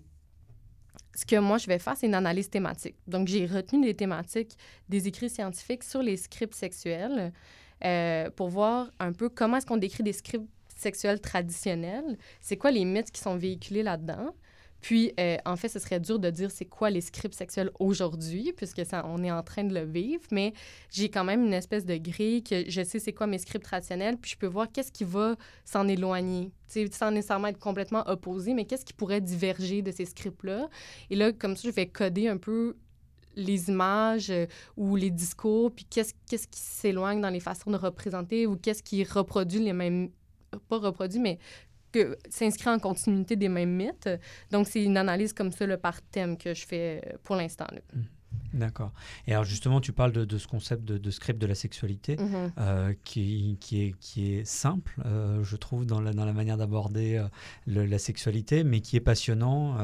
ce 1.15 1.25
que 1.25 1.37
moi, 1.37 1.59
je 1.59 1.67
vais 1.67 1.79
faire, 1.79 1.97
c'est 1.97 2.07
une 2.07 2.15
analyse 2.15 2.51
thématique. 2.51 2.97
Donc, 3.07 3.29
j'ai 3.29 3.47
retenu 3.47 3.85
des 3.87 3.95
thématiques 3.95 4.57
des 4.89 5.09
écrits 5.09 5.31
scientifiques 5.31 5.85
sur 5.85 6.03
les 6.03 6.17
scripts 6.17 6.55
sexuels 6.55 7.33
euh, 7.85 8.31
pour 8.31 8.49
voir 8.49 8.91
un 8.99 9.13
peu 9.13 9.29
comment 9.29 9.57
est-ce 9.57 9.67
qu'on 9.67 9.77
décrit 9.77 10.03
des 10.03 10.13
scripts 10.13 10.49
sexuels 10.77 11.21
traditionnels, 11.21 12.19
c'est 12.41 12.57
quoi 12.57 12.71
les 12.71 12.85
mythes 12.85 13.11
qui 13.11 13.21
sont 13.21 13.37
véhiculés 13.37 13.83
là-dedans, 13.83 14.35
puis, 14.81 15.13
euh, 15.19 15.37
en 15.45 15.57
fait, 15.57 15.69
ce 15.69 15.79
serait 15.79 16.01
dur 16.01 16.19
de 16.19 16.31
dire 16.31 16.51
c'est 16.51 16.65
quoi 16.65 16.91
les 16.91 17.01
scripts 17.01 17.35
sexuels 17.35 17.71
aujourd'hui, 17.79 18.53
puisque 18.57 18.85
ça, 18.85 19.05
on 19.07 19.23
est 19.25 19.31
en 19.31 19.43
train 19.43 19.65
de 19.65 19.75
le 19.75 19.85
vivre, 19.85 20.23
mais 20.31 20.53
j'ai 20.91 21.09
quand 21.09 21.25
même 21.25 21.45
une 21.45 21.55
espèce 21.55 21.85
de 21.85 21.97
grille 21.97 22.43
que 22.43 22.69
je 22.69 22.83
sais 22.83 22.99
c'est 22.99 23.13
quoi 23.13 23.27
mes 23.27 23.39
scripts 23.39 23.65
traditionnels, 23.65 24.17
puis 24.17 24.33
je 24.33 24.37
peux 24.37 24.47
voir 24.47 24.71
qu'est-ce 24.71 24.93
qui 24.93 25.05
va 25.05 25.37
s'en 25.65 25.89
éloigner, 25.89 26.51
sans 26.93 27.11
nécessairement 27.11 27.49
être 27.49 27.59
complètement 27.59 28.09
opposé, 28.09 28.55
mais 28.55 28.65
qu'est-ce 28.65 28.85
qui 28.85 28.93
pourrait 28.93 29.21
diverger 29.21 29.83
de 29.83 29.91
ces 29.91 30.05
scripts-là? 30.05 30.69
Et 31.11 31.17
là, 31.17 31.33
comme 31.33 31.57
ça, 31.57 31.69
je 31.69 31.75
vais 31.75 31.87
coder 31.87 32.29
un 32.29 32.37
peu 32.37 32.77
les 33.35 33.69
images 33.69 34.31
euh, 34.31 34.47
ou 34.77 34.97
les 34.97 35.11
discours, 35.11 35.71
puis 35.71 35.85
qu'est-ce, 35.85 36.15
qu'est-ce 36.29 36.49
qui 36.49 36.61
s'éloigne 36.61 37.21
dans 37.21 37.29
les 37.29 37.41
façons 37.41 37.71
de 37.71 37.77
représenter 37.77 38.47
ou 38.47 38.57
qu'est-ce 38.57 38.83
qui 38.83 39.05
reproduit 39.05 39.61
les 39.61 39.75
mêmes 39.75 40.11
pas 40.69 40.79
reproduit, 40.79 41.21
mais 41.21 41.39
s'inscrit 42.29 42.71
en 42.71 42.79
continuité 42.79 43.37
des 43.37 43.49
mêmes 43.49 43.75
mythes. 43.75 44.09
Donc, 44.51 44.67
c'est 44.69 44.83
une 44.83 44.97
analyse 44.97 45.33
comme 45.33 45.53
ça 45.53 45.67
le 45.67 45.77
par 45.77 46.01
thème 46.03 46.37
que 46.37 46.55
je 46.55 46.67
fais 46.67 47.01
euh, 47.07 47.17
pour 47.23 47.37
l'instant. 47.37 47.67
Mmh. 47.73 48.01
D'accord. 48.57 48.93
Et 49.27 49.33
alors 49.33 49.45
justement, 49.45 49.81
tu 49.81 49.93
parles 49.93 50.13
de, 50.13 50.39
ce 50.39 50.47
concept 50.47 50.85
de, 50.85 51.11
script 51.11 51.41
de 51.41 51.47
la 51.47 51.55
sexualité 51.55 52.17
mmh. 52.17 52.35
euh, 52.59 52.95
qui, 53.05 53.59
qui, 53.61 53.83
est, 53.83 53.95
qui 54.01 54.35
est 54.35 54.45
simple, 54.45 54.97
euh, 55.05 55.45
je 55.45 55.57
trouve, 55.57 55.87
dans 55.87 56.01
la, 56.01 56.13
dans 56.13 56.25
la 56.25 56.33
manière 56.33 56.57
d'aborder 56.57 57.23
la 57.67 57.99
sexualité, 57.99 58.65
mais 58.65 58.81
qui 58.81 58.97
est 58.97 59.01
passionnant. 59.01 59.77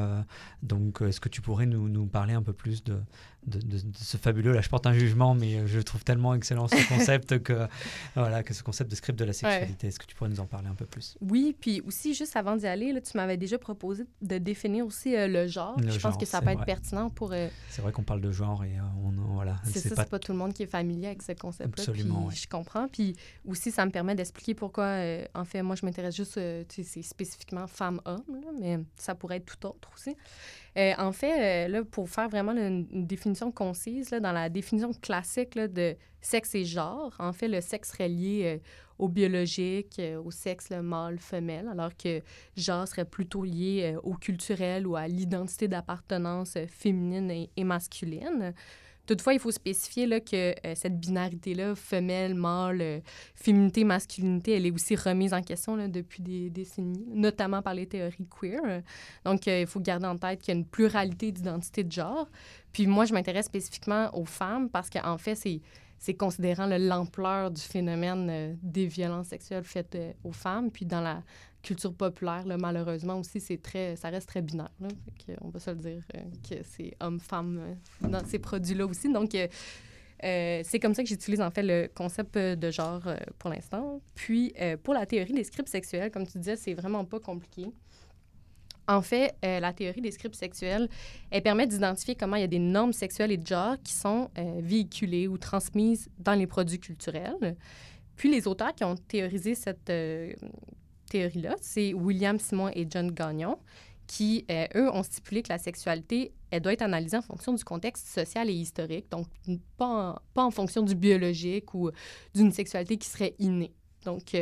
donc, 0.61 1.01
est-ce 1.01 1.19
que 1.19 1.29
tu 1.29 1.41
pourrais 1.41 1.65
nous, 1.65 1.87
nous, 1.89 2.07
parler 2.07 2.33
un 2.33 2.41
peu 2.41 2.53
plus 2.53 2.83
de, 2.83 2.99
de, 3.47 3.81
ce 3.95 4.17
fabuleux. 4.17 4.53
Là, 4.53 4.61
je 4.61 4.69
porte 4.69 4.87
un 4.87 4.93
jugement, 4.93 5.35
mais 5.35 5.67
je 5.67 5.79
trouve 5.79 6.03
tellement 6.03 6.33
excellent 6.33 6.67
ce 6.67 6.75
concept 6.89 7.39
que, 7.39 7.67
voilà, 8.15 8.43
que 8.43 8.53
ce 8.53 8.63
concept 8.63 8.89
de 8.89 8.95
script 8.95 9.17
de 9.17 9.25
la 9.25 9.33
sexualité. 9.33 9.87
Est-ce 9.87 9.99
que 9.99 10.05
tu 10.05 10.15
pourrais 10.15 10.29
nous 10.29 10.39
en 10.39 10.45
parler 10.45 10.67
un 10.67 10.75
peu 10.75 10.85
plus? 10.85 11.17
Oui, 11.21 11.55
puis 11.59 11.81
aussi, 11.81 12.13
juste 12.13 12.35
avant 12.35 12.55
d'y 12.55 12.67
aller, 12.67 12.93
là, 12.93 13.01
tu 13.01 13.17
m'avais 13.17 13.37
déjà 13.37 13.57
proposé 13.57 14.05
de 14.21 14.37
définir 14.37 14.85
aussi 14.85 15.15
euh, 15.15 15.27
le 15.27 15.47
genre. 15.47 15.77
je 15.79 15.99
pense 15.99 16.17
que 16.17 16.25
ça 16.25 16.41
peut 16.41 16.49
être 16.49 16.65
pertinent 16.65 17.09
pour. 17.09 17.33
Euh, 17.33 17.47
c'est 17.69 17.81
vrai 17.81 17.91
qu'on 17.91 18.03
parle 18.03 18.21
de 18.21 18.31
genre 18.31 18.62
et 18.63 18.79
on, 18.79 19.11
voilà. 19.33 19.59
C'est 19.63 19.79
ça, 19.79 19.95
pas... 19.95 20.03
c'est 20.03 20.09
pas 20.09 20.19
tout 20.19 20.31
le 20.31 20.37
monde 20.37 20.53
qui 20.53 20.63
est 20.63 20.67
familier 20.67 21.07
avec 21.07 21.21
ce 21.21 21.31
concept-là. 21.33 21.83
Absolument, 21.83 22.29
Je 22.29 22.47
comprends. 22.47 22.87
Puis 22.87 23.15
aussi, 23.45 23.71
ça 23.71 23.85
me 23.85 23.91
permet 23.91 24.15
d'expliquer 24.15 24.53
pourquoi, 24.53 24.97
en 25.33 25.45
fait, 25.45 25.61
moi, 25.61 25.75
je 25.75 25.85
m'intéresse 25.85 26.15
juste, 26.15 26.39
tu 26.69 26.83
sais, 26.83 26.83
c'est 26.83 27.01
spécifiquement 27.01 27.67
femme-homme, 27.67 28.23
mais 28.59 28.79
ça 28.95 29.15
pourrait 29.15 29.37
être 29.37 29.57
tout 29.57 29.67
autre 29.67 29.89
aussi. 29.95 30.15
En 30.75 31.11
fait, 31.11 31.67
là, 31.67 31.83
pour 31.83 32.09
faire 32.09 32.29
vraiment 32.29 32.51
une, 32.53 33.05
définition 33.05 33.51
concise, 33.51 34.11
là, 34.11 34.19
dans 34.19 34.31
la 34.31 34.49
définition 34.49 34.91
classique 34.93 35.57
de 35.57 35.95
sexe 36.21 36.55
et 36.55 36.65
genre, 36.65 37.13
en 37.19 37.33
fait, 37.33 37.47
le 37.47 37.61
sexe 37.61 37.91
serait 37.91 38.09
lié 38.09 38.59
au 38.99 39.07
biologique, 39.07 39.99
euh, 39.99 40.21
au 40.21 40.31
sexe 40.31 40.71
mâle-femelle, 40.71 41.67
alors 41.67 41.95
que 41.95 42.21
genre 42.55 42.87
serait 42.87 43.05
plutôt 43.05 43.43
lié 43.43 43.93
euh, 43.95 43.99
au 44.03 44.13
culturel 44.13 44.87
ou 44.87 44.95
à 44.95 45.07
l'identité 45.07 45.67
d'appartenance 45.67 46.55
euh, 46.57 46.67
féminine 46.67 47.47
et, 47.55 47.63
masculine. 47.63 48.53
Toutefois, 49.05 49.33
il 49.33 49.39
faut 49.39 49.51
spécifier 49.51 50.05
là, 50.05 50.19
que 50.19 50.53
cette 50.75 50.99
binarité-là, 50.99 51.75
femelle, 51.75 52.35
mâle, 52.35 53.01
féminité, 53.35 53.83
masculinité, 53.83 54.53
elle 54.53 54.65
est 54.65 54.71
aussi 54.71 54.95
remise 54.95 55.33
en 55.33 55.41
question 55.41 55.75
là, 55.75 55.87
depuis 55.87 56.23
des 56.23 56.49
décennies, 56.49 57.05
notamment 57.09 57.61
par 57.61 57.73
les 57.73 57.85
théories 57.85 58.27
queer. 58.39 58.81
Donc, 59.25 59.45
il 59.47 59.67
faut 59.67 59.81
garder 59.81 60.07
en 60.07 60.17
tête 60.17 60.41
qu'il 60.41 60.53
y 60.53 60.57
a 60.57 60.59
une 60.59 60.65
pluralité 60.65 61.31
d'identités 61.31 61.83
de 61.83 61.91
genre. 61.91 62.27
Puis 62.71 62.87
moi, 62.87 63.05
je 63.05 63.13
m'intéresse 63.13 63.47
spécifiquement 63.47 64.09
aux 64.17 64.25
femmes 64.25 64.69
parce 64.69 64.89
qu'en 64.89 65.17
fait, 65.17 65.35
c'est 65.35 65.59
c'est 66.03 66.15
considérant 66.15 66.67
l'ampleur 66.67 67.49
du 67.49 67.61
phénomène 67.61 68.27
euh, 68.29 68.53
des 68.61 68.87
violences 68.87 69.27
sexuelles 69.27 69.63
faites 69.63 69.95
euh, 69.95 70.11
aux 70.25 70.33
femmes. 70.33 70.69
Puis 70.69 70.85
dans 70.85 70.99
la 70.99 71.23
culture 71.61 71.93
populaire, 71.93 72.43
malheureusement 72.59 73.17
aussi, 73.19 73.39
c'est 73.39 73.61
très, 73.61 73.95
ça 73.95 74.09
reste 74.09 74.27
très 74.27 74.41
binaire. 74.41 74.69
on 75.39 75.47
va 75.47 75.61
se 75.61 75.69
le 75.69 75.77
dire 75.77 76.03
euh, 76.15 76.19
que 76.49 76.55
c'est 76.63 76.93
homme-femme 76.99 77.77
dans 78.01 78.21
ces 78.25 78.37
produits-là 78.37 78.85
aussi. 78.85 79.13
Donc, 79.13 79.31
c'est 79.31 80.79
comme 80.81 80.93
ça 80.93 81.03
que 81.03 81.07
j'utilise 81.07 81.39
en 81.39 81.51
fait 81.51 81.63
le 81.63 81.89
concept 81.95 82.37
de 82.37 82.69
genre 82.69 83.03
pour 83.39 83.49
l'instant. 83.49 84.01
Puis, 84.13 84.53
pour 84.83 84.93
la 84.93 85.05
théorie 85.05 85.33
des 85.33 85.45
scripts 85.45 85.69
sexuels, 85.69 86.11
comme 86.11 86.27
tu 86.27 86.37
disais, 86.37 86.57
c'est 86.57 86.73
vraiment 86.73 87.05
pas 87.05 87.21
compliqué. 87.21 87.67
En 88.87 89.01
fait, 89.01 89.35
euh, 89.45 89.59
la 89.59 89.71
théorie 89.71 90.01
des 90.01 90.11
scripts 90.11 90.35
sexuels, 90.35 90.89
elle 91.31 91.41
permet 91.41 91.67
d'identifier 91.67 92.15
comment 92.15 92.35
il 92.35 92.41
y 92.41 92.45
a 92.45 92.47
des 92.47 92.59
normes 92.59 92.93
sexuelles 92.93 93.31
et 93.31 93.37
de 93.37 93.47
genre 93.47 93.75
qui 93.81 93.93
sont 93.93 94.29
euh, 94.37 94.59
véhiculées 94.61 95.27
ou 95.27 95.37
transmises 95.37 96.09
dans 96.19 96.33
les 96.33 96.47
produits 96.47 96.79
culturels. 96.79 97.55
Puis 98.17 98.29
les 98.29 98.47
auteurs 98.47 98.75
qui 98.75 98.83
ont 98.83 98.95
théorisé 98.95 99.55
cette 99.55 99.89
euh, 99.89 100.33
théorie-là, 101.09 101.55
c'est 101.61 101.93
William 101.93 102.37
Simon 102.37 102.69
et 102.73 102.85
John 102.89 103.09
Gagnon, 103.09 103.57
qui, 104.05 104.45
eux, 104.75 104.91
ont 104.91 105.01
stipulé 105.01 105.41
que 105.41 105.49
la 105.49 105.57
sexualité, 105.57 106.33
elle 106.51 106.61
doit 106.61 106.73
être 106.73 106.81
analysée 106.81 107.17
en 107.17 107.21
fonction 107.21 107.53
du 107.53 107.63
contexte 107.63 108.05
social 108.05 108.49
et 108.49 108.53
historique, 108.53 109.09
donc 109.09 109.27
pas 109.77 109.87
en, 109.87 110.19
pas 110.33 110.43
en 110.43 110.51
fonction 110.51 110.81
du 110.81 110.93
biologique 110.93 111.73
ou 111.73 111.89
d'une 112.35 112.51
sexualité 112.51 112.97
qui 112.97 113.07
serait 113.07 113.33
innée. 113.39 113.71
Donc, 114.03 114.35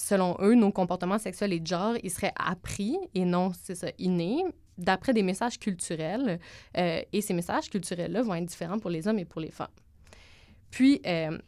selon 0.00 0.36
eux, 0.40 0.54
nos 0.54 0.72
comportements 0.72 1.18
sexuels 1.18 1.52
et 1.52 1.60
de 1.60 1.66
genre, 1.66 1.94
ils 2.02 2.10
seraient 2.10 2.32
appris 2.36 2.96
et 3.14 3.24
non, 3.24 3.52
c'est 3.62 3.74
ça, 3.74 3.88
innés, 3.98 4.42
d'après 4.78 5.12
des 5.12 5.22
messages 5.22 5.58
culturels. 5.58 6.40
Euh, 6.76 7.02
et 7.12 7.20
ces 7.20 7.34
messages 7.34 7.68
culturels-là 7.70 8.22
vont 8.22 8.34
être 8.34 8.46
différents 8.46 8.78
pour 8.78 8.90
les 8.90 9.06
hommes 9.06 9.18
et 9.18 9.24
pour 9.24 9.40
les 9.40 9.50
femmes. 9.50 9.68
Puis, 10.70 11.00
euh, 11.06 11.38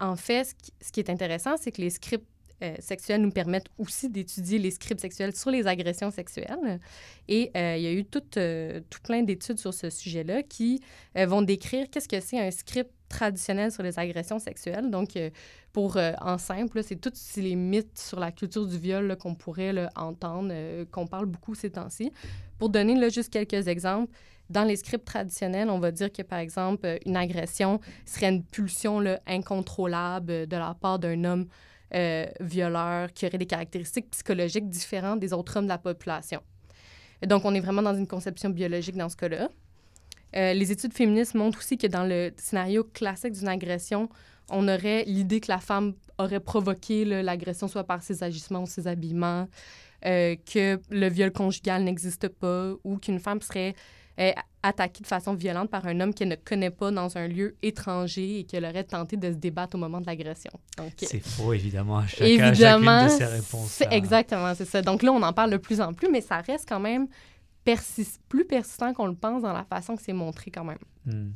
en 0.00 0.16
fait, 0.16 0.54
ce 0.80 0.92
qui, 0.92 1.00
est 1.00 1.10
intéressant, 1.10 1.56
c'est 1.56 1.72
que 1.72 1.80
les 1.80 1.90
scripts 1.90 2.26
euh, 2.62 2.74
sexuels 2.78 3.20
nous 3.20 3.30
permettent 3.30 3.68
aussi 3.78 4.08
d'étudier 4.08 4.58
les 4.58 4.70
scripts 4.70 5.00
sexuels 5.00 5.34
sur 5.34 5.50
les 5.50 5.66
agressions 5.66 6.10
sexuelles. 6.10 6.80
Et 7.28 7.50
il 7.54 7.82
y 7.82 7.86
a 7.86 7.92
eu 7.92 8.04
tout, 8.04 8.20
tout 8.20 9.00
plein 9.02 9.22
d'études 9.22 9.58
sur 9.58 9.72
ce 9.72 9.90
sujet-là 9.90 10.42
qui 10.42 10.80
vont 11.14 11.42
décrire 11.42 11.88
qu'est-ce 11.90 12.08
que 12.08 12.20
c'est 12.20 12.38
un 12.38 12.50
script 12.50 12.90
traditionnel 13.12 13.70
sur 13.70 13.82
les 13.82 13.98
agressions 13.98 14.38
sexuelles. 14.38 14.90
Donc, 14.90 15.16
euh, 15.16 15.30
pour 15.72 15.96
euh, 15.96 16.12
en 16.20 16.38
simple, 16.38 16.82
c'est 16.82 16.96
tous 16.96 17.36
les 17.36 17.54
mythes 17.54 17.98
sur 17.98 18.18
la 18.18 18.32
culture 18.32 18.66
du 18.66 18.78
viol 18.78 19.16
qu'on 19.16 19.34
pourrait 19.34 19.86
entendre, 19.94 20.50
euh, 20.50 20.84
qu'on 20.90 21.06
parle 21.06 21.26
beaucoup 21.26 21.54
ces 21.54 21.70
temps-ci. 21.70 22.10
Pour 22.58 22.70
donner 22.70 23.10
juste 23.10 23.30
quelques 23.32 23.68
exemples, 23.68 24.12
dans 24.50 24.64
les 24.64 24.76
scripts 24.76 25.04
traditionnels, 25.04 25.70
on 25.70 25.78
va 25.78 25.92
dire 25.92 26.12
que, 26.12 26.22
par 26.22 26.38
exemple, 26.38 26.98
une 27.06 27.16
agression 27.16 27.80
serait 28.04 28.28
une 28.28 28.42
pulsion 28.42 29.02
incontrôlable 29.26 30.46
de 30.46 30.56
la 30.56 30.74
part 30.78 30.98
d'un 30.98 31.24
homme 31.24 31.46
violeur 32.40 33.12
qui 33.12 33.26
aurait 33.26 33.38
des 33.38 33.46
caractéristiques 33.46 34.10
psychologiques 34.10 34.68
différentes 34.68 35.20
des 35.20 35.32
autres 35.32 35.56
hommes 35.56 35.64
de 35.64 35.70
la 35.70 35.78
population. 35.78 36.40
donc, 37.26 37.44
on 37.44 37.54
est 37.54 37.60
vraiment 37.60 37.82
dans 37.82 37.94
une 37.94 38.06
conception 38.06 38.50
biologique 38.50 38.96
dans 38.96 39.08
ce 39.08 39.16
cas-là. 39.16 39.48
Euh, 40.36 40.54
les 40.54 40.72
études 40.72 40.94
féministes 40.94 41.34
montrent 41.34 41.58
aussi 41.58 41.76
que 41.76 41.86
dans 41.86 42.04
le 42.04 42.32
scénario 42.36 42.84
classique 42.84 43.32
d'une 43.32 43.48
agression, 43.48 44.08
on 44.50 44.66
aurait 44.68 45.04
l'idée 45.04 45.40
que 45.40 45.50
la 45.50 45.58
femme 45.58 45.94
aurait 46.18 46.40
provoqué 46.40 47.04
l'agression 47.04 47.68
soit 47.68 47.84
par 47.84 48.02
ses 48.02 48.22
agissements 48.22 48.62
ou 48.62 48.66
ses 48.66 48.86
habillements, 48.86 49.48
euh, 50.04 50.36
que 50.52 50.80
le 50.90 51.08
viol 51.08 51.30
conjugal 51.32 51.84
n'existe 51.84 52.28
pas 52.28 52.72
ou 52.82 52.98
qu'une 52.98 53.20
femme 53.20 53.40
serait 53.40 53.74
euh, 54.20 54.32
attaquée 54.62 55.02
de 55.02 55.06
façon 55.06 55.34
violente 55.34 55.70
par 55.70 55.86
un 55.86 55.98
homme 56.00 56.14
qu'elle 56.14 56.28
ne 56.28 56.36
connaît 56.36 56.70
pas 56.70 56.90
dans 56.90 57.16
un 57.16 57.26
lieu 57.26 57.56
étranger 57.62 58.40
et 58.40 58.44
qu'elle 58.44 58.64
aurait 58.64 58.84
tenté 58.84 59.16
de 59.16 59.32
se 59.32 59.36
débattre 59.36 59.74
au 59.74 59.78
moment 59.78 60.00
de 60.00 60.06
l'agression. 60.06 60.52
C'est 60.96 61.20
faux, 61.20 61.52
évidemment, 61.52 61.98
à, 61.98 62.06
chaque, 62.06 62.20
évidemment, 62.20 63.04
de 63.04 63.10
ces 63.10 63.24
réponses. 63.24 63.82
Exactement, 63.90 64.54
c'est 64.54 64.66
ça. 64.66 64.82
Donc 64.82 65.02
là, 65.02 65.12
on 65.12 65.22
en 65.22 65.32
parle 65.32 65.50
de 65.50 65.56
plus 65.56 65.80
en 65.80 65.92
plus, 65.92 66.08
mais 66.08 66.20
ça 66.20 66.40
reste 66.40 66.68
quand 66.68 66.80
même 66.80 67.08
plus 68.28 68.44
persistant 68.44 68.92
qu'on 68.92 69.06
le 69.06 69.14
pense 69.14 69.42
dans 69.42 69.52
la 69.52 69.64
façon 69.64 69.96
que 69.96 70.02
c'est 70.02 70.12
montré 70.12 70.50
quand 70.50 70.64
même. 70.64 70.78
Hmm. 71.06 71.30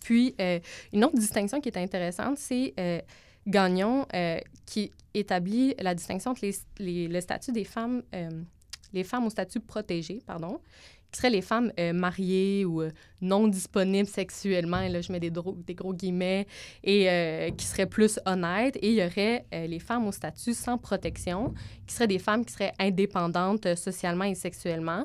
Puis, 0.00 0.34
euh, 0.40 0.58
une 0.92 1.04
autre 1.04 1.16
distinction 1.16 1.60
qui 1.60 1.68
est 1.68 1.78
intéressante, 1.78 2.38
c'est 2.38 2.74
euh, 2.78 3.00
Gagnon 3.46 4.06
euh, 4.14 4.38
qui 4.66 4.92
établit 5.14 5.74
la 5.78 5.94
distinction 5.94 6.32
entre 6.32 6.42
les, 6.78 7.08
le 7.08 7.20
statut 7.20 7.52
des 7.52 7.64
femmes, 7.64 8.02
les 8.92 9.04
femmes 9.04 9.26
au 9.26 9.30
statut 9.30 9.60
protégé, 9.60 10.20
pardon, 10.24 10.60
qui 11.10 11.18
seraient 11.18 11.30
les 11.30 11.42
femmes 11.42 11.72
mariées 11.92 12.64
ou 12.64 12.82
non 13.20 13.48
disponibles 13.48 14.08
sexuellement, 14.08 14.80
et 14.80 14.88
là 14.88 15.00
je 15.00 15.12
mets 15.12 15.20
des, 15.20 15.30
des 15.30 15.74
gros 15.74 15.92
guillemets, 15.92 16.46
et 16.84 17.52
qui 17.56 17.66
seraient 17.66 17.86
plus 17.86 18.20
honnêtes. 18.26 18.76
Et 18.76 18.90
il 18.90 18.94
y 18.94 19.04
aurait 19.04 19.44
les 19.52 19.80
femmes 19.80 20.06
au 20.06 20.12
statut 20.12 20.54
sans 20.54 20.78
protection, 20.78 21.54
qui 21.86 21.94
seraient 21.94 22.06
des 22.06 22.18
femmes 22.18 22.44
qui 22.44 22.52
seraient 22.52 22.72
indépendantes 22.78 23.74
socialement 23.74 24.24
et 24.24 24.34
sexuellement. 24.34 25.04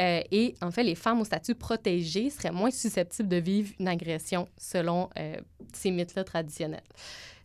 Euh, 0.00 0.22
et 0.30 0.54
en 0.62 0.70
fait, 0.70 0.82
les 0.82 0.94
femmes 0.94 1.20
au 1.20 1.24
statut 1.24 1.54
protégé 1.54 2.30
seraient 2.30 2.52
moins 2.52 2.70
susceptibles 2.70 3.28
de 3.28 3.36
vivre 3.36 3.72
une 3.78 3.88
agression 3.88 4.48
selon 4.56 5.10
euh, 5.18 5.36
ces 5.72 5.90
mythes-là 5.90 6.24
traditionnels. 6.24 6.82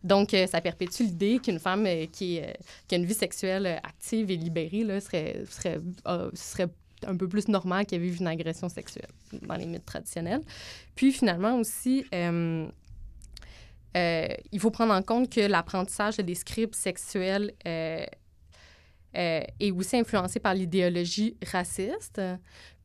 Donc, 0.02 0.32
euh, 0.32 0.46
ça 0.46 0.60
perpétue 0.60 1.02
l'idée 1.02 1.40
qu'une 1.42 1.58
femme 1.58 1.84
qui, 2.12 2.40
qui, 2.86 2.94
a 2.94 2.96
une 2.98 3.04
vie 3.04 3.14
sexuelle 3.14 3.66
active 3.82 4.30
et 4.30 4.36
libérée 4.36 4.84
là, 4.84 5.00
serait, 5.00 5.44
serait, 5.50 5.80
serait 6.34 6.68
un 7.06 7.16
peu 7.16 7.28
plus 7.28 7.48
normal 7.48 7.86
qu'elle 7.86 8.00
vive 8.00 8.20
une 8.20 8.26
agression 8.26 8.68
sexuelle 8.68 9.10
dans 9.42 9.56
les 9.56 9.66
mythes 9.66 9.86
traditionnels. 9.86 10.42
Puis 10.94 11.12
finalement 11.12 11.56
aussi, 11.58 12.04
il 12.12 12.70
faut 14.58 14.70
prendre 14.70 14.92
en 14.92 15.02
compte 15.02 15.30
que 15.32 15.40
l'apprentissage 15.40 16.16
des 16.18 16.34
scripts 16.34 16.74
sexuels 16.74 17.52
euh, 19.16 19.40
est 19.58 19.70
aussi 19.70 19.96
influencé 19.96 20.38
par 20.38 20.54
l'idéologie 20.54 21.34
raciste. 21.50 22.20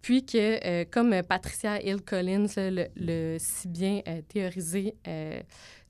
Puis 0.02 0.26
que, 0.26 0.66
euh, 0.66 0.86
comme 0.90 1.22
Patricia 1.22 1.82
Hill 1.82 2.02
Collins 2.02 2.48
le, 2.58 3.38
si 3.40 3.68
bien 3.68 4.02
euh, 4.08 4.22
théorisé 4.28 4.96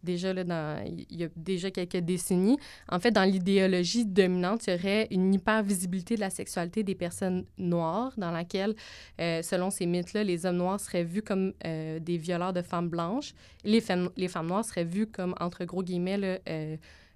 déjà 0.03 0.33
là, 0.33 0.43
dans, 0.43 0.83
il 0.85 1.17
y 1.17 1.23
a 1.23 1.27
déjà 1.35 1.71
quelques 1.71 1.97
décennies, 1.97 2.57
en 2.89 2.99
fait, 2.99 3.11
dans 3.11 3.23
l'idéologie 3.23 4.05
dominante, 4.05 4.67
il 4.67 4.73
y 4.73 4.75
aurait 4.75 5.07
une 5.11 5.33
hyper-visibilité 5.33 6.15
de 6.15 6.19
la 6.21 6.29
sexualité 6.29 6.83
des 6.83 6.95
personnes 6.95 7.45
noires, 7.57 8.13
dans 8.17 8.31
laquelle, 8.31 8.75
selon 9.17 9.69
ces 9.69 9.85
mythes-là, 9.85 10.23
les 10.23 10.45
hommes 10.45 10.57
noirs 10.57 10.79
seraient 10.79 11.03
vus 11.03 11.21
comme 11.21 11.53
des 11.63 12.17
violeurs 12.17 12.53
de 12.53 12.61
femmes 12.61 12.89
blanches, 12.89 13.33
les 13.63 13.81
femmes, 13.81 14.09
les 14.17 14.27
femmes 14.27 14.47
noires 14.47 14.65
seraient 14.65 14.83
vues 14.83 15.07
comme, 15.07 15.35
entre 15.39 15.65
gros 15.65 15.83
guillemets, 15.83 16.17
là, 16.17 16.37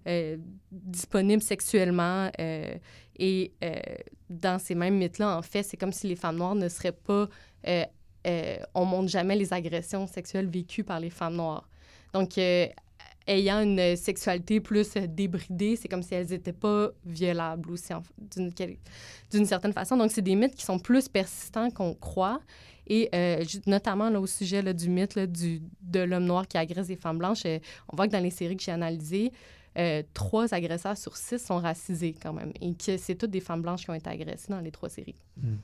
euh, 0.07 0.38
disponibles 0.71 1.41
sexuellement. 1.41 2.31
Euh, 2.39 2.77
et 3.19 3.51
euh, 3.61 3.75
dans 4.29 4.57
ces 4.57 4.73
mêmes 4.73 4.97
mythes-là, 4.97 5.38
en 5.38 5.41
fait, 5.41 5.63
c'est 5.63 5.75
comme 5.75 5.91
si 5.91 6.07
les 6.07 6.15
femmes 6.15 6.38
noires 6.38 6.55
ne 6.55 6.69
seraient 6.69 6.93
pas... 6.93 7.27
on 8.73 8.85
montre 8.85 9.09
jamais 9.09 9.35
les 9.35 9.51
agressions 9.51 10.07
sexuelles 10.07 10.47
vécues 10.47 10.83
par 10.83 10.99
les 10.99 11.09
femmes 11.09 11.35
noires. 11.35 11.67
Donc, 12.14 12.38
ayant 13.28 13.62
une 13.62 13.95
sexualité 13.95 14.60
plus 14.60 14.93
débridée, 14.95 15.76
c'est 15.76 15.88
comme 15.88 16.03
si 16.03 16.16
elles 16.16 16.28
n'étaient 16.28 16.53
pas 16.53 16.89
violables 17.05 17.72
aussi, 17.72 17.93
d'une 19.32 19.45
certaine 19.45 19.74
façon. 19.74 19.97
Donc, 19.97 20.12
c'est 20.12 20.22
des 20.22 20.36
mythes 20.36 20.55
qui 20.55 20.66
sont 20.66 20.80
plus 20.80 21.08
persistants 21.08 21.70
qu'on 21.70 21.93
croit. 21.93 22.39
Et 22.89 23.10
notamment 23.66 24.10
là, 24.10 24.20
au 24.22 24.28
sujet 24.28 24.74
du 24.74 24.89
mythe 24.89 25.20
du, 25.20 25.62
de 25.82 25.99
l'homme 25.99 26.26
noir 26.26 26.47
qui 26.47 26.58
agresse 26.58 26.88
des 26.88 26.95
femmes 26.95 27.18
blanches, 27.18 27.43
on 27.91 27.95
voit 27.95 28.08
que 28.08 28.14
dans 28.14 28.24
les 28.24 28.32
séries 28.32 28.55
que 28.55 28.64
j'ai 28.64 28.72
analysées, 28.72 29.32
euh, 29.78 30.01
trois 30.14 30.53
agresseurs 30.53 30.97
sur 30.97 31.16
six 31.16 31.38
sont 31.38 31.58
racisés 31.58 32.16
quand 32.20 32.34
même. 32.34 32.51
Et 32.62 32.74
que 32.74 32.97
c'est 32.97 33.16
toutes 33.16 33.30
des 33.30 33.41
femmes 33.41 33.62
blanches 33.62 33.84
qui 33.84 33.89
ont 33.91 33.95
été 33.95 34.10
agressées 34.10 34.51
dans 34.51 34.60
les 34.60 34.72
trois 34.72 34.89
séries. 34.89 35.16
Hmm. 35.38 35.58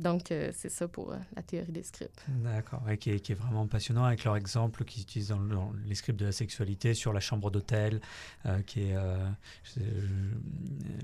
Donc, 0.00 0.30
euh, 0.30 0.50
c'est 0.54 0.68
ça 0.68 0.86
pour 0.86 1.12
euh, 1.12 1.16
la 1.34 1.42
théorie 1.42 1.72
des 1.72 1.82
scripts. 1.82 2.24
D'accord, 2.28 2.88
et 2.88 2.98
qui, 2.98 3.10
est, 3.10 3.20
qui, 3.20 3.32
est, 3.32 3.34
vraiment 3.34 3.66
passionnant 3.66 4.04
avec 4.04 4.24
leur 4.24 4.36
exemple 4.36 4.84
qu'ils 4.84 5.02
utilisent 5.02 5.28
dans, 5.28 5.40
dans, 5.40 5.72
les 5.86 5.94
scripts 5.94 6.18
de 6.18 6.26
la 6.26 6.32
sexualité 6.32 6.94
sur 6.94 7.12
la 7.12 7.20
chambre 7.20 7.50
d'hôtel, 7.50 8.00
euh, 8.46 8.60
qui 8.62 8.82
est. 8.82 8.96
Je, 9.64 9.80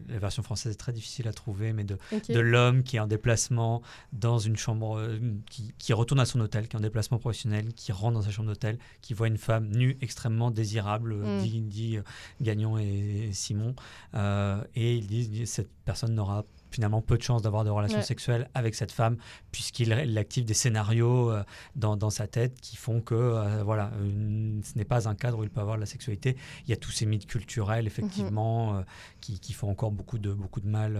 la 0.09 0.19
version 0.19 0.43
française 0.43 0.73
est 0.73 0.79
très 0.79 0.93
difficile 0.93 1.27
à 1.27 1.33
trouver, 1.33 1.73
mais 1.73 1.85
de, 1.85 1.99
okay. 2.13 2.33
de 2.33 2.41
l'homme 2.41 2.83
qui 2.83 2.97
est 2.97 3.01
en 3.01 3.07
déplacement 3.07 3.83
dans 4.13 4.39
une 4.39 4.57
chambre, 4.57 5.19
qui, 5.51 5.75
qui, 5.79 5.93
retourne 5.93 6.21
à 6.21 6.27
son 6.27 6.41
hôtel, 6.41 6.69
qui 6.69 6.77
est 6.77 6.79
en 6.79 6.83
déplacement 6.83 7.19
professionnel, 7.19 7.73
qui 7.75 7.91
rentre 7.91 8.15
dans 8.15 8.23
sa 8.23 8.31
chambre 8.31 8.49
d'hôtel, 8.49 8.79
qui 9.01 9.15
voit 9.15 9.27
une 9.27 9.39
femme 9.39 9.69
nue 9.71 9.97
extrêmement 10.03 10.51
désirable, 10.51 11.15
mm. 11.15 11.43
dit, 11.43 11.61
dit 11.63 11.99
Gagnon 12.41 12.79
et, 12.79 13.29
et 13.29 13.33
Simon, 13.33 13.75
et 14.15 14.97
ils 14.97 15.07
disent 15.07 15.51
cette 15.51 15.71
personne 15.85 16.15
n'aura 16.15 16.45
finalement 16.75 17.01
peu 17.01 17.17
de 17.17 17.23
chances 17.23 17.43
d'avoir 17.43 17.65
de 17.65 17.71
relations 17.71 17.99
ouais. 17.99 18.05
sexuelles 18.05 18.51
avec 18.53 18.75
cette 18.75 18.91
femme, 18.91 19.17
puisqu'il 19.53 19.93
active 20.19 20.45
des 20.45 20.55
scénarios 20.55 21.31
euh, 21.31 21.45
dans, 21.77 21.97
dans, 21.97 22.11
sa 22.11 22.27
tête 22.27 22.61
qui 22.61 22.77
font 22.77 23.01
que 23.01 23.15
euh, 23.15 23.63
voilà, 23.63 23.93
une, 24.03 24.61
ce 24.65 24.77
n'est 24.77 24.85
pas 24.85 25.09
un 25.09 25.15
cadre 25.15 25.39
où 25.39 25.45
il 25.45 25.51
peut 25.51 25.61
avoir 25.61 25.77
de 25.77 25.81
la 25.81 25.87
sexualité. 25.87 26.37
Il 26.67 26.71
y 26.71 26.73
a 26.73 26.77
tous 26.77 26.91
ces 26.91 27.07
mythes 27.07 27.27
culturels, 27.27 27.87
effectivement, 27.87 28.75
-hmm. 28.75 28.81
euh, 28.81 28.85
qui, 29.21 29.39
qui, 29.39 29.53
font 29.53 29.71
encore 29.71 29.93
beaucoup 29.93 30.19
de, 30.19 30.33
beaucoup 30.33 30.61
de 30.61 30.69
mal 30.69 30.97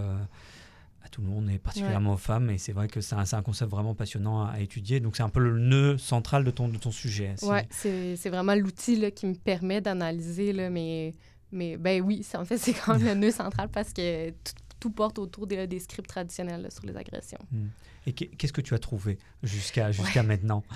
à 1.03 1.09
tout 1.09 1.21
le 1.21 1.27
monde, 1.27 1.49
et 1.49 1.59
particulièrement 1.59 2.11
ouais. 2.11 2.15
aux 2.15 2.29
femmes. 2.31 2.49
Et 2.49 2.57
c'est 2.57 2.73
vrai 2.73 2.87
que 2.87 3.01
c'est 3.01 3.15
un, 3.15 3.25
un, 3.39 3.41
concept 3.41 3.69
vraiment 3.69 3.95
passionnant 3.95 4.45
à, 4.45 4.51
à 4.51 4.59
étudier. 4.61 4.99
Donc 5.01 5.17
c'est 5.17 5.23
un 5.23 5.33
peu 5.37 5.41
le 5.41 5.59
nœud 5.59 5.97
central 5.97 6.43
de 6.43 6.51
ton, 6.51 6.69
de 6.69 6.77
ton 6.77 6.91
sujet. 6.91 7.35
Oui, 7.41 7.59
c'est 7.69 8.29
vraiment 8.29 8.55
l'outil 8.55 9.11
qui 9.11 9.25
me 9.27 9.35
permet 9.35 9.81
d'analyser, 9.81 10.53
mais... 10.69 11.13
Mais 11.51 11.77
ben 11.77 12.01
oui, 12.01 12.25
en 12.33 12.43
fait, 12.43 12.57
c'est 12.57 12.73
quand 12.73 12.97
même 12.97 13.05
le 13.11 13.15
nœud 13.15 13.31
central 13.31 13.69
parce 13.69 13.93
que 13.93 14.29
tout, 14.29 14.64
tout 14.85 14.91
porte 14.91 15.17
autour 15.17 15.47
des, 15.47 15.65
des 15.65 15.79
scripts 15.79 16.07
traditionnels 16.07 16.61
là, 16.61 16.69
sur 16.69 16.85
les 16.85 16.95
agressions. 16.95 17.39
Mmh. 17.51 17.65
Et 18.05 18.13
qu'est-ce 18.13 18.53
que 18.53 18.61
tu 18.61 18.75
as 18.75 18.77
trouvé 18.77 19.17
jusqu'à 19.41 19.91
jusqu'à 19.91 20.21
ouais. 20.21 20.27
maintenant? 20.27 20.63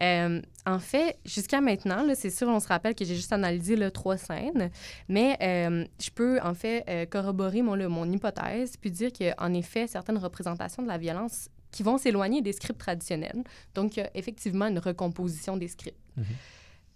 Euh, 0.00 0.40
en 0.64 0.78
fait, 0.78 1.18
jusqu'à 1.26 1.60
maintenant, 1.60 2.02
c'est 2.14 2.30
sûr, 2.30 2.48
on 2.48 2.60
se 2.60 2.66
rappelle 2.66 2.94
que 2.94 3.04
j'ai 3.04 3.14
juste 3.14 3.32
analysé 3.34 3.76
le 3.76 3.90
trois 3.90 4.16
scènes, 4.16 4.70
mais 5.06 5.36
euh, 5.42 5.84
je 6.00 6.08
peux 6.08 6.40
en 6.40 6.54
fait 6.54 6.82
euh, 6.88 7.04
corroborer 7.04 7.60
mon, 7.60 7.74
le, 7.74 7.88
mon 7.88 8.10
hypothèse 8.10 8.78
puis 8.78 8.90
dire 8.90 9.10
qu'en 9.12 9.52
effet, 9.52 9.86
certaines 9.86 10.16
représentations 10.16 10.82
de 10.82 10.88
la 10.88 10.96
violence 10.96 11.50
qui 11.70 11.82
vont 11.82 11.98
s'éloigner 11.98 12.40
des 12.40 12.54
scripts 12.54 12.80
traditionnels. 12.80 13.44
Donc, 13.74 13.98
il 13.98 14.00
y 14.00 14.02
a 14.02 14.10
effectivement 14.14 14.66
une 14.66 14.78
recomposition 14.78 15.58
des 15.58 15.68
scripts. 15.68 16.00
Mmh. 16.16 16.22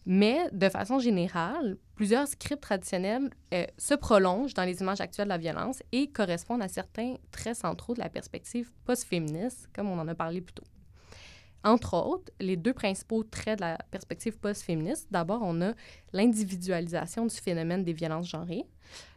Mais 0.08 0.48
de 0.52 0.68
façon 0.68 1.00
générale, 1.00 1.76
plusieurs 1.96 2.28
scripts 2.28 2.62
traditionnels 2.62 3.28
euh, 3.52 3.64
se 3.76 3.94
prolongent 3.94 4.54
dans 4.54 4.62
les 4.62 4.80
images 4.80 5.00
actuelles 5.00 5.26
de 5.26 5.30
la 5.30 5.38
violence 5.38 5.82
et 5.90 6.06
correspondent 6.06 6.62
à 6.62 6.68
certains 6.68 7.14
traits 7.32 7.56
centraux 7.56 7.94
de 7.94 7.98
la 7.98 8.08
perspective 8.08 8.70
post-féministe, 8.84 9.68
comme 9.74 9.88
on 9.88 9.98
en 9.98 10.06
a 10.06 10.14
parlé 10.14 10.40
plus 10.40 10.54
tôt. 10.54 10.64
Entre 11.64 11.94
autres, 11.94 12.30
les 12.38 12.56
deux 12.56 12.72
principaux 12.72 13.24
traits 13.24 13.58
de 13.58 13.64
la 13.64 13.78
perspective 13.90 14.38
post-féministe, 14.38 15.08
d'abord, 15.10 15.40
on 15.42 15.60
a 15.60 15.72
l'individualisation 16.12 17.26
du 17.26 17.34
phénomène 17.34 17.82
des 17.82 17.92
violences 17.92 18.28
genrées, 18.28 18.64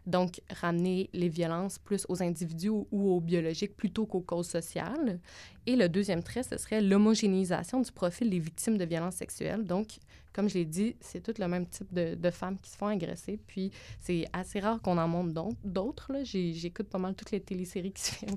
donc 0.07 0.41
ramener 0.49 1.11
les 1.13 1.29
violences 1.29 1.77
plus 1.77 2.07
aux 2.09 2.23
individus 2.23 2.69
ou 2.69 3.11
aux 3.11 3.19
biologiques 3.19 3.77
plutôt 3.77 4.07
qu'aux 4.07 4.21
causes 4.21 4.49
sociales. 4.49 5.19
Et 5.67 5.75
le 5.75 5.87
deuxième 5.87 6.23
trait, 6.23 6.41
ce 6.41 6.57
serait 6.57 6.81
l'homogénéisation 6.81 7.81
du 7.81 7.91
profil 7.91 8.31
des 8.31 8.39
victimes 8.39 8.79
de 8.79 8.85
violences 8.85 9.17
sexuelles, 9.17 9.65
donc 9.65 9.99
comme 10.33 10.47
je 10.47 10.55
l'ai 10.55 10.65
dit, 10.65 10.95
c'est 10.99 11.21
tout 11.21 11.33
le 11.39 11.47
même 11.47 11.65
type 11.65 11.91
de, 11.93 12.29
femmes 12.31 12.57
qui 12.59 12.69
se 12.69 12.77
font 12.77 12.87
agresser. 12.87 13.39
Puis 13.47 13.71
c'est 13.99 14.25
assez 14.33 14.59
rare 14.59 14.81
qu'on 14.81 14.97
en 14.97 15.07
montre 15.07 15.33
d'autres. 15.63 16.11
J'écoute 16.23 16.87
pas 16.87 16.99
mal 16.99 17.15
toutes 17.15 17.31
les 17.31 17.41
téléséries 17.41 17.91
qui 17.91 18.03
se 18.03 18.11
font 18.13 18.27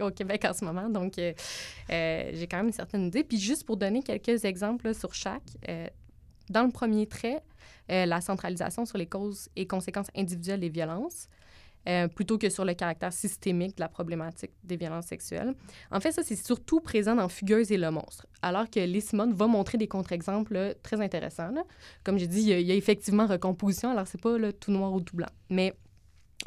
au 0.00 0.10
Québec, 0.10 0.44
en 0.44 0.52
ce 0.52 0.64
moment. 0.64 0.88
Donc, 0.88 1.18
euh, 1.18 1.32
euh, 1.90 2.30
j'ai 2.32 2.46
quand 2.46 2.58
même 2.58 2.68
une 2.68 2.72
certaine 2.72 3.06
idée. 3.06 3.24
Puis 3.24 3.38
juste 3.38 3.64
pour 3.64 3.76
donner 3.76 4.02
quelques 4.02 4.44
exemples 4.44 4.94
sur 4.94 5.14
chaque, 5.14 5.42
euh, 5.68 5.88
dans 6.48 6.64
le 6.64 6.70
premier 6.70 7.06
trait, 7.06 7.42
la 7.88 8.22
centralisation 8.22 8.86
sur 8.86 8.96
les 8.96 9.06
causes 9.06 9.50
et 9.54 9.66
conséquences 9.66 10.06
individuelles 10.16 10.60
des 10.60 10.70
violences. 10.70 11.28
Euh, 11.88 12.06
plutôt 12.06 12.38
que 12.38 12.48
sur 12.48 12.64
le 12.64 12.74
caractère 12.74 13.12
systémique 13.12 13.76
de 13.76 13.80
la 13.80 13.88
problématique 13.88 14.52
des 14.62 14.76
violences 14.76 15.06
sexuelles. 15.06 15.52
En 15.90 15.98
fait, 15.98 16.12
ça, 16.12 16.22
c'est 16.22 16.36
surtout 16.36 16.78
présent 16.78 17.16
dans 17.16 17.28
Fugueuse 17.28 17.72
et 17.72 17.76
le 17.76 17.90
monstre, 17.90 18.26
alors 18.40 18.70
que 18.70 18.78
Lee 18.78 19.04
va 19.12 19.46
montrer 19.48 19.78
des 19.78 19.88
contre-exemples 19.88 20.76
très 20.84 21.00
intéressants. 21.00 21.52
Comme 22.04 22.18
j'ai 22.18 22.28
dit, 22.28 22.42
il 22.42 22.60
y, 22.60 22.70
a, 22.70 22.74
effectivement 22.76 23.26
recomposition, 23.26 23.90
alors 23.90 24.06
c'est 24.06 24.20
pas 24.20 24.30
tout 24.52 24.70
noir 24.70 24.92
ou 24.92 25.00
tout 25.00 25.16
blanc. 25.16 25.28
Mais 25.50 25.74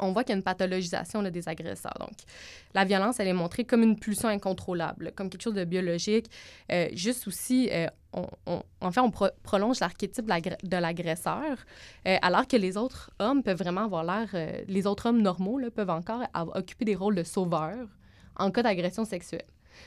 on 0.00 0.12
voit 0.12 0.24
qu'il 0.24 0.30
y 0.30 0.34
a 0.34 0.36
une 0.36 0.42
pathologisation 0.42 1.22
là, 1.22 1.30
des 1.30 1.48
agresseurs. 1.48 1.96
Donc, 1.98 2.16
la 2.74 2.84
violence, 2.84 3.20
elle 3.20 3.28
est 3.28 3.32
montrée 3.32 3.64
comme 3.64 3.82
une 3.82 3.98
pulsion 3.98 4.28
incontrôlable, 4.28 5.12
comme 5.14 5.30
quelque 5.30 5.42
chose 5.42 5.54
de 5.54 5.64
biologique. 5.64 6.26
Euh, 6.70 6.88
juste 6.92 7.26
aussi, 7.26 7.68
euh, 7.72 7.86
on, 8.12 8.26
en 8.80 8.90
fait, 8.92 9.00
on 9.00 9.10
pro 9.10 9.28
prolonge 9.42 9.80
l'archétype 9.80 10.26
de 10.26 10.76
l'agresseur, 10.76 11.58
euh, 12.06 12.16
alors 12.22 12.46
que 12.46 12.56
les 12.56 12.76
autres 12.76 13.10
hommes 13.18 13.42
peuvent 13.42 13.58
vraiment 13.58 13.84
avoir 13.84 14.04
l'air... 14.04 14.28
Les 14.68 14.86
autres 14.86 15.06
hommes 15.06 15.22
normaux 15.22 15.60
peuvent 15.74 15.90
encore 15.90 16.22
occuper 16.54 16.84
des 16.84 16.94
rôles 16.94 17.14
de 17.14 17.22
sauveurs 17.22 17.88
en 18.36 18.50
cas 18.50 18.62
d'agression 18.62 19.04
sexuelle. 19.04 19.46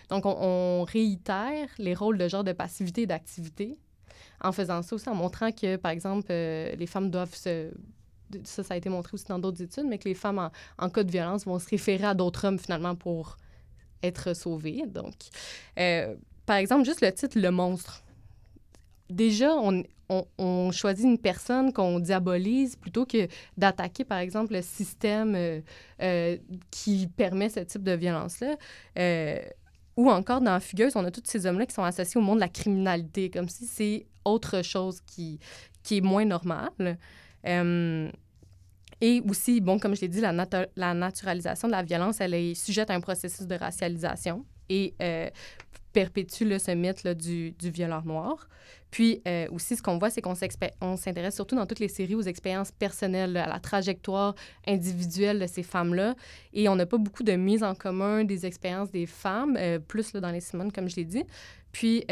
Donc, 0.09 0.25
on, 0.25 0.35
on, 0.39 0.83
réitère 0.83 1.67
les 1.77 1.95
rôles 1.95 2.17
de 2.17 2.27
genre 2.27 2.43
de 2.43 2.53
passivité 2.53 3.03
et 3.03 3.07
d'activité 3.07 3.77
en 4.41 4.51
faisant 4.51 4.81
ça 4.81 4.95
aussi, 4.95 5.09
en 5.09 5.15
montrant 5.15 5.51
que, 5.51 5.75
par 5.75 5.91
exemple, 5.91 6.27
les 6.29 6.87
femmes 6.87 7.09
doivent 7.09 7.35
se 7.35 7.71
ça, 8.43 8.63
a 8.69 8.77
été 8.77 8.89
montré 8.89 9.11
aussi 9.13 9.25
dans 9.25 9.39
d'autres 9.39 9.61
études, 9.61 9.85
mais 9.85 9.97
que 9.97 10.07
les 10.07 10.15
femmes 10.15 10.49
en, 10.77 10.89
cas 10.89 11.03
de 11.03 11.11
violence 11.11 11.45
vont 11.45 11.59
se 11.59 11.69
référer 11.69 12.05
à 12.05 12.13
d'autres 12.13 12.45
hommes 12.45 12.59
finalement 12.59 12.95
pour 12.95 13.37
être 14.03 14.35
sauvées. 14.35 14.83
Donc, 14.87 15.15
euh, 15.77 16.15
par 16.45 16.57
exemple, 16.57 16.85
juste 16.85 17.01
le 17.01 17.11
titre 17.11 17.39
Le 17.39 17.51
monstre. 17.51 18.03
Déjà, 19.09 19.55
on, 19.55 20.71
choisit 20.71 21.05
une 21.05 21.17
personne 21.17 21.73
qu'on 21.73 21.99
diabolise 21.99 22.75
plutôt 22.75 23.05
que 23.05 23.27
d'attaquer, 23.57 24.03
par 24.03 24.19
exemple, 24.19 24.53
le 24.53 24.61
système 24.61 25.35
euh, 25.35 25.61
euh, 26.01 26.37
qui 26.71 27.07
permet 27.07 27.49
ce 27.49 27.59
type 27.59 27.83
de 27.83 27.91
violence-là. 27.91 28.55
Ou 29.97 30.09
encore, 30.09 30.39
dans 30.39 30.57
Fugueuse, 30.61 30.95
on 30.95 31.03
a 31.03 31.11
tous 31.11 31.23
ces 31.25 31.45
hommes-là 31.45 31.65
qui 31.65 31.73
sont 31.73 31.83
associés 31.83 32.21
au 32.21 32.23
monde 32.23 32.37
de 32.37 32.41
la 32.41 32.47
criminalité, 32.47 33.29
comme 33.29 33.49
si 33.49 33.65
c'est 33.65 34.05
autre 34.23 34.61
chose 34.61 35.01
qui, 35.01 35.39
qui 35.83 35.97
est 35.97 36.01
moins 36.01 36.23
normal. 36.23 36.97
Euh, 37.45 38.09
et 39.01 39.21
aussi, 39.27 39.61
bon, 39.61 39.79
comme 39.79 39.95
je 39.95 40.01
l'ai 40.01 40.07
dit, 40.07 40.19
la, 40.19 40.33
natu 40.33 40.57
la, 40.75 40.93
naturalisation 40.93 41.67
de 41.67 41.73
la 41.73 41.83
violence, 41.83 42.19
elle 42.19 42.33
est 42.33 42.53
sujette 42.53 42.89
à 42.89 42.93
un 42.93 43.01
processus 43.01 43.47
de 43.47 43.55
racialisation 43.55 44.45
et 44.67 44.93
euh, 45.01 45.29
perpétue 45.93 46.43
là, 46.43 46.59
ce 46.59 46.71
mythe 46.71 47.07
du, 47.07 47.51
du 47.51 47.69
violeur 47.69 48.05
noir. 48.05 48.49
Puis 48.91 49.21
euh, 49.27 49.47
aussi, 49.51 49.75
ce 49.75 49.81
qu'on 49.81 49.97
voit, 49.97 50.09
c'est 50.09 50.21
qu'on 50.21 50.35
s'intéresse 50.35 51.35
surtout 51.35 51.55
dans 51.55 51.65
toutes 51.65 51.79
les 51.79 51.87
séries 51.87 52.15
aux 52.15 52.21
expériences 52.21 52.71
personnelles, 52.71 53.37
à 53.37 53.47
la 53.47 53.59
trajectoire 53.59 54.35
individuelle 54.67 55.39
de 55.39 55.47
ces 55.47 55.63
femmes-là. 55.63 56.15
Et 56.53 56.67
on 56.67 56.75
n'a 56.75 56.85
pas 56.85 56.97
beaucoup 56.97 57.23
de 57.23 57.33
mise 57.33 57.63
en 57.63 57.75
commun 57.75 58.25
des 58.25 58.45
expériences 58.45 58.91
des 58.91 59.05
femmes, 59.05 59.57
plus 59.87 60.11
dans 60.13 60.31
les 60.31 60.41
semaines, 60.41 60.71
comme 60.71 60.89
je 60.89 60.97
l'ai 60.97 61.05
dit. 61.05 61.23
Puis, 61.71 62.03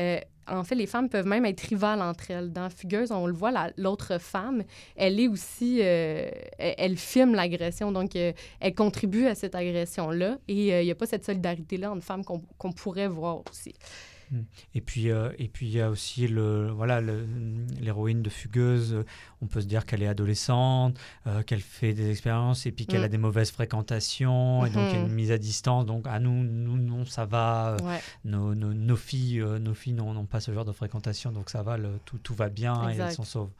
en 0.47 0.63
fait, 0.63 0.75
les 0.75 0.87
femmes 0.87 1.09
peuvent 1.09 1.25
même 1.25 1.45
être 1.45 1.61
rivales 1.61 2.01
entre 2.01 2.31
elles. 2.31 2.51
Dans 2.51 2.69
Fugueuse, 2.69 3.11
on 3.11 3.27
le 3.27 3.33
voit, 3.33 3.51
l'autre 3.77 4.19
femme, 4.19 4.63
elle 4.95 5.19
est 5.19 5.27
aussi, 5.27 5.79
euh, 5.81 6.29
elle, 6.57 6.97
filme 6.97 7.35
l'agression, 7.35 7.91
donc 7.91 8.15
euh, 8.15 8.33
elle 8.59 8.73
contribue 8.73 9.27
à 9.27 9.35
cette 9.35 9.55
agression-là. 9.55 10.37
Et 10.47 10.67
il 10.79 10.85
n'y 10.85 10.91
a 10.91 10.95
pas 10.95 11.05
cette 11.05 11.25
solidarité-là 11.25 11.91
entre 11.91 12.03
femmes 12.03 12.23
qu'on 12.23 12.39
qu 12.39 12.75
pourrait 12.75 13.07
voir 13.07 13.41
aussi. 13.49 13.73
Mmh. 14.31 14.39
Et 14.75 14.81
puis, 14.81 15.09
euh, 15.09 15.31
et 15.37 15.47
puis 15.47 15.67
il 15.67 15.73
y 15.73 15.81
a 15.81 15.89
aussi 15.89 16.27
le 16.27 16.69
voilà 16.71 17.01
l'héroïne 17.79 18.21
de 18.21 18.29
Fugueuse. 18.29 19.03
On 19.41 19.47
peut 19.47 19.61
se 19.61 19.67
dire 19.67 19.85
qu'elle 19.85 20.03
est 20.03 20.07
adolescente, 20.07 20.97
euh, 21.27 21.43
qu'elle 21.43 21.61
fait 21.61 21.93
des 21.93 22.09
expériences 22.09 22.65
et 22.65 22.71
puis 22.71 22.85
qu'elle 22.85 23.01
mmh. 23.01 23.05
a 23.05 23.09
des 23.09 23.17
mauvaises 23.17 23.51
fréquentations 23.51 24.61
mmh. 24.61 24.67
et 24.67 24.69
donc 24.71 24.93
une 24.93 25.13
mise 25.13 25.31
à 25.31 25.37
distance. 25.37 25.85
Donc 25.85 26.07
à 26.07 26.19
nous, 26.19 26.43
nous 26.43 26.77
non, 26.77 27.05
ça 27.05 27.25
va. 27.25 27.77
Ouais. 27.83 27.99
Nos, 28.25 28.55
nos, 28.55 28.73
nos, 28.73 28.95
filles, 28.95 29.41
euh, 29.41 29.59
nos 29.59 29.73
filles 29.73 29.93
n'ont 29.93 30.25
pas 30.25 30.39
ce 30.39 30.51
genre 30.51 30.65
de 30.65 30.71
fréquentation, 30.71 31.31
donc 31.31 31.49
ça 31.49 31.63
va, 31.63 31.77
le, 31.77 31.99
tout, 32.05 32.17
tout 32.17 32.33
va 32.33 32.49
bien 32.49 32.73
exact. 32.89 33.03
et 33.03 33.07
elles 33.07 33.15
s'en 33.15 33.23
sauvent. 33.23 33.51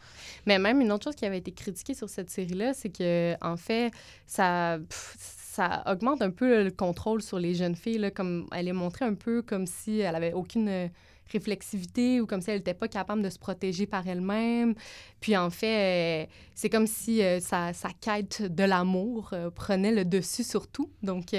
Mais 0.46 0.60
même 0.60 0.82
une 0.82 0.92
autre 0.92 1.06
chose 1.06 1.16
qui 1.16 1.26
avait 1.26 1.38
été 1.38 1.52
critiquée 1.52 1.94
sur 1.94 2.10
cette 2.10 2.30
série-là, 2.30 2.74
c'est 2.74 2.90
que 2.90 3.36
en 3.42 3.58
fait, 3.58 3.92
ça 4.26 4.80
pff, 4.90 5.37
ça 5.58 5.82
augmente 5.88 6.22
un 6.22 6.30
peu 6.30 6.66
le 6.66 6.70
contrôle 6.70 7.24
sur 7.24 7.40
les 7.40 7.56
jeunes 7.56 7.76
filles. 7.76 7.98
Là, 7.98 8.12
comme 8.12 8.48
elle 8.56 8.68
est 8.68 8.74
montrée 8.74 9.06
un 9.06 9.16
peu 9.16 9.42
comme 9.42 9.66
si 9.66 10.00
elle 10.00 10.14
avait 10.14 10.34
aucune 10.34 10.70
euh, 10.70 10.88
réflexivité 11.32 12.22
ou 12.22 12.28
comme 12.28 12.42
si 12.42 12.52
elle 12.52 12.58
n'était 12.58 12.76
pas 12.76 12.88
capable 12.88 13.24
de 13.24 13.30
se 13.32 13.40
protéger 13.40 13.88
par 13.88 14.08
elle-même. 14.08 14.76
Puis 15.20 15.36
en 15.36 15.50
fait, 15.50 16.26
euh, 16.26 16.32
c'est 16.54 16.70
comme 16.70 16.86
si 16.86 17.24
euh, 17.24 17.40
sa, 17.40 17.74
sa, 17.74 17.90
quête 17.90 18.44
de 18.44 18.64
l'amour 18.64 19.34
prenait 19.56 19.92
le 19.92 20.06
dessus 20.06 20.44
sur 20.44 20.68
tout. 20.68 20.92
Donc, 21.02 21.36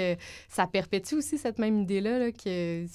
ça 0.49 0.67
perpétue 0.67 1.15
aussi 1.15 1.37
cette 1.37 1.57
même 1.57 1.79
idée-là 1.79 2.19
là, 2.19 2.31
que 2.33 2.85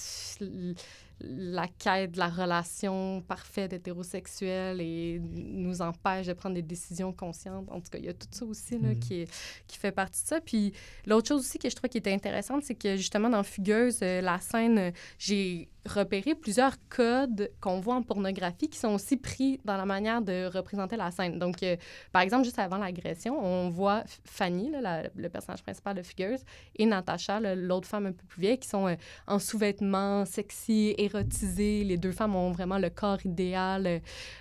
la 1.21 1.69
quête 1.69 2.13
de 2.13 2.19
la 2.19 2.29
relation 2.29 3.23
parfaite 3.23 3.73
hétérosexuelle 3.73 4.81
et 4.81 5.21
nous 5.21 5.81
empêche 5.81 6.27
de 6.27 6.33
prendre 6.33 6.55
des 6.57 6.63
décisions 6.63 7.13
conscientes. 7.13 7.67
En 7.71 7.81
tout 7.81 7.91
cas, 7.91 7.99
il 7.99 8.05
y 8.05 8.09
a 8.09 8.15
tout 8.15 8.27
ça 8.31 8.45
aussi 8.45 8.79
là, 8.79 8.89
Mhm. 8.89 8.99
qui, 8.99 9.15
est- 9.21 9.33
qui 9.67 9.79
fait 9.79 9.93
partie 9.93 10.23
de 10.23 10.29
ça. 10.29 10.41
Puis 10.41 10.73
l'autre 11.07 11.29
chose 11.29 11.41
aussi 11.41 11.59
que 11.59 11.71
je 11.71 11.75
trouvais 11.75 11.89
qui 11.89 11.99
était 11.99 12.13
intéressante, 12.13 12.65
c'est 12.65 12.75
que 12.75 12.97
justement 12.97 13.31
dans 13.31 13.43
Fugueuse, 13.43 14.01
euh, 14.03 14.21
la 14.21 14.39
scène, 14.41 14.79
euh, 14.79 14.91
j'ai 15.19 15.69
repéré 15.87 16.35
plusieurs 16.35 16.75
codes 16.89 17.51
qu'on 17.61 17.81
voit 17.81 17.95
en 17.95 18.03
pornographie 18.03 18.69
qui 18.69 18.79
sont 18.79 18.95
aussi 18.95 19.17
pris 19.17 19.61
dans 19.65 19.77
la 19.77 19.85
manière 19.85 20.23
de 20.23 20.47
représenter 20.47 20.97
la 20.97 21.11
scène. 21.11 21.39
Donc, 21.39 21.63
euh, 21.63 21.77
par 22.13 22.23
exemple, 22.23 22.45
juste 22.45 22.59
avant 22.59 22.79
l'agression, 22.79 23.39
on 23.39 23.71
voit 23.71 24.05
Fanny, 24.25 24.73
le 25.15 25.29
personnage 25.29 25.63
principal 25.63 25.97
de 25.97 26.03
Fugueuse, 26.03 26.41
et 26.77 26.87
Natacha, 26.87 27.41
l'autre 27.55 27.89
femme 27.89 28.07
un 28.07 28.13
peu 28.13 28.25
plus 28.27 28.41
vieille, 28.41 28.59
qui 28.59 28.69
sont 28.69 28.89
euh, 28.89 28.97
en 29.27 29.39
sous-vêtements 29.39 30.25
sexy, 30.25 30.95
érotisés. 30.97 31.85
Les 31.85 31.97
deux 31.97 32.13
femmes 32.13 32.35
ont 32.35 32.51
vraiment 32.51 32.79
le 32.79 32.91
corps 32.91 33.25
idéal. 33.25 34.01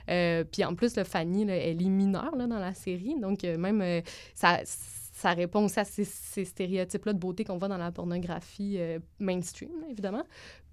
euh, 0.10 0.44
puis 0.46 0.64
en 0.64 0.76
plus, 0.76 0.94
Fanny, 1.04 1.44
elle 1.44 1.82
est 1.82 1.90
mineure 1.90 2.36
dans 2.36 2.60
la 2.60 2.74
série. 2.74 3.16
Donc, 3.20 3.44
même, 3.44 4.02
ça, 4.34 4.62
ça 4.66 5.32
répond 5.32 5.66
aussi 5.66 5.80
à 5.80 5.86
ces, 5.86 6.06
stéréotypes-là 6.46 7.14
de 7.14 7.20
beauté 7.20 7.44
qu'on 7.44 7.58
voit 7.58 7.68
dans 7.68 7.78
la 7.78 7.92
pornographie 7.92 8.80
mainstream, 9.20 9.72
évidemment. 9.90 10.24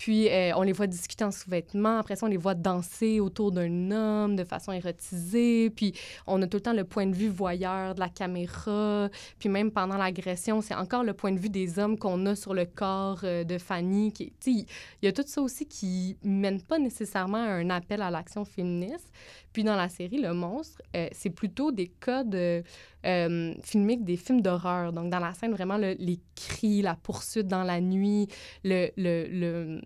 Puis, 0.00 0.30
euh, 0.30 0.52
on 0.56 0.62
les 0.62 0.72
voit 0.72 0.86
discuter 0.86 1.24
en 1.24 1.30
sous-vêtements. 1.30 1.98
Après 1.98 2.16
ça, 2.16 2.24
on 2.24 2.30
les 2.30 2.38
voit 2.38 2.54
danser 2.54 3.20
autour 3.20 3.52
d'un 3.52 3.90
homme 3.90 4.34
de 4.34 4.44
façon 4.44 4.72
érotisée. 4.72 5.68
Puis, 5.68 5.92
on 6.26 6.40
a 6.40 6.46
tout 6.46 6.56
le 6.56 6.62
temps 6.62 6.72
le 6.72 6.84
point 6.84 7.06
de 7.06 7.14
vue 7.14 7.28
voyeur 7.28 7.94
de 7.94 8.00
la 8.00 8.08
caméra. 8.08 9.10
Puis, 9.38 9.50
même 9.50 9.70
pendant 9.70 9.98
l'agression, 9.98 10.62
c'est 10.62 10.74
encore 10.74 11.04
le 11.04 11.12
point 11.12 11.32
de 11.32 11.38
vue 11.38 11.50
des 11.50 11.78
hommes 11.78 11.98
qu'on 11.98 12.24
a 12.24 12.34
sur 12.34 12.54
le 12.54 12.64
corps 12.64 13.20
euh, 13.24 13.44
de 13.44 13.58
Fanny. 13.58 14.10
Qui, 14.10 14.32
il 14.46 14.66
y 15.02 15.06
a 15.06 15.12
tout 15.12 15.22
ça 15.26 15.42
aussi 15.42 15.66
qui 15.66 16.16
mène 16.24 16.62
pas 16.62 16.78
nécessairement 16.78 17.44
à 17.44 17.50
un 17.50 17.68
appel 17.68 18.00
à 18.00 18.10
l'action 18.10 18.46
féministe. 18.46 19.12
Puis, 19.52 19.64
dans 19.64 19.76
la 19.76 19.90
série 19.90 20.22
Le 20.22 20.32
Monstre, 20.32 20.80
euh, 20.96 21.08
c'est 21.12 21.28
plutôt 21.28 21.72
des 21.72 21.88
codes 21.88 22.34
euh, 22.34 23.54
filmiques 23.62 24.04
des 24.04 24.16
films 24.16 24.40
d'horreur. 24.40 24.94
Donc, 24.94 25.10
dans 25.10 25.18
la 25.18 25.34
scène, 25.34 25.52
vraiment, 25.52 25.76
le- 25.76 25.96
les 25.98 26.20
cris, 26.34 26.80
la 26.80 26.94
poursuite 26.94 27.48
dans 27.48 27.64
la 27.64 27.82
nuit, 27.82 28.28
le, 28.64 28.88
le, 28.96 29.26
le, 29.28 29.82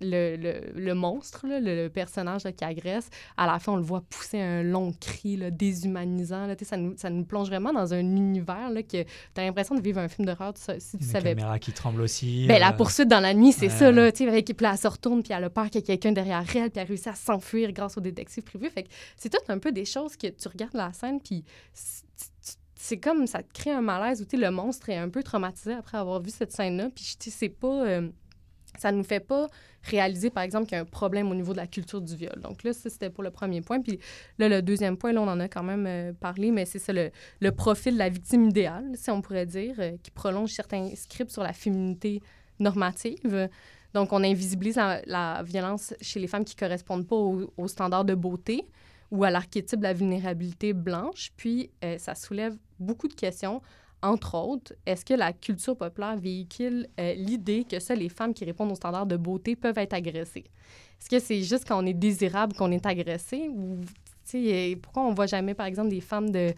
le, 0.00 0.36
le- 0.36 0.72
le 0.80 0.94
monstre, 0.94 1.46
là, 1.46 1.60
le, 1.60 1.74
le 1.84 1.88
personnage 1.88 2.44
là, 2.44 2.52
qui 2.52 2.64
agresse, 2.64 3.08
à 3.36 3.46
la 3.46 3.58
fin, 3.58 3.72
on 3.72 3.76
le 3.76 3.82
voit 3.82 4.00
pousser 4.02 4.40
un 4.40 4.62
long 4.62 4.92
cri 5.00 5.36
là, 5.36 5.50
déshumanisant. 5.50 6.46
Là, 6.46 6.54
ça, 6.62 6.76
nous, 6.76 6.96
ça 6.96 7.10
nous 7.10 7.24
plonge 7.24 7.48
vraiment 7.48 7.72
dans 7.72 7.92
un 7.94 8.00
univers 8.00 8.70
là, 8.70 8.82
que 8.82 9.02
tu 9.02 9.08
as 9.36 9.42
l'impression 9.44 9.74
de 9.74 9.80
vivre 9.80 9.98
un 10.00 10.08
film 10.08 10.26
d'horreur 10.26 10.52
si 10.56 10.96
tu 10.98 11.04
Une 11.04 11.08
savais 11.10 11.30
caméra 11.34 11.58
qui 11.58 11.72
tremble 11.72 12.00
aussi. 12.02 12.46
ben, 12.46 12.58
la 12.60 12.70
euh, 12.70 12.76
poursuite 12.76 13.08
dans 13.08 13.20
la 13.20 13.34
nuit, 13.34 13.52
c'est 13.52 13.66
ouais. 13.66 13.70
ça, 13.70 13.90
là. 13.90 14.04
Avec, 14.28 14.44
puis 14.46 14.56
là, 14.60 14.72
elle 14.72 14.78
se 14.78 14.88
retourne, 14.88 15.22
puis 15.22 15.32
elle 15.32 15.44
a 15.44 15.50
peur 15.50 15.66
qu'il 15.70 15.80
y 15.80 15.84
ait 15.84 15.86
quelqu'un 15.86 16.12
derrière 16.12 16.44
elle, 16.54 16.70
puis 16.70 16.80
elle 16.80 16.86
réussit 16.86 17.08
à 17.08 17.14
s'enfuir 17.14 17.72
grâce 17.72 17.96
au 17.96 18.00
détective 18.00 18.42
privé. 18.42 18.70
Fait 18.70 18.84
que 18.84 18.88
c'est 19.16 19.28
tout 19.30 19.38
un 19.48 19.58
peu 19.58 19.72
des 19.72 19.84
choses 19.84 20.16
que 20.16 20.26
tu 20.28 20.48
regardes 20.48 20.74
la 20.74 20.92
scène, 20.92 21.20
puis 21.20 21.44
c'est- 21.72 22.96
comme 23.00 23.26
ça 23.26 23.42
te 23.42 23.52
crée 23.52 23.72
un 23.72 23.80
malaise 23.80 24.22
où, 24.22 24.36
le 24.36 24.50
monstre 24.50 24.88
est 24.88 24.96
un 24.96 25.08
peu 25.08 25.22
traumatisé 25.22 25.72
après 25.74 25.98
avoir 25.98 26.20
vu 26.22 26.30
cette 26.30 26.52
scène-là, 26.52 26.88
puis 26.94 27.04
c'est 27.18 27.48
pas... 27.48 27.84
euh, 27.86 28.08
ça 28.80 28.92
nous 28.92 29.04
fait 29.04 29.20
pas 29.20 29.48
réaliser, 29.82 30.30
par 30.30 30.42
exemple, 30.42 30.66
qu'il 30.66 30.76
y 30.76 30.78
a 30.78 30.82
un 30.82 30.86
problème 30.86 31.30
au 31.30 31.34
niveau 31.34 31.52
de 31.52 31.58
la 31.58 31.66
culture 31.66 32.00
du 32.00 32.14
viol. 32.16 32.40
Donc 32.42 32.62
là, 32.62 32.72
ça, 32.72 32.90
c'était 32.90 33.10
pour 33.10 33.22
le 33.22 33.30
premier 33.30 33.60
point. 33.60 33.80
Puis 33.80 33.98
là, 34.38 34.48
le 34.48 34.62
deuxième 34.62 34.96
point, 34.96 35.12
là, 35.12 35.22
on 35.22 35.28
en 35.28 35.40
a 35.40 35.48
quand 35.48 35.62
même 35.62 35.86
euh, 35.86 36.12
parlé, 36.12 36.50
mais 36.50 36.64
c'est 36.64 36.78
ça, 36.78 36.92
le, 36.92 37.50
profil 37.52 37.94
de 37.94 37.98
la 37.98 38.08
victime 38.08 38.48
idéale, 38.48 38.92
si 38.94 39.10
on 39.10 39.20
pourrait 39.20 39.46
dire, 39.46 39.74
euh, 39.78 39.96
qui 40.02 40.10
prolonge 40.10 40.50
certains 40.50 40.90
scripts 40.94 41.30
sur 41.30 41.42
la 41.42 41.52
féminité 41.52 42.20
normative. 42.58 43.48
Donc, 43.94 44.12
on 44.12 44.22
invisibilise 44.22 44.76
la, 44.76 45.42
violence 45.42 45.94
chez 46.00 46.20
les 46.20 46.26
femmes 46.26 46.44
qui 46.44 46.56
correspondent 46.56 47.06
pas 47.06 47.16
aux 47.16 47.52
au 47.56 47.68
standards 47.68 48.04
de 48.04 48.14
beauté 48.14 48.66
ou 49.10 49.24
à 49.24 49.30
l'archétype 49.30 49.78
de 49.78 49.84
la 49.84 49.92
vulnérabilité 49.92 50.72
blanche. 50.72 51.32
Puis, 51.36 51.70
euh, 51.84 51.96
ça 51.98 52.14
soulève 52.14 52.56
beaucoup 52.78 53.08
de 53.08 53.14
questions. 53.14 53.62
Entre 54.02 54.34
autres, 54.36 54.74
est-ce 54.86 55.04
que 55.04 55.14
la 55.14 55.32
culture 55.32 55.76
populaire 55.76 56.16
véhicule 56.16 56.86
euh, 57.00 57.14
l'idée 57.14 57.64
que 57.64 57.80
seules 57.80 57.98
les 57.98 58.08
femmes 58.08 58.32
qui 58.32 58.44
répondent 58.44 58.70
aux 58.70 58.76
standards 58.76 59.06
de 59.06 59.16
beauté 59.16 59.56
peuvent 59.56 59.78
être 59.78 59.94
agressées? 59.94 60.44
Est-ce 61.00 61.08
que 61.08 61.18
c'est 61.18 61.42
juste 61.42 61.66
quand 61.66 61.82
on 61.82 61.86
est 61.86 61.94
désirable 61.94 62.54
qu'on 62.54 62.70
est 62.70 62.86
agressé? 62.86 63.48
Ou, 63.48 63.80
euh, 64.34 64.76
pourquoi 64.82 65.02
on 65.04 65.14
voit 65.14 65.26
jamais, 65.26 65.54
par 65.54 65.66
exemple, 65.66 65.88
des 65.88 66.00
femmes 66.00 66.30
de 66.30 66.52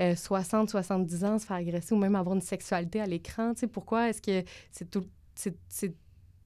euh, 0.00 0.16
60, 0.16 0.70
70 0.70 1.24
ans 1.24 1.38
se 1.38 1.46
faire 1.46 1.56
agresser 1.58 1.94
ou 1.94 1.98
même 1.98 2.16
avoir 2.16 2.34
une 2.34 2.42
sexualité 2.42 3.00
à 3.00 3.06
l'écran? 3.06 3.52
Pourquoi 3.72 4.08
est-ce 4.08 4.20
que 4.22 4.42
c'est 4.72 4.90
tout... 4.90 5.04
C'est, 5.34 5.54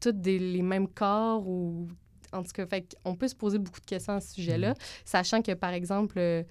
des- 0.06 0.38
les 0.38 0.62
mêmes 0.62 0.88
corps 0.88 1.46
ou... 1.46 1.88
En 2.32 2.42
tout 2.42 2.52
cas, 2.52 2.66
fait 2.66 2.94
on 3.06 3.14
peut 3.14 3.28
se 3.28 3.34
poser 3.34 3.58
beaucoup 3.58 3.80
de 3.80 3.86
questions 3.86 4.12
à 4.12 4.20
ce 4.20 4.34
sujet-là, 4.34 4.74
sachant 5.06 5.40
que, 5.40 5.54
par 5.54 5.70
exemple, 5.70 6.18
euh, 6.18 6.42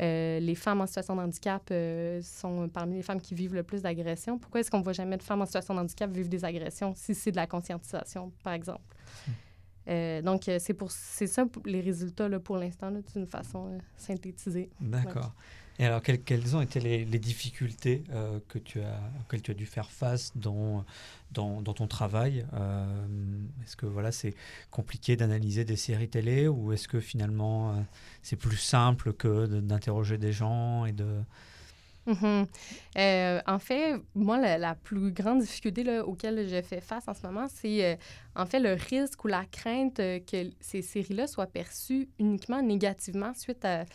euh, 0.00 0.40
les 0.40 0.54
femmes 0.54 0.80
en 0.80 0.86
situation 0.86 1.16
de 1.16 1.20
handicap 1.20 1.62
euh, 1.70 2.20
sont 2.22 2.68
parmi 2.68 2.96
les 2.96 3.02
femmes 3.02 3.20
qui 3.20 3.34
vivent 3.34 3.54
le 3.54 3.62
plus 3.62 3.82
d'agressions. 3.82 4.38
Pourquoi 4.38 4.60
est-ce 4.60 4.70
qu'on 4.70 4.78
ne 4.78 4.84
voit 4.84 4.92
jamais 4.92 5.16
de 5.16 5.22
femmes 5.22 5.42
en 5.42 5.46
situation 5.46 5.74
de 5.74 5.80
handicap 5.80 6.10
vivre 6.10 6.28
des 6.28 6.44
agressions 6.44 6.94
si 6.96 7.14
c'est 7.14 7.30
de 7.30 7.36
la 7.36 7.46
conscientisation, 7.46 8.32
par 8.42 8.54
exemple? 8.54 8.96
Euh, 9.86 10.22
donc, 10.22 10.50
c'est 10.58 10.74
pour 10.74 10.90
c'est 10.90 11.26
ça 11.26 11.44
les 11.66 11.80
résultats 11.80 12.28
là, 12.28 12.40
pour 12.40 12.56
l'instant, 12.56 12.90
d'une 12.90 13.26
façon 13.26 13.78
synthétisée. 13.96 14.70
D'accord. 14.80 15.34
Et 15.78 15.86
alors, 15.86 16.02
quelles, 16.02 16.56
ont 16.56 16.60
été 16.60 16.78
les, 16.78 17.18
difficultés 17.18 18.04
euh, 18.12 18.38
que 18.48 18.58
tu 18.58 18.80
as, 18.80 19.00
auxquelles 19.20 19.42
tu 19.42 19.50
as 19.50 19.54
dû 19.54 19.66
faire 19.66 19.90
face 19.90 20.32
dans, 20.36 20.84
ton 21.32 21.86
travail 21.88 22.46
Euh, 22.54 22.86
Est-ce 23.64 23.76
que 23.76 23.86
voilà, 23.86 24.12
c'est 24.12 24.34
compliqué 24.70 25.16
d'analyser 25.16 25.64
des 25.64 25.76
séries 25.76 26.08
télé 26.08 26.46
ou 26.46 26.72
est-ce 26.72 26.86
que 26.86 27.00
finalement 27.00 27.72
euh, 27.72 27.80
c'est 28.22 28.36
plus 28.36 28.56
simple 28.56 29.12
que 29.14 29.46
d'interroger 29.46 30.16
des 30.16 30.32
gens 30.32 30.84
et 30.84 30.92
de... 30.92 31.20
Mhm. 32.06 32.46
En 33.46 33.58
fait, 33.58 33.96
moi, 34.14 34.38
la, 34.38 34.74
plus 34.76 35.10
grande 35.10 35.40
difficulté 35.40 35.82
là, 35.82 36.04
auquel 36.04 36.48
je 36.48 36.62
fais 36.62 36.82
face 36.82 37.08
en 37.08 37.14
ce 37.14 37.26
moment, 37.26 37.46
c'est 37.48 37.98
en 38.36 38.46
fait 38.46 38.60
le 38.60 38.74
risque 38.74 39.24
ou 39.24 39.28
la 39.28 39.44
crainte 39.46 39.96
que 39.96 40.50
ces 40.60 40.82
séries-là 40.82 41.26
soient 41.26 41.46
perçues 41.46 42.08
uniquement 42.20 42.62
négativement 42.62 43.32
suite 43.34 43.64
à, 43.64 43.86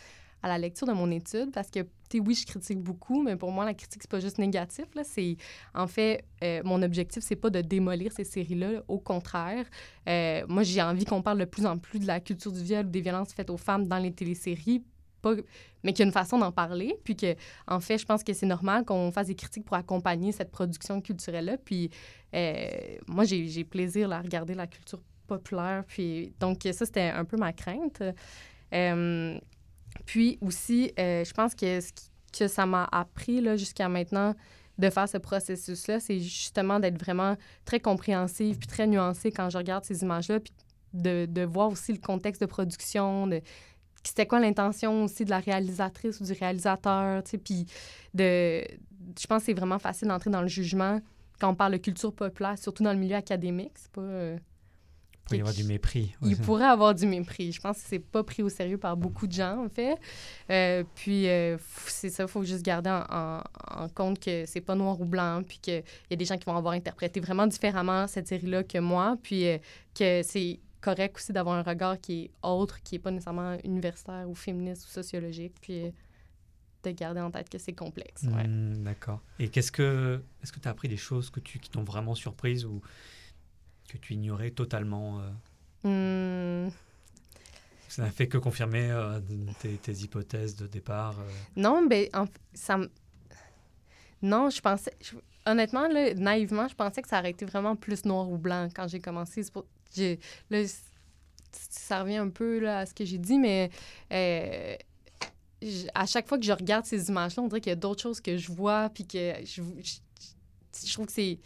à 0.42 0.48
la 0.48 0.58
lecture 0.58 0.86
de 0.86 0.92
mon 0.92 1.10
étude. 1.10 1.50
Parce 1.52 1.70
que, 1.70 1.80
tu 1.80 2.18
sais, 2.18 2.20
oui, 2.20 2.34
je 2.34 2.46
critique 2.46 2.80
beaucoup, 2.80 3.22
mais 3.22 3.36
pour 3.36 3.52
moi, 3.52 3.64
la 3.64 3.74
critique, 3.74 4.02
c'est 4.02 4.10
pas 4.10 4.20
juste 4.20 4.38
négatif. 4.38 4.86
Là, 4.94 5.02
c'est, 5.04 5.36
en 5.74 5.86
fait, 5.86 6.24
euh, 6.42 6.62
mon 6.64 6.82
objectif, 6.82 7.22
c'est 7.22 7.36
pas 7.36 7.50
de 7.50 7.60
démolir 7.60 8.12
ces 8.12 8.24
séries-là. 8.24 8.82
Au 8.88 8.98
contraire, 8.98 9.66
euh, 10.08 10.42
moi, 10.48 10.62
j'ai 10.62 10.82
envie 10.82 11.04
qu'on 11.04 11.22
parle 11.22 11.38
de 11.38 11.44
plus 11.44 11.66
en 11.66 11.78
plus 11.78 11.98
de 11.98 12.06
la 12.06 12.20
culture 12.20 12.52
du 12.52 12.62
viol 12.62 12.86
ou 12.86 12.90
des 12.90 13.00
violences 13.00 13.32
faites 13.32 13.50
aux 13.50 13.56
femmes 13.56 13.86
dans 13.86 13.98
les 13.98 14.12
téléséries. 14.12 14.82
Pas, 15.22 15.34
mais 15.84 15.92
qu'il 15.92 15.98
y 15.98 16.02
a 16.04 16.06
une 16.06 16.12
façon 16.12 16.38
d'en 16.38 16.50
parler, 16.50 16.96
puis 17.04 17.14
que 17.14 17.34
en 17.66 17.80
fait, 17.80 17.98
je 17.98 18.06
pense 18.06 18.24
que 18.24 18.32
c'est 18.32 18.46
normal 18.46 18.86
qu'on 18.86 19.12
fasse 19.12 19.26
des 19.26 19.34
critiques 19.34 19.66
pour 19.66 19.76
accompagner 19.76 20.32
cette 20.32 20.50
production 20.50 21.02
culturelle-là. 21.02 21.58
Puis 21.58 21.90
euh, 22.34 22.66
moi, 23.06 23.24
j'ai 23.24 23.64
plaisir 23.64 24.10
à 24.12 24.22
regarder 24.22 24.54
la 24.54 24.66
culture 24.66 25.02
populaire. 25.26 25.84
Puis 25.86 26.32
donc, 26.40 26.62
ça, 26.62 26.86
c'était 26.86 27.10
un 27.10 27.26
peu 27.26 27.36
ma 27.36 27.52
crainte. 27.52 28.02
Puis 30.06 30.38
aussi, 30.40 30.92
euh, 30.98 31.24
je 31.24 31.32
pense 31.32 31.54
que 31.54 31.80
ce 31.80 31.90
que 32.36 32.48
ça 32.48 32.66
m'a 32.66 32.88
appris 32.92 33.42
jusqu'à 33.58 33.88
maintenant 33.88 34.34
de 34.78 34.88
faire 34.88 35.08
ce 35.08 35.18
processus-là, 35.18 36.00
c'est 36.00 36.20
justement 36.20 36.80
d'être 36.80 36.98
vraiment 36.98 37.36
très 37.64 37.80
compréhensive 37.80 38.56
puis 38.58 38.66
très 38.66 38.86
nuancée 38.86 39.30
quand 39.30 39.50
je 39.50 39.58
regarde 39.58 39.84
ces 39.84 40.02
images-là, 40.02 40.40
puis 40.40 40.52
de, 40.94 41.26
de 41.26 41.42
voir 41.42 41.68
aussi 41.68 41.92
le 41.92 41.98
contexte 41.98 42.40
de 42.40 42.46
production, 42.46 43.26
de 43.26 43.42
c'était 44.02 44.26
quoi 44.26 44.40
l'intention 44.40 45.04
aussi 45.04 45.24
de 45.24 45.30
la 45.30 45.40
réalisatrice 45.40 46.20
ou 46.20 46.24
du 46.24 46.32
réalisateur, 46.32 47.22
tu 47.22 47.32
sais, 47.32 47.38
puis 47.38 47.66
de... 48.14 48.64
Je 49.18 49.26
pense 49.26 49.40
que 49.40 49.46
c'est 49.46 49.54
vraiment 49.54 49.78
facile 49.78 50.08
d'entrer 50.08 50.30
dans 50.30 50.42
le 50.42 50.48
jugement 50.48 51.00
quand 51.38 51.50
on 51.50 51.54
parle 51.54 51.72
de 51.72 51.78
culture 51.78 52.14
populaire, 52.14 52.56
surtout 52.58 52.82
dans 52.82 52.92
le 52.92 52.98
milieu 52.98 53.16
académique. 53.16 53.72
C'est 53.76 53.92
pas... 53.92 54.00
euh, 54.00 54.38
Il 55.30 55.36
peut 55.36 55.36
y 55.36 55.40
avoir 55.40 55.54
du 55.54 55.64
mépris. 55.64 56.14
il 56.22 56.36
c'est- 56.36 56.42
pourrait 56.42 56.64
avoir 56.66 56.94
du 56.94 57.06
mépris. 57.06 57.52
Je 57.52 57.60
pense 57.60 57.78
que 57.82 57.88
c'est 57.88 57.98
pas 57.98 58.22
pris 58.24 58.42
au 58.42 58.48
sérieux 58.48 58.78
par 58.78 58.96
beaucoup 58.96 59.26
de 59.26 59.32
gens, 59.32 59.64
en 59.64 59.68
fait. 59.68 59.96
Euh, 60.50 60.84
puis, 60.94 61.28
euh, 61.28 61.56
c'est 61.86 62.10
ça, 62.10 62.24
il 62.24 62.28
faut 62.28 62.42
juste 62.44 62.62
garder 62.64 62.90
en, 62.90 63.04
en- 63.08 63.42
en 63.84 63.88
compte 63.88 64.18
que 64.20 64.44
c'est 64.46 64.60
pas 64.60 64.74
noir 64.74 65.00
ou 65.00 65.04
blanc, 65.04 65.42
puis 65.46 65.58
qu'il 65.60 65.82
y 66.10 66.12
a 66.14 66.16
des 66.16 66.24
gens 66.24 66.36
qui 66.36 66.44
vont 66.46 66.56
avoir 66.56 66.74
interprété 66.74 67.20
vraiment 67.20 67.46
différemment 67.46 68.06
cette 68.06 68.26
série-là 68.28 68.64
que 68.64 68.78
moi, 68.78 69.16
puis 69.22 69.46
euh, 69.46 69.58
que 69.94 70.22
c'est 70.22 70.60
correct 70.80 71.16
aussi 71.16 71.32
d'avoir 71.32 71.56
un 71.56 71.62
regard 71.62 72.00
qui 72.00 72.22
est 72.24 72.30
autre, 72.42 72.82
qui 72.82 72.94
est 72.96 72.98
pas 72.98 73.10
nécessairement 73.10 73.56
universitaire 73.64 74.28
ou 74.28 74.34
féministe 74.34 74.86
ou 74.86 74.90
sociologique, 74.90 75.54
puis 75.60 75.92
de 76.82 76.90
garder 76.92 77.20
en 77.20 77.30
tête 77.30 77.50
que 77.50 77.58
c'est 77.58 77.74
complexe. 77.74 78.22
ouais. 78.22 78.46
Hmm, 78.48 78.82
D'accord. 78.82 79.20
Et 79.38 79.48
qu'est-ce 79.48 79.70
que 79.70 80.22
est-ce 80.42 80.50
que 80.50 80.60
tu 80.60 80.66
as 80.66 80.70
appris 80.70 80.88
des 80.88 80.96
choses 80.96 81.28
que 81.28 81.38
tu, 81.38 81.58
qui 81.58 81.68
t'ont 81.68 81.84
vraiment 81.84 82.14
surprise 82.14 82.64
ou 82.64 82.80
que 83.90 83.98
tu 83.98 84.14
ignorais 84.14 84.50
totalement 84.50 85.20
euh, 85.20 85.30
Hum, 86.66 86.70
Ça 87.88 88.02
n'a 88.02 88.10
fait 88.10 88.28
que 88.28 88.36
confirmer 88.38 88.90
euh, 88.90 89.18
tes, 89.60 89.76
tes 89.78 89.92
hypothèses 89.92 90.54
de 90.56 90.66
départ. 90.66 91.18
euh. 91.18 91.24
Non, 91.56 91.86
ben, 91.86 92.06
en 92.12 92.24
f- 92.24 92.28
ça 92.54 92.76
me- 92.76 92.90
Non, 94.22 94.50
je 94.50 94.60
pensais... 94.60 94.92
je- 95.00 95.16
Honnêtement, 95.46 95.88
là, 95.88 96.12
naïvement, 96.14 96.68
je 96.68 96.74
pensais 96.74 97.00
que 97.00 97.08
ça 97.08 97.18
aurait 97.18 97.30
été 97.30 97.46
vraiment 97.46 97.74
plus 97.74 98.04
noir 98.04 98.28
ou 98.30 98.36
blanc 98.36 98.68
quand 98.76 98.86
j'ai 98.88 99.00
commencé. 99.00 99.42
Pour- 99.50 99.64
Là, 100.50 100.62
ça 101.70 102.02
revient 102.02 102.18
un 102.18 102.28
peu 102.28 102.58
là, 102.60 102.80
à 102.80 102.86
ce 102.86 102.92
que 102.94 103.04
j'ai 103.06 103.16
dit, 103.18 103.38
mais 103.38 103.70
euh, 104.12 104.76
à 105.94 106.04
chaque 106.06 106.28
fois 106.28 106.38
que 106.38 106.44
je 106.44 106.52
regarde 106.52 106.84
ces 106.84 107.08
images-là, 107.08 107.42
on 107.42 107.48
dirait 107.48 107.60
qu'il 107.62 107.70
y 107.70 107.72
a 107.72 107.76
d'autres 107.76 108.02
choses 108.02 108.20
que 108.20 108.36
je 108.36 108.52
vois, 108.52 108.90
puis 108.90 109.06
que 109.06 109.32
je 109.46 110.92
trouve 110.92 111.06
que 111.06 111.12
c'est. 111.12 111.38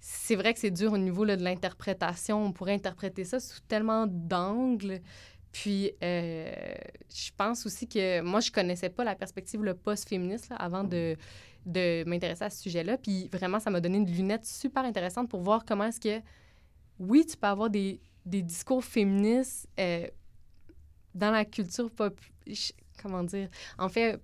C'est 0.00 0.34
vrai 0.34 0.54
que 0.54 0.60
c'est 0.60 0.70
dur 0.70 0.94
au 0.94 0.98
niveau 0.98 1.24
là, 1.24 1.36
de 1.36 1.44
l'interprétation. 1.44 2.42
On 2.42 2.52
pourrait 2.52 2.74
interpréter 2.74 3.24
ça 3.24 3.38
sous 3.38 3.60
tellement 3.60 4.06
d'angles. 4.06 5.00
Puis, 5.52 5.92
euh, 6.02 6.52
je 7.12 7.30
pense 7.36 7.66
aussi 7.66 7.86
que 7.86 8.20
moi, 8.22 8.40
je 8.40 8.50
connaissais 8.50 8.88
pas 8.88 9.04
la 9.04 9.14
perspective 9.14 9.62
le 9.62 9.74
post-féministe 9.74 10.52
avant 10.58 10.84
de, 10.84 11.16
de 11.66 12.04
m'intéresser 12.04 12.44
à 12.44 12.50
ce 12.50 12.62
sujet-là. 12.62 12.96
Puis, 12.96 13.28
vraiment, 13.28 13.60
ça 13.60 13.68
m'a 13.70 13.80
donné 13.80 13.98
une 13.98 14.10
lunette 14.10 14.46
super 14.46 14.84
intéressante 14.84 15.28
pour 15.28 15.42
voir 15.42 15.64
comment 15.64 15.84
est-ce 15.84 16.00
que, 16.00 16.22
oui, 16.98 17.26
tu 17.26 17.36
peux 17.36 17.48
avoir 17.48 17.68
des, 17.68 18.00
des 18.24 18.42
discours 18.42 18.84
féministes 18.84 19.68
euh, 19.78 20.06
dans 21.14 21.30
la 21.30 21.44
culture 21.44 21.90
pop. 21.90 22.18
Comment 23.02 23.24
dire? 23.24 23.48
En 23.78 23.88
fait, 23.88 24.20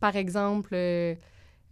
par 0.00 0.16
exemple, 0.16 0.74
euh, 0.74 1.14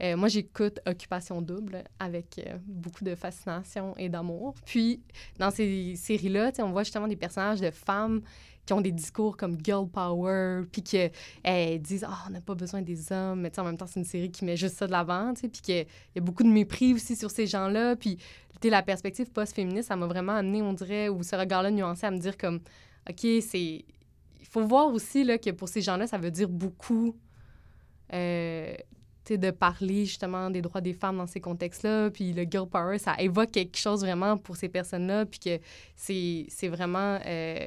euh, 0.03 0.17
moi, 0.17 0.29
j'écoute 0.29 0.81
Occupation 0.87 1.41
Double 1.41 1.85
avec 1.99 2.39
euh, 2.39 2.59
beaucoup 2.67 3.05
de 3.05 3.15
fascination 3.15 3.95
et 3.97 4.09
d'amour. 4.09 4.55
Puis, 4.65 5.01
dans 5.39 5.51
ces 5.51 5.95
séries-là, 5.97 6.53
on 6.59 6.71
voit 6.71 6.83
justement 6.83 7.09
des 7.09 7.17
personnages 7.17 7.61
de 7.61 7.71
femmes 7.71 8.23
qui 8.67 8.73
ont 8.73 8.81
des 8.81 8.93
discours 8.93 9.37
comme 9.37 9.59
girl 9.63 9.89
power, 9.89 10.63
puis 10.71 10.83
qui 10.83 10.99
disent 11.81 12.05
Ah, 12.09 12.25
on 12.29 12.31
n'a 12.31 12.41
pas 12.41 12.55
besoin 12.55 12.81
des 12.81 13.13
hommes, 13.13 13.41
mais 13.41 13.59
en 13.59 13.65
même 13.65 13.77
temps, 13.77 13.87
c'est 13.89 13.99
une 13.99 14.07
série 14.07 14.31
qui 14.31 14.45
met 14.45 14.57
juste 14.57 14.77
ça 14.77 14.87
de 14.87 14.93
l'avant, 14.93 15.35
puis 15.35 15.51
qu'il 15.51 15.87
y 16.15 16.19
a 16.19 16.21
beaucoup 16.21 16.45
de 16.45 16.49
mépris 16.49 16.95
aussi 16.95 17.17
sur 17.17 17.31
ces 17.31 17.47
gens-là. 17.47 17.97
Puis, 17.97 18.19
la 18.71 18.83
perspective 18.83 19.31
post-féministe, 19.31 19.89
ça 19.89 19.97
m'a 19.97 20.07
vraiment 20.07 20.33
amené, 20.33 20.63
on 20.63 20.73
dirait, 20.73 21.09
ou 21.09 21.23
ce 21.23 21.37
regard-là 21.37 21.71
nuancé 21.71 22.07
à 22.07 22.11
me 22.11 22.19
dire 22.19 22.37
comme 22.37 22.61
OK, 23.09 23.27
c'est. 23.41 23.85
Il 24.41 24.47
faut 24.49 24.67
voir 24.67 24.89
aussi 24.89 25.25
là, 25.25 25.39
que 25.39 25.51
pour 25.51 25.69
ces 25.69 25.81
gens-là, 25.81 26.07
ça 26.07 26.19
veut 26.19 26.31
dire 26.31 26.49
beaucoup. 26.49 27.17
Euh, 28.13 28.75
de 29.31 29.51
parler 29.51 30.05
justement 30.05 30.51
des 30.51 30.63
droits 30.63 30.81
des 30.81 30.93
femmes 30.93 31.19
dans 31.19 31.27
ces 31.27 31.41
contextes-là. 31.41 32.11
Puis 32.11 32.33
le 32.33 32.45
girl 32.45 32.69
power, 32.69 32.99
ça 32.99 33.15
évoque 33.19 33.53
quelque 33.53 33.79
chose 33.79 34.01
vraiment 34.01 34.37
pour 34.37 34.57
ces 34.57 34.69
personnes-là. 34.69 35.27
Puis 35.27 35.39
que 35.41 35.61
c'est 35.97 36.69
vraiment. 36.69 37.19
euh, 37.27 37.67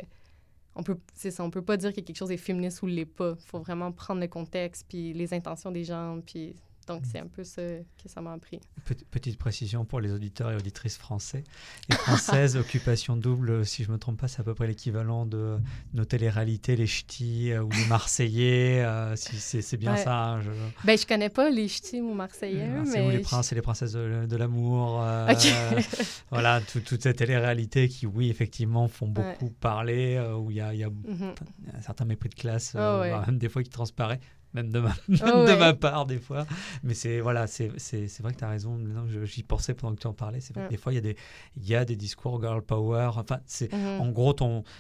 on 0.75 0.83
peut, 0.83 0.97
ça, 1.13 1.43
on 1.43 1.49
peut 1.49 1.61
pas 1.61 1.77
dire 1.77 1.93
que 1.93 2.01
quelque 2.01 2.17
chose 2.17 2.31
est 2.31 2.37
féministe 2.37 2.81
ou 2.81 2.87
l'est 2.87 3.05
pas. 3.05 3.35
faut 3.35 3.59
vraiment 3.59 3.93
prendre 3.93 4.19
le 4.19 4.27
contexte, 4.27 4.85
puis 4.89 5.13
les 5.13 5.33
intentions 5.33 5.71
des 5.71 5.85
gens. 5.85 6.19
Puis 6.25 6.53
donc, 6.87 7.01
c'est 7.11 7.19
un 7.19 7.27
peu 7.27 7.43
ça 7.43 7.61
que 7.61 8.07
ça 8.07 8.21
m'a 8.21 8.33
appris. 8.33 8.59
Pe- 8.85 8.93
Petite 9.11 9.37
précision 9.37 9.85
pour 9.85 9.99
les 10.01 10.11
auditeurs 10.11 10.51
et 10.51 10.55
auditrices 10.55 10.97
français 10.97 11.43
et 11.89 11.93
françaises, 11.93 12.55
occupation 12.57 13.17
double, 13.17 13.65
si 13.65 13.83
je 13.83 13.91
me 13.91 13.97
trompe 13.97 14.19
pas, 14.19 14.27
c'est 14.27 14.41
à 14.41 14.43
peu 14.43 14.53
près 14.53 14.67
l'équivalent 14.67 15.25
de 15.25 15.57
nos 15.93 16.05
téléréalités, 16.05 16.75
les 16.75 16.85
ch'tis 16.87 17.51
euh, 17.51 17.63
ou 17.63 17.69
les 17.71 17.85
Marseillais, 17.87 18.83
euh, 18.83 19.15
si 19.15 19.61
c'est 19.61 19.77
bien 19.77 19.93
Ouais. 19.93 20.03
ça. 20.03 20.15
hein, 20.15 20.41
je- 20.41 20.49
Ben, 20.85 20.97
je 20.97 21.05
connais 21.07 21.29
pas 21.29 21.49
les 21.49 21.67
ch'tis 21.67 22.01
ou 22.01 22.13
marseillais, 22.13 22.69
C'est 22.85 22.99
mais... 22.99 23.07
où 23.07 23.09
les 23.09 23.17
je- 23.17 23.23
princes 23.23 23.51
et 23.51 23.55
les 23.55 23.61
princesses 23.61 23.93
de, 23.93 24.25
de 24.25 24.35
l'amour. 24.35 25.01
euh, 25.01 25.27
voilà, 26.31 26.61
tout- 26.61 26.81
toutes 26.81 27.03
ces 27.03 27.13
téléréalités 27.13 27.87
qui, 27.87 28.05
oui, 28.05 28.29
effectivement, 28.29 28.87
font 28.87 29.07
beaucoup 29.07 29.49
parler, 29.49 30.19
où 30.37 30.51
il 30.51 30.57
y 30.57 30.61
a, 30.61 30.73
y 30.73 30.83
a 30.83 30.89
Mhm. 30.89 31.33
un 31.73 31.81
certain 31.81 32.05
mépris 32.05 32.29
de 32.29 32.35
classe, 32.35 32.73
Ah 32.75 32.99
ouais. 32.99 33.09
voire 33.09 33.25
même 33.25 33.37
des 33.39 33.49
fois 33.49 33.63
qui 33.63 33.69
transparaît, 33.69 34.19
même 34.55 34.71
de 34.71 34.79
ma, 34.79 34.89
même 35.07 35.17
de 35.19 35.51
ouais. 35.51 35.57
ma 35.59 35.73
part 35.73 36.05
des 36.07 36.17
fois. 36.17 36.45
Mais 36.83 36.93
c'est 36.95 37.19
voilà, 37.19 37.45
c'est 37.45 37.67
vrai 37.67 38.33
que 38.33 38.37
tu 38.39 38.43
as 38.43 38.49
raison. 38.49 38.79
J'y 39.25 39.43
pensais 39.43 39.73
pendant 39.75 39.93
que 39.95 40.01
tu 40.01 40.07
en 40.07 40.13
parlais. 40.13 40.39
C'est 40.41 40.55
vrai 40.55 40.65
que 40.65 40.69
des 40.71 40.77
fois, 40.77 40.91
il 40.93 40.95
y, 40.95 40.99
a 40.99 41.01
des- 41.01 41.17
y 41.57 41.75
a 41.75 41.85
des 41.85 41.95
discours 41.95 42.41
girl 42.41 42.61
power. 42.61 43.11
Enfin, 43.15 43.39
c'est 43.45 43.71
Mhm. 43.71 44.01
en 44.01 44.09
gros, 44.09 44.35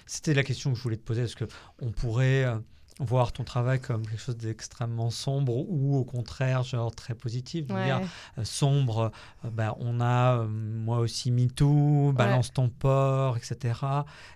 c'était 0.05 0.33
la 0.33 0.43
question 0.43 0.71
que 0.71 0.77
je 0.77 0.83
voulais 0.83 0.97
te 0.97 1.03
poser. 1.03 1.23
Est-ce 1.23 1.35
qu'on 1.35 1.91
pourrait 1.91 2.45
euh, 2.45 2.55
voir 3.01 3.33
ton 3.33 3.43
travail 3.43 3.81
comme 3.81 4.07
quelque 4.07 4.21
chose 4.21 4.37
d'extrêmement 4.37 5.09
sombre 5.09 5.53
ou 5.69 5.97
au 5.97 6.05
contraire, 6.05 6.63
genre 6.63 6.95
très 6.95 7.13
positif 7.13 7.67
de 7.67 7.73
Ouais. 7.73 7.83
dire, 7.85 7.99
euh, 8.37 8.45
sombre, 8.45 9.11
euh, 9.43 9.49
bah, 9.49 9.75
on 9.79 9.99
a 9.99 10.37
euh, 10.37 10.47
moi 10.47 10.99
aussi 10.99 11.29
MeToo, 11.29 12.13
balance 12.13 12.53
ton 12.53 12.69
porc, 12.69 13.35
etc. 13.35 13.77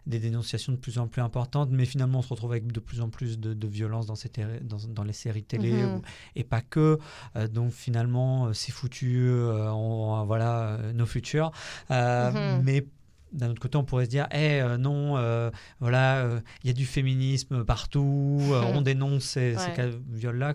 Des 0.08 0.20
dénonciations 0.20 0.74
de 0.74 0.78
plus 0.78 0.98
en 1.00 1.08
plus 1.08 1.22
importantes, 1.22 1.70
mais 1.72 1.86
finalement 1.86 2.20
on 2.20 2.22
se 2.22 2.30
retrouve 2.30 2.52
avec 2.52 2.70
de 2.72 2.80
plus 2.82 3.00
en 3.00 3.10
plus 3.10 3.40
de, 3.40 3.54
de 3.54 3.68
violence 3.68 4.08
dans, 4.08 4.16
ces 4.16 4.30
dans, 4.62 4.78
dans 4.90 5.04
les 5.04 5.14
séries 5.14 5.44
télé 5.44 5.72
Mhm. 5.72 5.96
ou- 5.96 6.02
et 6.36 6.44
pas 6.44 6.62
que. 6.62 7.00
Euh, 7.38 7.48
donc 7.48 7.72
finalement 7.72 8.54
c'est 8.54 8.74
foutu, 8.74 9.30
on- 9.32 10.26
voilà 10.26 10.80
nos 10.94 11.06
futurs. 11.06 11.52
Euh, 11.92 12.32
Mhm. 12.58 12.64
Mais 12.64 12.86
d'un 13.32 13.52
autre 13.52 13.62
côté, 13.62 13.78
on 13.78 13.84
pourrait 13.84 14.06
se 14.06 14.10
dire, 14.10 14.28
eh 14.32 14.62
euh, 14.62 14.78
non, 14.78 15.18
euh, 15.18 15.52
voilà, 15.80 16.18
euh, 16.26 16.40
il 16.64 16.68
y 16.68 16.70
a 16.70 16.74
du 16.74 16.86
féminisme 16.86 17.64
partout, 17.66 18.40
on 18.74 18.82
dénonce 18.82 19.24
ces, 19.24 19.56
ces 19.58 19.72
cas 19.74 19.88
de 19.88 20.00
viol-là. 20.10 20.54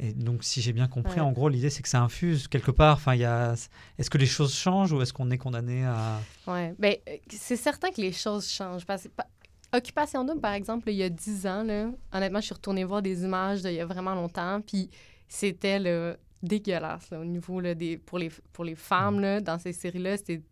Et 0.00 0.12
donc, 0.12 0.42
si 0.42 0.60
j'ai 0.60 0.72
bien 0.72 0.88
compris, 0.88 1.14
Ouais. 1.14 1.20
en 1.20 1.30
gros, 1.30 1.48
l'idée, 1.48 1.70
c'est 1.70 1.82
que 1.82 1.88
ça 1.88 2.00
infuse 2.02 2.48
quelque 2.48 2.72
part. 2.72 2.96
Enfin, 2.96 3.14
il 3.14 3.24
a... 3.24 3.54
Est-ce 3.96 4.10
que 4.10 4.18
les 4.18 4.26
choses 4.26 4.52
changent 4.52 4.92
ou 4.92 5.00
est-ce 5.00 5.12
qu'on 5.12 5.30
est 5.30 5.38
condamné 5.38 5.84
à... 5.84 6.18
Ouais. 6.48 6.74
Ben, 6.80 6.96
c'est 7.30 7.54
certain 7.56 7.90
que 7.90 8.00
les 8.00 8.10
choses 8.10 8.48
changent. 8.50 8.84
Parce 8.84 9.04
que, 9.04 9.08
pa- 9.08 9.28
Occupation 9.72 10.24
double, 10.24 10.40
par 10.40 10.52
exemple, 10.54 10.90
il 10.90 10.96
y 10.96 11.02
a 11.04 11.08
10 11.08 11.46
ans, 11.46 11.62
là, 11.62 11.90
honnêtement, 12.12 12.40
je 12.40 12.46
suis 12.46 12.54
retournée 12.54 12.82
voir 12.84 13.02
des 13.02 13.22
images 13.22 13.62
d'il 13.62 13.74
y 13.74 13.80
a 13.80 13.86
vraiment 13.86 14.14
longtemps, 14.14 14.60
puis 14.60 14.88
c'était 15.28 15.78
là, 15.80 16.16
dégueulasse 16.42 17.10
là, 17.10 17.18
au 17.20 17.24
niveau 17.24 17.58
là, 17.60 17.74
des, 17.74 17.96
pour, 17.96 18.18
les, 18.18 18.30
pour 18.52 18.64
les 18.64 18.74
femmes 18.76 19.18
là, 19.20 19.40
dans 19.40 19.58
ces 19.58 19.72
séries-là. 19.72 20.16
C'était, 20.16 20.42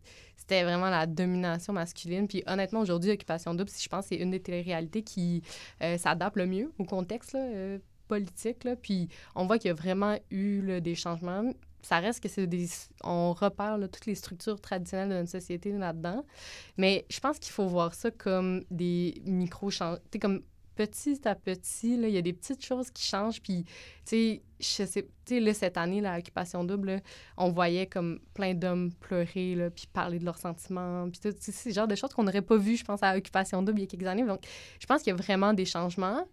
c'était 0.43 0.63
vraiment 0.63 0.89
la 0.89 1.05
domination 1.05 1.71
masculine. 1.71 2.27
Puis 2.27 2.43
honnêtement, 2.47 2.81
aujourd'hui, 2.81 3.11
Occupation 3.11 3.53
double, 3.53 3.71
je 3.71 3.87
pense 3.87 4.07
c'est 4.07 4.17
une 4.17 4.31
des 4.31 4.41
téléréalités 4.41 5.01
qui 5.01 5.41
euh, 5.81 5.97
s'adapte 5.97 6.35
le 6.35 6.45
mieux 6.45 6.69
au 6.77 6.83
contexte 6.83 7.35
euh, 7.35 7.79
politique. 8.09 8.65
Là. 8.65 8.75
Puis 8.75 9.07
on 9.35 9.45
voit 9.45 9.57
qu'il 9.57 9.69
y 9.69 9.71
a 9.71 9.73
vraiment 9.73 10.17
eu 10.31 10.61
là, 10.61 10.81
des 10.81 10.95
changements. 10.95 11.53
Ça 11.81 11.99
reste 11.99 12.21
que 12.21 12.27
c'est 12.27 12.45
des... 12.45 12.67
On 13.05 13.31
repère 13.31 13.77
toutes 13.89 14.05
les 14.05 14.15
structures 14.15 14.59
traditionnelles 14.59 15.09
de 15.09 15.15
notre 15.15 15.29
société 15.29 15.71
là-dedans. 15.71 16.25
Mais 16.75 17.05
je 17.09 17.21
pense 17.21 17.39
qu'il 17.39 17.53
faut 17.53 17.67
voir 17.67 17.93
ça 17.93 18.11
comme 18.11 18.65
des 18.69 19.21
micro-changements. 19.25 19.99
Comme 20.21 20.41
petit 20.75 21.27
à 21.27 21.35
petit, 21.35 21.95
il 21.95 22.09
y 22.09 22.17
a 22.17 22.21
des 22.21 22.33
petites 22.33 22.63
choses 22.63 22.89
qui 22.91 23.03
changent. 23.03 23.41
Puis, 23.41 23.65
tu 24.05 24.41
sais, 24.59 25.53
cette 25.53 25.77
année, 25.77 26.01
la 26.01 26.17
occupation 26.17 26.63
double, 26.63 27.01
on 27.37 27.51
voyait 27.51 27.87
comme 27.87 28.19
plein 28.33 28.53
d'hommes 28.53 28.91
pleurer, 28.93 29.55
là, 29.55 29.69
puis 29.69 29.87
parler 29.91 30.19
de 30.19 30.25
leurs 30.25 30.37
sentiments. 30.37 31.09
Puis, 31.09 31.19
tout, 31.19 31.35
c'est 31.39 31.69
le 31.69 31.75
genre 31.75 31.87
de 31.87 31.95
choses 31.95 32.13
qu'on 32.13 32.23
n'aurait 32.23 32.41
pas 32.41 32.57
vues, 32.57 32.77
je 32.77 32.83
pense, 32.83 33.01
à 33.03 33.15
occupation 33.15 33.61
double 33.61 33.79
il 33.79 33.83
y 33.83 33.85
a 33.85 33.87
quelques 33.87 34.07
années. 34.07 34.25
Donc, 34.25 34.41
je 34.79 34.85
pense 34.85 35.01
qu'il 35.01 35.11
y 35.11 35.13
a 35.13 35.17
vraiment 35.17 35.53
des 35.53 35.65
changements. 35.65 36.25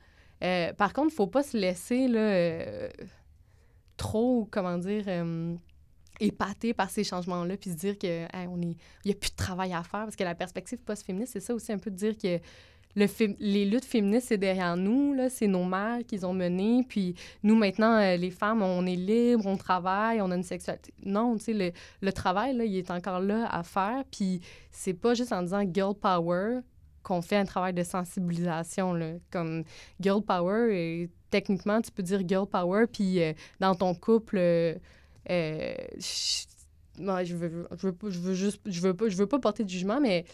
Euh, 0.43 0.73
par 0.73 0.93
contre, 0.93 1.09
il 1.09 1.13
ne 1.13 1.17
faut 1.17 1.27
pas 1.27 1.43
se 1.43 1.57
laisser, 1.57 2.07
euh, 2.09 2.89
trop, 3.97 4.49
comment 4.51 4.79
dire, 4.79 5.05
euh, 5.07 5.55
épaté 6.19 6.75
par 6.75 6.91
ces 6.91 7.05
changements-là, 7.05 7.57
puis 7.57 7.71
se 7.71 7.77
dire 7.77 7.99
que 7.99 8.27
il 8.35 8.77
n'y 9.05 9.11
a 9.11 9.15
plus 9.15 9.31
de 9.31 9.37
travail 9.37 9.73
à 9.73 9.83
faire, 9.83 10.05
parce 10.05 10.17
que 10.17 10.25
la 10.25 10.35
perspective 10.35 10.79
post-féministe, 10.79 11.33
c'est 11.33 11.41
ça 11.41 11.55
aussi 11.55 11.73
un 11.73 11.79
peu 11.79 11.91
de 11.91 11.97
dire 11.97 12.17
que 12.17 12.39
le 12.97 13.07
les 13.39 13.65
luttes 13.65 13.85
féministes, 13.85 14.29
c'est 14.29 14.39
derrière 14.39 14.77
nous, 14.77 15.17
c'est 15.29 15.47
nos 15.47 15.65
mères 15.65 16.01
qu'ils 16.07 16.27
ont 16.27 16.33
menées, 16.33 16.85
puis 16.89 17.15
nous, 17.43 17.55
maintenant, 17.55 17.99
euh, 17.99 18.17
les 18.17 18.31
femmes, 18.31 18.63
on 18.63 18.85
est 18.87 18.97
libres, 18.97 19.47
on 19.47 19.57
travaille, 19.57 20.21
on 20.21 20.31
a 20.31 20.37
une 20.37 20.43
sexualité. 20.43 20.93
Non, 21.05 21.37
tu 21.37 21.45
sais, 21.45 21.73
le, 22.01 22.13
travail, 22.13 22.57
là, 22.57 22.65
il 22.65 22.77
est 22.77 22.91
encore 22.91 23.21
là 23.21 23.49
à 23.51 23.63
faire, 23.63 24.05
puis 24.11 24.41
c'est 24.71 24.95
pas 24.95 25.15
juste 25.15 25.33
en 25.33 25.43
disant 25.43 25.63
«girl 25.73 25.95
power» 25.95 26.61
qu'on 27.03 27.23
fait 27.23 27.37
un 27.37 27.47
travail 27.47 27.73
de 27.73 27.83
sensibilisation, 27.83 28.93
là. 28.93 29.15
Comme 29.31 29.65
girl 30.01 30.23
power, 30.23 30.69
et 30.71 31.09
techniquement, 31.31 31.81
tu 31.81 31.91
peux 31.91 32.03
dire 32.03 32.21
girl 32.27 32.47
power, 32.47 32.87
puis 32.87 33.23
euh, 33.23 33.33
dans 33.59 33.75
ton 33.75 33.95
couple, 33.95 34.37
euh, 34.39 34.75
je, 35.29 37.35
veux, 37.35 38.35
juste, 38.35 38.61
je 38.67 38.81
veux 38.81 38.95
je 39.09 39.17
veux 39.17 39.27
pas 39.27 39.39
porter 39.39 39.65
de 39.65 39.71
jugement, 39.71 40.01
mais 40.01 40.25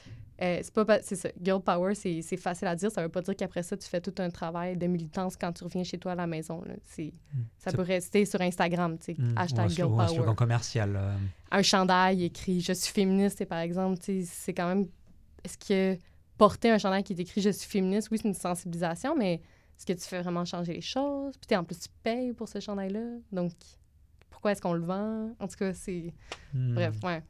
euh, 0.43 0.61
c'est 0.63 0.73
pas, 0.73 1.03
c'est 1.03 1.17
ça. 1.17 1.29
Girl 1.43 1.61
power, 1.61 1.95
c'est, 1.95 2.23
facile 2.37 2.69
à 2.69 2.77
dire. 2.77 2.91
Ça 2.91 3.03
veut 3.03 3.09
pas 3.09 3.23
dire 3.23 3.35
qu'après 3.37 3.63
ça, 3.63 3.77
tu 3.77 3.89
fais 3.89 4.01
tout 4.01 4.15
un 4.19 4.31
travail 4.31 4.77
de 4.77 4.87
militance 4.87 5.37
quand 5.37 5.53
tu 5.53 5.65
reviens 5.65 5.83
chez 5.83 5.99
toi 5.99 6.13
à 6.13 6.15
la 6.15 6.27
maison. 6.27 6.63
Là. 6.63 6.75
C'est, 6.85 7.13
ça 7.59 7.73
peut 7.73 7.83
rester 7.83 8.25
sur 8.27 8.41
Instagram, 8.41 8.99
tu 8.99 9.15
sais, 9.15 9.17
Hmm, 9.27 9.33
hashtag 9.37 9.65
un, 9.65 9.69
girl 9.69 9.93
un 9.93 9.97
power 9.97 10.15
slogan 10.15 10.35
commercial 10.35 10.97
euh, 10.97 11.17
un 11.51 11.63
chandail 11.63 12.25
écrit 12.25 12.61
je 12.61 12.73
suis 12.73 12.93
féministe 12.93 13.41
et 13.41 13.47
par 13.47 13.61
exemple 13.61 13.99
tu 13.99 14.23
sais, 14.23 14.31
c'est 14.31 14.53
quand 14.55 14.69
même 14.69 14.89
est-ce 15.43 15.57
que 15.57 15.99
porter 16.37 16.71
un 16.71 16.79
chandail 16.79 17.03
qui 17.03 17.15
est 17.15 17.21
écrit 17.21 17.41
je 17.41 17.51
suis 17.51 17.69
féministe? 17.69 18.09
Oui 18.11 18.19
c'est 18.21 18.29
une 18.29 18.35
sensibilisation 18.35 19.17
mais 19.17 19.35
est-ce 19.35 19.87
que 19.87 19.93
tu 19.93 20.07
fais 20.07 20.21
vraiment 20.21 20.45
changer 20.45 20.75
les 20.75 20.81
choses? 20.81 21.35
Puis 21.47 21.57
en 21.57 21.65
plus 21.65 21.79
tu 21.79 21.89
payes 22.03 22.33
pour 22.33 22.49
ce 22.49 22.61
chandail 22.61 22.93
là 22.93 23.01
donc 23.33 23.53
pourquoi 24.37 24.53
est-ce 24.53 24.61
qu'on 24.61 24.75
le 24.75 24.85
vend? 24.85 25.31
En 25.41 25.49
tout 25.49 25.57
cas 25.57 25.73
c'est 25.73 26.13
hmm, 26.53 26.75
bref 26.75 26.95
ouais 27.03 27.23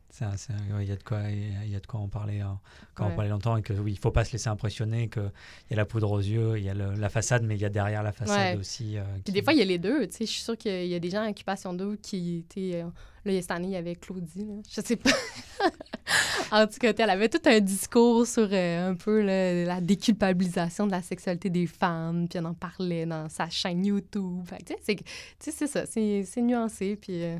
Il 0.80 0.84
y, 0.88 0.90
a 0.90 0.96
de 0.96 1.02
quoi- 1.04 1.30
il 1.30 1.70
y 1.70 1.76
a- 1.76 1.80
de 1.80 1.86
quoi 1.86 2.00
en 2.00 2.09
parler, 2.09 2.40
hein, 2.40 2.59
quand 2.94 3.07
Ouais. 3.07 3.14
parler 3.14 3.30
longtemps 3.30 3.57
et 3.57 3.62
que 3.62 3.72
oui, 3.74 3.92
il 3.92 3.98
faut 3.98 4.11
pas 4.11 4.24
se 4.24 4.32
laisser 4.32 4.48
impressionner 4.48 5.09
qu'il 5.09 5.30
y 5.70 5.74
a 5.74 5.76
la 5.76 5.84
poudre 5.84 6.11
aux 6.11 6.18
yeux, 6.18 6.59
il 6.59 6.64
y 6.64 6.68
a 6.68 6.74
le- 6.74 6.94
la 6.94 7.09
façade, 7.09 7.44
mais 7.44 7.54
il 7.54 7.61
y 7.61 7.64
a 7.64 7.68
derrière 7.68 8.02
la 8.02 8.11
façade 8.12 8.54
Ouais. 8.54 8.59
aussi. 8.59 8.98
euh, 8.98 9.04
Puis 9.24 9.32
des 9.32 9.42
fois, 9.42 9.52
il 9.52 9.61
y 9.61 9.62
a 9.62 9.66
les 9.66 9.78
deux. 9.78 10.07
Tu 10.09 10.16
sais, 10.16 10.26
je 10.26 10.32
suis 10.32 10.42
sûre 10.42 10.57
qu'il 10.59 10.86
y 10.86 10.94
a 10.96 10.98
des 10.98 11.11
gens 11.11 11.24
en 11.24 11.30
occupation 11.30 11.74
d'eau 11.74 11.94
qui, 12.02 12.44
euh, 12.74 12.84
Là, 13.27 13.41
cette 13.43 13.51
année, 13.51 13.66
il 13.68 13.72
y 13.72 13.77
avait 13.77 13.97
Claudie, 13.97 14.45
là. 14.47 14.55
je 14.70 14.81
sais 14.81 14.97
pas. 14.97 15.11
en 16.53 16.66
tout 16.66 16.79
cas, 16.79 16.93
elle 16.97 17.11
avait 17.11 17.29
tout 17.29 17.41
un 17.45 17.61
discours 17.61 18.27
sur 18.27 18.49
euh, 18.53 18.91
un 18.91 18.95
peu 18.95 19.20
là, 19.20 19.64
la 19.64 19.81
déculpabilisation 19.81 20.87
de 20.87 20.93
la 20.93 21.03
sexualité 21.03 21.51
des 21.51 21.66
femmes, 21.66 22.29
puis 22.29 22.39
elle 22.39 22.47
en 22.47 22.55
parlait 22.55 23.05
dans 23.07 23.29
sa 23.29 23.49
chaîne 23.51 23.85
YouTube. 23.85 24.45
Fait 24.47 24.59
que, 24.59 24.74
tu 24.74 25.05
sais, 25.41 25.51
c'est- 25.53 25.66
ça, 25.66 25.87
c'est 25.87 26.43
nuancé, 26.43 26.97
puis 26.97 27.22
euh, 27.24 27.39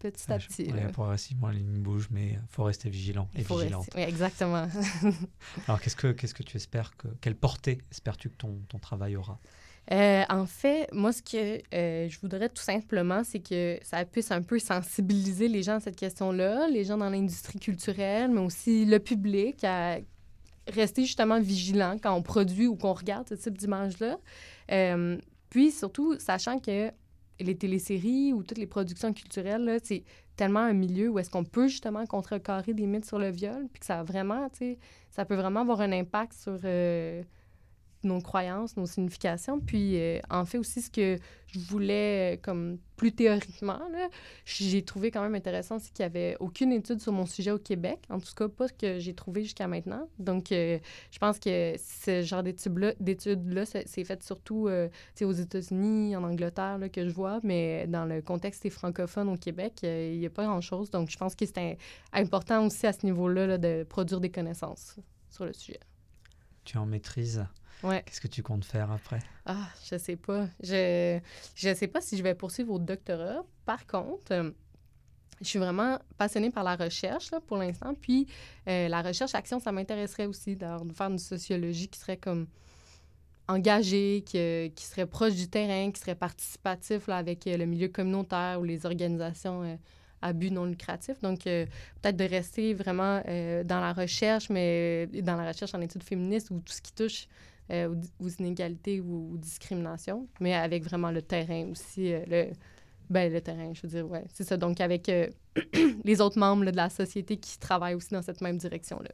petit 0.00 0.32
à 0.32 0.38
petit. 0.38 0.72
ouais, 0.72 0.88
progressivement, 0.88 1.48
la 1.48 1.54
ligne 1.54 1.80
bouge, 1.82 2.08
mais 2.10 2.38
faut 2.48 2.64
rester 2.64 2.90
vigilant 2.90 3.28
et 3.36 3.40
Il 3.40 3.44
faut 3.44 3.56
vigilante. 3.58 3.84
rester- 3.84 3.98
Oui, 3.98 4.02
exactement. 4.08 4.66
Alors, 5.68 5.80
qu'est-ce 5.80 5.96
que, 5.96 6.10
qu'est-ce 6.12 6.34
que 6.34 6.42
tu 6.42 6.56
espères 6.56 6.96
que, 6.96 7.06
quelle 7.20 7.36
portée 7.36 7.78
espères-tu 7.92 8.28
que 8.30 8.36
ton, 8.36 8.60
ton 8.68 8.78
travail 8.78 9.14
aura? 9.16 9.38
Euh, 9.90 10.22
en 10.28 10.46
fait, 10.46 10.88
moi, 10.92 11.12
ce 11.12 11.22
que 11.22 11.60
euh, 11.74 12.08
je 12.08 12.20
voudrais 12.20 12.48
tout 12.48 12.62
simplement, 12.62 13.24
c'est 13.24 13.40
que 13.40 13.78
ça 13.82 14.04
puisse 14.04 14.30
un 14.30 14.42
peu 14.42 14.58
sensibiliser 14.58 15.48
les 15.48 15.62
gens 15.62 15.76
à 15.76 15.80
cette 15.80 15.96
question-là, 15.96 16.68
les 16.68 16.84
gens 16.84 16.96
dans 16.96 17.10
l'industrie 17.10 17.58
culturelle, 17.58 18.30
mais 18.30 18.40
aussi 18.40 18.84
le 18.84 18.98
public 19.00 19.64
à 19.64 19.98
rester 20.68 21.02
justement 21.02 21.40
vigilant 21.40 21.96
quand 22.00 22.14
on 22.14 22.22
produit 22.22 22.68
ou 22.68 22.76
qu'on 22.76 22.92
regarde 22.92 23.28
ce 23.28 23.34
type 23.34 23.58
d'images-là. 23.58 24.18
Euh, 24.70 25.18
puis 25.50 25.72
surtout, 25.72 26.16
sachant 26.20 26.60
que 26.60 26.90
les 27.40 27.56
téléséries 27.56 28.32
ou 28.32 28.44
toutes 28.44 28.58
les 28.58 28.68
productions 28.68 29.12
culturelles, 29.12 29.80
c'est 29.82 30.04
tellement 30.36 30.60
un 30.60 30.74
milieu 30.74 31.08
où 31.08 31.18
est-ce 31.18 31.28
qu'on 31.28 31.44
peut 31.44 31.66
justement 31.66 32.06
contrecarrer 32.06 32.72
des 32.72 32.86
mythes 32.86 33.04
sur 33.04 33.18
le 33.18 33.30
viol, 33.30 33.66
puis 33.72 33.80
que 33.80 33.86
ça 33.86 34.04
vraiment, 34.04 34.48
ça 35.10 35.24
peut 35.24 35.34
vraiment 35.34 35.60
avoir 35.62 35.80
un 35.80 35.90
impact 35.90 36.34
sur 36.34 36.58
nos 38.04 38.20
croyances, 38.20 38.76
nos 38.76 38.86
significations. 38.86 39.60
Puis, 39.60 39.96
euh, 39.96 40.20
en 40.30 40.44
fait, 40.44 40.58
aussi, 40.58 40.82
ce 40.82 40.90
que 40.90 41.18
je 41.52 41.58
voulais, 41.58 42.34
euh, 42.34 42.40
comme 42.40 42.78
plus 42.96 43.12
théoriquement, 43.12 43.80
j'ai 44.44 44.82
trouvé 44.84 45.10
quand 45.10 45.22
même 45.22 45.34
intéressant, 45.34 45.78
c'est 45.78 45.92
qu'il 45.92 46.04
n'y 46.04 46.06
avait 46.06 46.36
aucune 46.40 46.72
étude 46.72 47.00
sur 47.00 47.12
mon 47.12 47.26
sujet 47.26 47.50
au 47.50 47.58
Québec. 47.58 47.98
En 48.08 48.20
tout 48.20 48.32
cas, 48.34 48.48
pas 48.48 48.68
ce 48.68 48.72
que 48.72 48.98
j'ai 48.98 49.14
trouvé 49.14 49.42
jusqu'à 49.42 49.66
maintenant. 49.66 50.08
Donc, 50.18 50.52
euh, 50.52 50.78
je 51.10 51.18
pense 51.18 51.38
que 51.38 51.74
ce 51.78 52.22
genre 52.22 52.42
d'études-là, 52.42 53.64
c'est 53.66 54.04
fait 54.04 54.22
surtout 54.22 54.68
euh, 54.68 54.88
aux 55.20 55.32
États-Unis, 55.32 56.16
en 56.16 56.22
Angleterre, 56.24 56.78
que 56.92 57.06
je 57.06 57.12
vois, 57.12 57.40
mais 57.42 57.86
dans 57.86 58.04
le 58.04 58.22
contexte 58.22 58.62
des 58.62 58.70
francophones 58.70 59.28
au 59.28 59.36
Québec, 59.36 59.80
il 59.82 60.18
n'y 60.18 60.26
a 60.26 60.30
pas 60.30 60.44
grand-chose. 60.44 60.90
Donc, 60.90 61.10
je 61.10 61.18
pense 61.18 61.34
que 61.34 61.44
c'est 61.44 61.76
important 62.12 62.66
aussi 62.66 62.86
à 62.86 62.92
ce 62.92 63.04
niveau-là 63.04 63.46
là, 63.46 63.58
de 63.58 63.84
produire 63.84 64.20
des 64.20 64.30
connaissances 64.30 64.96
sur 65.28 65.44
le 65.44 65.52
sujet. 65.52 65.80
Tu 66.64 66.78
en 66.78 66.86
maîtrises 66.86 67.44
Ouais. 67.82 68.02
Qu'est-ce 68.06 68.20
que 68.20 68.28
tu 68.28 68.42
comptes 68.42 68.64
faire 68.64 68.90
après? 68.90 69.18
Ah, 69.46 69.68
je 69.90 69.98
sais 69.98 70.16
pas. 70.16 70.46
Je 70.62 71.18
je 71.54 71.74
sais 71.74 71.88
pas 71.88 72.00
si 72.00 72.16
je 72.16 72.22
vais 72.22 72.34
poursuivre 72.34 72.72
au 72.72 72.78
doctorat. 72.78 73.44
Par 73.64 73.86
contre, 73.86 74.54
je 75.40 75.46
suis 75.46 75.58
vraiment 75.58 75.98
passionnée 76.16 76.50
par 76.50 76.64
la 76.64 76.76
recherche 76.76 77.30
là, 77.32 77.40
pour 77.40 77.56
l'instant. 77.56 77.94
Puis 77.94 78.26
euh, 78.68 78.88
la 78.88 79.02
recherche-action, 79.02 79.58
ça 79.58 79.72
m'intéresserait 79.72 80.26
aussi 80.26 80.56
de 80.56 80.66
faire 80.94 81.08
une 81.10 81.18
sociologie 81.18 81.88
qui 81.88 81.98
serait 81.98 82.16
comme 82.16 82.46
engagée, 83.48 84.22
qui, 84.24 84.72
qui 84.74 84.84
serait 84.84 85.06
proche 85.06 85.34
du 85.34 85.48
terrain, 85.48 85.90
qui 85.90 86.00
serait 86.00 86.14
participatif 86.14 87.08
là, 87.08 87.16
avec 87.16 87.46
euh, 87.46 87.56
le 87.56 87.66
milieu 87.66 87.88
communautaire 87.88 88.60
ou 88.60 88.64
les 88.64 88.86
organisations 88.86 89.64
euh, 89.64 89.76
à 90.22 90.32
but 90.32 90.52
non 90.52 90.64
lucratif. 90.64 91.20
Donc, 91.20 91.46
euh, 91.46 91.66
peut-être 92.00 92.16
de 92.16 92.24
rester 92.24 92.74
vraiment 92.74 93.20
euh, 93.26 93.64
dans 93.64 93.80
la 93.80 93.92
recherche, 93.92 94.48
mais 94.48 95.08
dans 95.08 95.34
la 95.34 95.48
recherche 95.48 95.74
en 95.74 95.80
études 95.80 96.04
féministes 96.04 96.50
ou 96.52 96.60
tout 96.60 96.72
ce 96.72 96.80
qui 96.80 96.92
touche 96.92 97.26
euh, 97.70 97.94
aux, 98.18 98.28
inégalités 98.28 99.00
ou 99.00 99.34
aux 99.34 99.36
discriminations, 99.36 100.28
mais 100.40 100.54
avec 100.54 100.82
vraiment 100.82 101.10
le 101.10 101.22
terrain 101.22 101.70
aussi, 101.70 102.12
euh, 102.12 102.24
le, 102.26 102.52
ben, 103.08 103.32
le 103.32 103.40
terrain, 103.40 103.72
je 103.72 103.82
veux 103.82 103.88
dire, 103.88 104.10
ouais, 104.10 104.24
c'est 104.32 104.44
ça. 104.44 104.56
Donc, 104.56 104.80
avec 104.80 105.08
euh, 105.08 105.28
les 106.04 106.20
autres 106.20 106.38
membres 106.38 106.64
de 106.70 106.76
la 106.76 106.90
société 106.90 107.36
qui 107.36 107.58
travaillent 107.58 107.94
aussi 107.94 108.10
dans 108.10 108.22
cette 108.22 108.40
même 108.40 108.58
direction-là. 108.58 109.10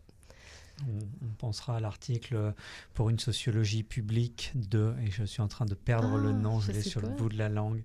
On, 0.86 1.26
on 1.26 1.30
pensera 1.38 1.76
à 1.76 1.80
l'article 1.80 2.54
pour 2.94 3.10
une 3.10 3.18
sociologie 3.18 3.82
publique 3.82 4.52
de, 4.54 4.94
et 5.04 5.10
je 5.10 5.24
suis 5.24 5.40
en 5.42 5.48
train 5.48 5.64
de 5.66 5.74
perdre 5.74 6.16
le 6.18 6.30
Ah, 6.30 6.32
nom, 6.32 6.60
je 6.60 6.68
je 6.68 6.72
l'ai 6.72 6.82
sur 6.82 7.00
le 7.00 7.08
bout 7.08 7.28
de 7.28 7.36
la 7.38 7.48
langue. 7.48 7.82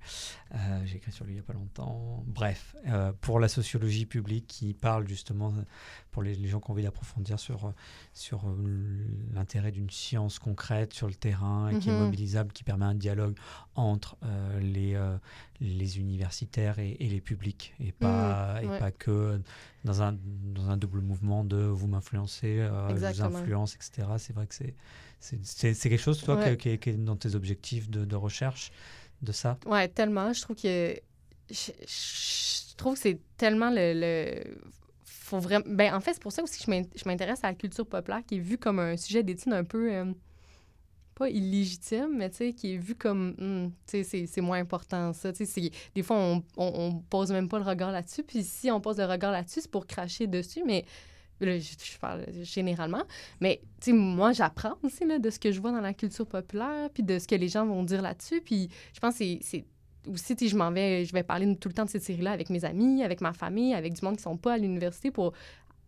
Euh, 0.53 0.81
J'ai 0.85 0.97
écrit 0.97 1.11
sur 1.11 1.25
lui 1.25 1.33
il 1.33 1.35
n'y 1.35 1.39
a 1.39 1.43
pas 1.43 1.53
longtemps. 1.53 2.23
Bref, 2.27 2.75
euh, 2.87 3.11
pour 3.21 3.39
la 3.39 3.47
sociologie 3.47 4.05
publique 4.05 4.45
qui 4.47 4.73
parle 4.73 5.07
justement, 5.07 5.53
pour 6.11 6.21
les, 6.23 6.35
les 6.35 6.47
gens 6.47 6.59
qui 6.59 6.69
ont 6.69 6.73
envie 6.73 6.83
d'approfondir 6.83 7.39
sur, 7.39 7.73
sur 8.13 8.47
euh, 8.47 9.07
l'intérêt 9.33 9.71
d'une 9.71 9.89
science 9.89 10.37
concrète 10.39 10.93
sur 10.93 11.07
le 11.07 11.15
terrain 11.15 11.69
et 11.69 11.79
qui 11.79 11.89
est 11.89 11.93
Mhm. 11.93 11.99
mobilisable, 12.05 12.51
qui 12.53 12.63
permet 12.63 12.85
un 12.85 12.95
dialogue 12.95 13.35
entre 13.75 14.17
euh, 14.23 14.59
les, 14.59 14.93
les 15.63 15.97
universitaires 15.97 16.77
et, 16.77 16.91
et 16.99 17.07
les 17.07 17.21
publics, 17.21 17.73
et 17.79 17.91
pas, 17.93 18.59
et 18.61 18.67
ouais. 18.67 18.77
pas 18.79 18.91
que 18.91 19.41
dans 19.85 20.01
un, 20.01 20.15
dans 20.53 20.69
un 20.69 20.75
double 20.77 20.99
mouvement 20.99 21.43
de 21.45 21.55
vous 21.57 21.87
m'influencez, 21.87 22.59
euh, 22.59 22.89
je 22.89 23.05
vous 23.13 23.21
influence, 23.23 23.75
etc. 23.75 24.07
C'est 24.19 24.33
vrai 24.33 24.45
que 24.45 24.53
c'est 24.55 24.75
c'est- 25.19 25.39
c'est 25.43 25.73
c'est 25.73 25.89
quelque 25.89 26.01
chose, 26.01 26.21
toi, 26.21 26.35
Ouais. 26.35 26.57
qui, 26.57 26.69
est, 26.69 26.87
dans 26.97 27.15
tes 27.15 27.33
objectifs 27.33 27.89
de, 27.89 28.03
de 28.03 28.15
recherche, 28.17 28.71
de 29.21 29.31
ça? 29.31 29.57
Ouais, 29.65 29.87
tellement. 29.87 30.33
Je 30.33 30.41
trouve 30.41 30.57
que. 30.57 30.95
Je, 31.49 31.71
je 31.87 32.75
trouve 32.75 32.95
que 32.95 32.99
c'est 32.99 33.19
tellement 33.37 33.69
le. 33.69 33.93
le- 33.95 34.57
faut 35.05 35.39
vraiment. 35.39 35.65
Ben, 35.67 35.93
en 35.93 36.01
fait, 36.01 36.13
c'est 36.13 36.21
pour 36.21 36.33
ça 36.33 36.43
aussi 36.43 36.63
que 36.63 36.71
je 36.71 37.03
m'intéresse 37.07 37.43
à 37.43 37.47
la 37.47 37.53
culture 37.55 37.87
populaire, 37.87 38.21
qui 38.27 38.35
est 38.35 38.39
vue 38.39 38.57
comme 38.57 38.79
un 38.79 38.97
sujet 38.97 39.23
d'étude 39.23 39.53
un 39.53 39.63
peu. 39.63 39.93
euh, 39.93 40.11
pas 41.13 41.29
illégitime, 41.29 42.17
mais 42.17 42.29
qui 42.29 42.73
est 42.73 42.77
vu 42.77 42.95
comme. 42.95 43.35
hmm, 43.37 43.71
c'est- 43.85 44.41
moins 44.41 44.59
important, 44.59 45.13
ça. 45.13 45.31
Des 45.31 46.03
fois, 46.03 46.17
on, 46.17 46.43
on, 46.57 46.93
pose 47.09 47.31
même 47.31 47.47
pas 47.47 47.59
le 47.59 47.65
regard 47.65 47.91
là-dessus. 47.91 48.23
Puis 48.23 48.43
si 48.43 48.71
on 48.71 48.81
pose 48.81 48.97
le 48.97 49.05
regard 49.05 49.31
là-dessus, 49.31 49.61
c'est 49.61 49.71
pour 49.71 49.87
cracher 49.87 50.27
dessus, 50.27 50.63
mais. 50.65 50.85
Là, 51.39 51.57
je, 51.59 51.97
parle 51.99 52.25
généralement. 52.43 53.03
Mais, 53.41 53.61
moi, 53.87 54.31
j'apprends 54.31 54.75
aussi 54.81 55.03
là, 55.03 55.19
de 55.19 55.29
ce 55.29 55.39
que 55.39 55.51
je 55.51 55.59
vois 55.59 55.71
dans 55.73 55.81
la 55.81 55.93
culture 55.93 56.25
populaire, 56.25 56.89
puis 56.93 57.03
de 57.03 57.19
ce 57.19 57.27
que 57.27 57.35
les 57.35 57.49
gens 57.49 57.65
vont 57.65 57.83
dire 57.83 58.01
là-dessus. 58.01 58.39
Puis 58.39 58.69
je 58.93 58.99
pense 59.01 59.17
que 59.17 59.25
c'est- 59.41 59.65
aussi, 60.07 60.35
je 60.47 60.55
m'en 60.55 60.71
vais, 60.71 61.05
je 61.05 61.13
vais 61.13 61.23
parler 61.23 61.55
tout 61.55 61.69
le 61.69 61.73
temps 61.73 61.85
de 61.85 61.89
cette 61.89 62.03
série-là 62.03 62.31
avec 62.31 62.49
mes 62.49 62.65
amis, 62.65 63.03
avec 63.03 63.21
ma 63.21 63.33
famille, 63.33 63.73
avec 63.73 63.93
du 63.93 64.05
monde 64.05 64.17
qui 64.17 64.23
sont 64.23 64.37
pas 64.37 64.53
à 64.53 64.57
l'université 64.57 65.11
pour 65.11 65.33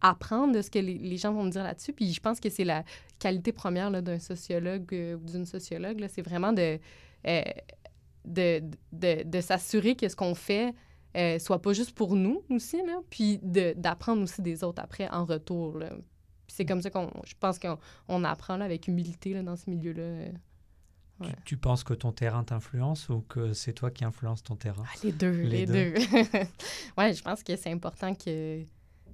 apprendre 0.10 0.54
de 0.54 0.62
ce 0.62 0.70
que 0.70 0.80
les, 0.80 0.98
les 0.98 1.18
gens 1.18 1.34
vont 1.34 1.44
me 1.44 1.50
dire 1.52 1.64
là-dessus. 1.64 1.94
Puis 1.94 2.14
je 2.14 2.20
pense 2.20 2.40
que 2.40 2.50
c'est 2.50 2.64
la 2.64 2.84
qualité 3.20 3.52
première 3.52 3.90
d'un 4.02 4.20
sociologue 4.20 4.88
euh, 4.94 5.16
ou 5.16 5.26
d'une 5.32 5.46
sociologue, 5.46 6.06
c'est 6.10 6.22
vraiment 6.22 6.54
de, 6.54 6.80
euh, 7.28 7.42
de, 8.26 8.62
de, 8.92 9.24
de 9.24 9.42
s'assurer 9.42 9.96
que 9.96 10.08
ce 10.10 10.16
qu'on 10.16 10.36
fait 10.36 10.74
euh, 11.16 11.40
soit 11.40 11.62
pas 11.62 11.72
juste 11.74 11.94
pour 11.94 12.16
nous 12.16 12.44
aussi, 12.50 12.78
là, 12.86 13.00
puis 13.10 13.40
de- 13.42 13.74
d'apprendre 13.78 14.22
aussi 14.22 14.42
des 14.42 14.64
autres 14.64 14.82
après 14.82 15.08
en 15.10 15.24
retour. 15.26 15.80
c'est 16.48 16.66
comme 16.66 16.82
ça 16.82 16.90
qu'on, 16.90 17.10
je 17.26 17.34
pense 17.40 17.58
qu'on 17.58 17.78
on 18.10 18.24
apprend 18.26 18.58
là, 18.58 18.66
avec 18.66 18.88
humilité 18.90 19.34
là, 19.34 19.42
dans 19.42 19.56
ce 19.56 19.70
milieu-là. 19.70 20.02
euh. 20.04 20.32
Tu- 21.46 21.56
penses 21.56 21.86
que 21.86 21.94
ton 21.94 22.12
terrain 22.12 22.44
t'influence 22.44 23.08
ou 23.08 23.22
que 23.22 23.54
c'est 23.54 23.72
toi 23.72 23.90
qui 23.90 24.04
influence 24.04 24.44
ton 24.44 24.58
terrain? 24.58 24.84
Ah, 24.86 24.98
les 25.04 25.14
deux, 25.14 25.32
Les 25.44 25.66
les, 25.66 25.66
deux. 25.66 25.94
ouais, 26.98 27.14
je 27.14 27.24
pense 27.24 27.42
que 27.44 27.56
c'est 27.56 27.72
important 27.72 28.14
que. 28.14 28.66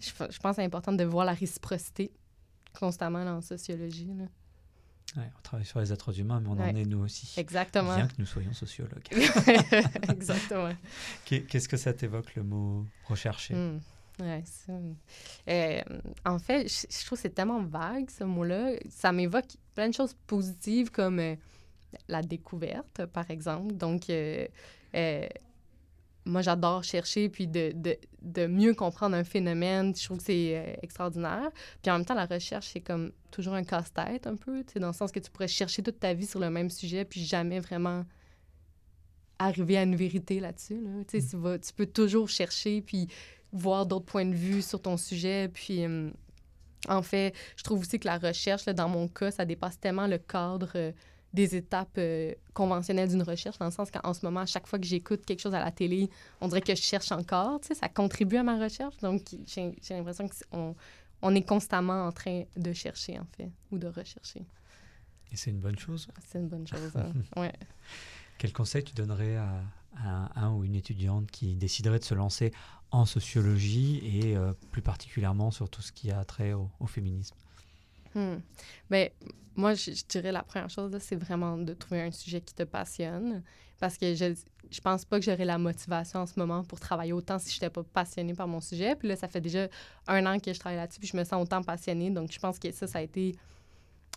Je, 0.01 0.09
je 0.09 0.39
pense 0.39 0.55
que 0.55 0.55
c'est 0.55 0.65
important 0.65 0.91
de 0.93 1.03
voir 1.03 1.25
la 1.25 1.33
réciprocité 1.33 2.11
constamment 2.79 3.23
là, 3.23 3.35
en 3.35 3.41
sociologie. 3.41 4.11
là. 4.17 4.25
Ouais, 5.17 5.29
On 5.37 5.41
travaille 5.41 5.65
sur 5.65 5.79
les 5.81 5.91
êtres 5.91 6.17
humains, 6.19 6.39
mais 6.39 6.47
on 6.49 6.53
en 6.53 6.57
Ouais. 6.73 6.81
est 6.81 6.85
nous 6.85 6.99
aussi. 7.03 7.33
Exactement. 7.37 7.95
Bien 7.95 8.07
que 8.07 8.13
nous 8.17 8.25
soyons 8.25 8.53
sociologues. 8.53 9.07
Exactement. 10.09 10.69
Qu'est- 11.25 11.41
Qu'est-ce 11.43 11.67
que 11.67 11.77
ça 11.77 11.93
t'évoque 11.93 12.33
le 12.35 12.43
mot 12.43 12.85
rechercher 13.07 13.53
Hmm. 13.55 13.79
Ouais. 14.19 14.43
Euh, 15.49 15.81
en 16.25 16.37
fait, 16.37 16.67
je, 16.67 17.05
trouve 17.05 17.17
que 17.17 17.23
c'est 17.23 17.33
tellement 17.33 17.63
vague, 17.63 18.09
ce 18.09 18.23
mot-là. 18.23 18.73
Ça 18.89 19.11
m'évoque 19.11 19.57
plein 19.73 19.89
de 19.89 19.93
choses 19.93 20.13
positives 20.27 20.91
comme 20.91 21.19
euh, 21.19 21.35
la 22.07 22.21
découverte, 22.21 23.05
par 23.07 23.29
exemple. 23.31 23.73
Donc, 23.73 24.09
euh, 24.09 24.45
moi, 26.25 26.41
j'adore 26.41 26.83
chercher 26.83 27.29
puis 27.29 27.47
de, 27.47 27.71
de, 27.73 27.97
de 28.21 28.45
mieux 28.47 28.73
comprendre 28.73 29.15
un 29.15 29.23
phénomène. 29.23 29.95
Je 29.95 30.03
trouve 30.05 30.17
que 30.19 30.25
c'est 30.25 30.57
euh, 30.57 30.73
extraordinaire. 30.83 31.49
Puis 31.81 31.91
en 31.91 31.97
même 31.97 32.05
temps, 32.05 32.13
la 32.13 32.25
recherche, 32.25 32.69
c'est 32.73 32.81
comme 32.81 33.11
toujours 33.31 33.53
un 33.55 33.63
casse-tête 33.63 34.27
un 34.27 34.35
peu, 34.35 34.63
dans 34.75 34.87
le 34.87 34.93
sens 34.93 35.11
que 35.11 35.19
tu 35.19 35.31
pourrais 35.31 35.47
chercher 35.47 35.81
toute 35.81 35.99
ta 35.99 36.13
vie 36.13 36.27
sur 36.27 36.39
le 36.39 36.49
même 36.49 36.69
sujet 36.69 37.05
puis 37.05 37.23
jamais 37.23 37.59
vraiment 37.59 38.05
arriver 39.39 39.77
à 39.77 39.83
une 39.83 39.95
vérité 39.95 40.39
là-dessus. 40.39 40.79
Là. 40.81 41.03
Tu 41.07 41.19
sais, 41.19 41.27
tu, 41.29 41.37
vas- 41.37 41.57
tu 41.57 41.73
peux 41.73 41.87
toujours 41.87 42.29
chercher 42.29 42.81
puis 42.81 43.07
voir 43.51 43.85
d'autres 43.85 44.05
points 44.05 44.25
de 44.25 44.35
vue 44.35 44.61
sur 44.61 44.81
ton 44.81 44.97
sujet. 44.97 45.49
Puis, 45.49 45.83
en 46.87 47.01
fait, 47.01 47.33
je 47.55 47.63
trouve 47.63 47.81
aussi 47.81 47.99
que 47.99 48.07
la 48.07 48.17
recherche, 48.17 48.65
là, 48.65 48.73
dans 48.73 48.89
mon 48.89 49.07
cas, 49.07 49.31
ça 49.31 49.45
dépasse 49.45 49.79
tellement 49.79 50.07
le 50.07 50.17
cadre 50.17 50.71
euh, 50.75 50.91
des 51.33 51.55
étapes 51.55 51.97
euh, 51.97 52.33
conventionnelles 52.53 53.09
d'une 53.09 53.23
recherche, 53.23 53.57
dans 53.57 53.65
le 53.65 53.71
sens 53.71 53.89
qu'en 53.89 54.13
ce 54.13 54.25
moment, 54.25 54.41
à 54.41 54.45
chaque 54.45 54.67
fois 54.67 54.79
que 54.79 54.85
j'écoute 54.85 55.25
quelque 55.25 55.39
chose 55.39 55.55
à 55.55 55.59
la 55.63 55.71
télé, 55.71 56.09
on 56.41 56.47
dirait 56.47 56.61
que 56.61 56.75
je 56.75 56.81
cherche 56.81 57.11
encore. 57.11 57.61
Tu 57.61 57.69
sais, 57.69 57.75
ça 57.75 57.87
contribue 57.89 58.37
à 58.37 58.43
ma 58.43 58.61
recherche. 58.61 58.97
Donc, 58.97 59.23
j'ai 59.45 59.73
l'impression 59.89 60.27
qu'on 60.51 60.75
on 61.21 61.35
est 61.35 61.47
constamment 61.47 62.05
en 62.05 62.11
train 62.11 62.43
de 62.57 62.73
chercher, 62.73 63.19
en 63.19 63.27
fait, 63.37 63.49
ou 63.71 63.77
de 63.77 63.87
rechercher. 63.87 64.45
Et 65.31 65.37
c'est 65.37 65.51
une 65.51 65.59
bonne 65.59 65.79
chose. 65.79 66.07
C'est 66.27 66.39
une 66.39 66.49
bonne 66.49 66.67
chose. 66.67 66.91
hein. 66.95 67.13
Ouais. 67.39 67.53
Quel 68.37 68.51
conseil 68.51 68.83
tu 68.83 68.93
donnerais 68.93 69.37
à, 69.37 69.61
à 70.03 70.41
un, 70.41 70.53
ou 70.53 70.63
une 70.63 70.75
étudiante 70.75 71.29
qui 71.31 71.55
déciderait 71.55 71.99
de 71.99 72.03
se 72.03 72.13
lancer 72.15 72.51
en 72.91 73.05
sociologie 73.05 74.01
et 74.03 74.35
plus 74.71 74.81
particulièrement 74.81 75.51
sur 75.51 75.69
tout 75.69 75.81
ce 75.81 75.91
qui 75.91 76.11
a 76.11 76.23
trait 76.25 76.53
au, 76.53 76.69
féminisme? 76.87 77.35
Hmm. 78.15 78.39
ben, 78.89 79.09
moi, 79.55 79.73
je, 79.73 79.91
dirais 80.07 80.31
la 80.31 80.43
première 80.43 80.69
chose, 80.69 80.95
c'est 80.99 81.15
vraiment 81.15 81.57
de 81.57 81.73
trouver 81.73 82.01
un 82.01 82.11
sujet 82.11 82.41
qui 82.41 82.53
te 82.53 82.63
passionne. 82.63 83.43
Parce 83.79 83.97
que 83.97 84.13
je, 84.13 84.33
je 84.69 84.81
pense 84.81 85.05
pas 85.05 85.19
que 85.19 85.25
j'aurais 85.25 85.45
la 85.45 85.57
motivation 85.57 86.19
en 86.19 86.27
ce 86.27 86.39
moment 86.39 86.63
pour 86.63 86.79
travailler 86.79 87.13
autant 87.13 87.39
si 87.39 87.49
je 87.49 87.55
n'étais 87.55 87.69
pas 87.69 87.83
passionnée 87.83 88.33
par 88.33 88.47
mon 88.47 88.61
sujet. 88.61 88.95
Puis 88.95 89.07
là, 89.07 89.15
ça 89.15 89.27
fait 89.27 89.41
déjà 89.41 89.67
un 90.07 90.25
an 90.25 90.39
que 90.39 90.53
je 90.53 90.59
travaille 90.59 90.77
là-dessus, 90.77 90.99
puis 90.99 91.09
je 91.09 91.17
me 91.17 91.23
sens 91.23 91.41
autant 91.41 91.61
passionnée. 91.61 92.09
Donc, 92.09 92.31
je 92.31 92.39
pense 92.39 92.59
que 92.59 92.71
ça, 92.71 92.87
ça 92.87 92.99
a 92.99 93.01
été 93.01 93.35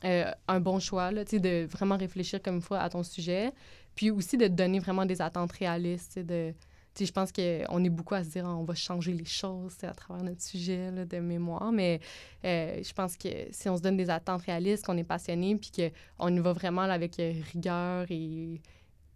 euh, 0.04 0.30
un 0.48 0.60
bon 0.60 0.78
choix, 0.78 1.10
là, 1.10 1.24
de 1.24 1.66
vraiment 1.66 1.96
réfléchir 1.96 2.40
comme 2.42 2.56
il 2.56 2.62
faut 2.62 2.74
à 2.74 2.88
ton 2.88 3.02
sujet. 3.02 3.52
Puis 3.94 4.10
aussi 4.10 4.36
de 4.36 4.46
te 4.46 4.52
donner 4.52 4.78
vraiment 4.78 5.06
des 5.06 5.20
attentes 5.20 5.52
réalistes. 5.52 6.18
De, 6.18 6.54
je 6.98 7.12
pense 7.12 7.32
qu'on 7.32 7.84
est 7.84 7.90
beaucoup 7.90 8.14
à 8.14 8.22
se 8.22 8.30
dire 8.30 8.44
on 8.44 8.64
va 8.64 8.74
changer 8.74 9.12
les 9.12 9.24
choses 9.24 9.76
à 9.82 9.92
travers 9.92 10.22
notre 10.22 10.42
sujet 10.42 10.92
de 10.92 11.18
mémoire. 11.18 11.72
Mais 11.72 12.00
euh, 12.44 12.80
je 12.82 12.92
pense 12.92 13.16
que 13.16 13.28
si 13.50 13.68
on 13.68 13.76
se 13.76 13.82
donne 13.82 13.96
des 13.96 14.10
attentes 14.10 14.42
réalistes, 14.42 14.84
qu'on 14.84 14.96
est 14.96 15.04
passionné, 15.04 15.56
puis 15.56 15.70
qu'on 16.18 16.34
y 16.34 16.38
va 16.38 16.52
vraiment 16.52 16.82
avec 16.82 17.16
rigueur 17.52 18.06
et 18.10 18.60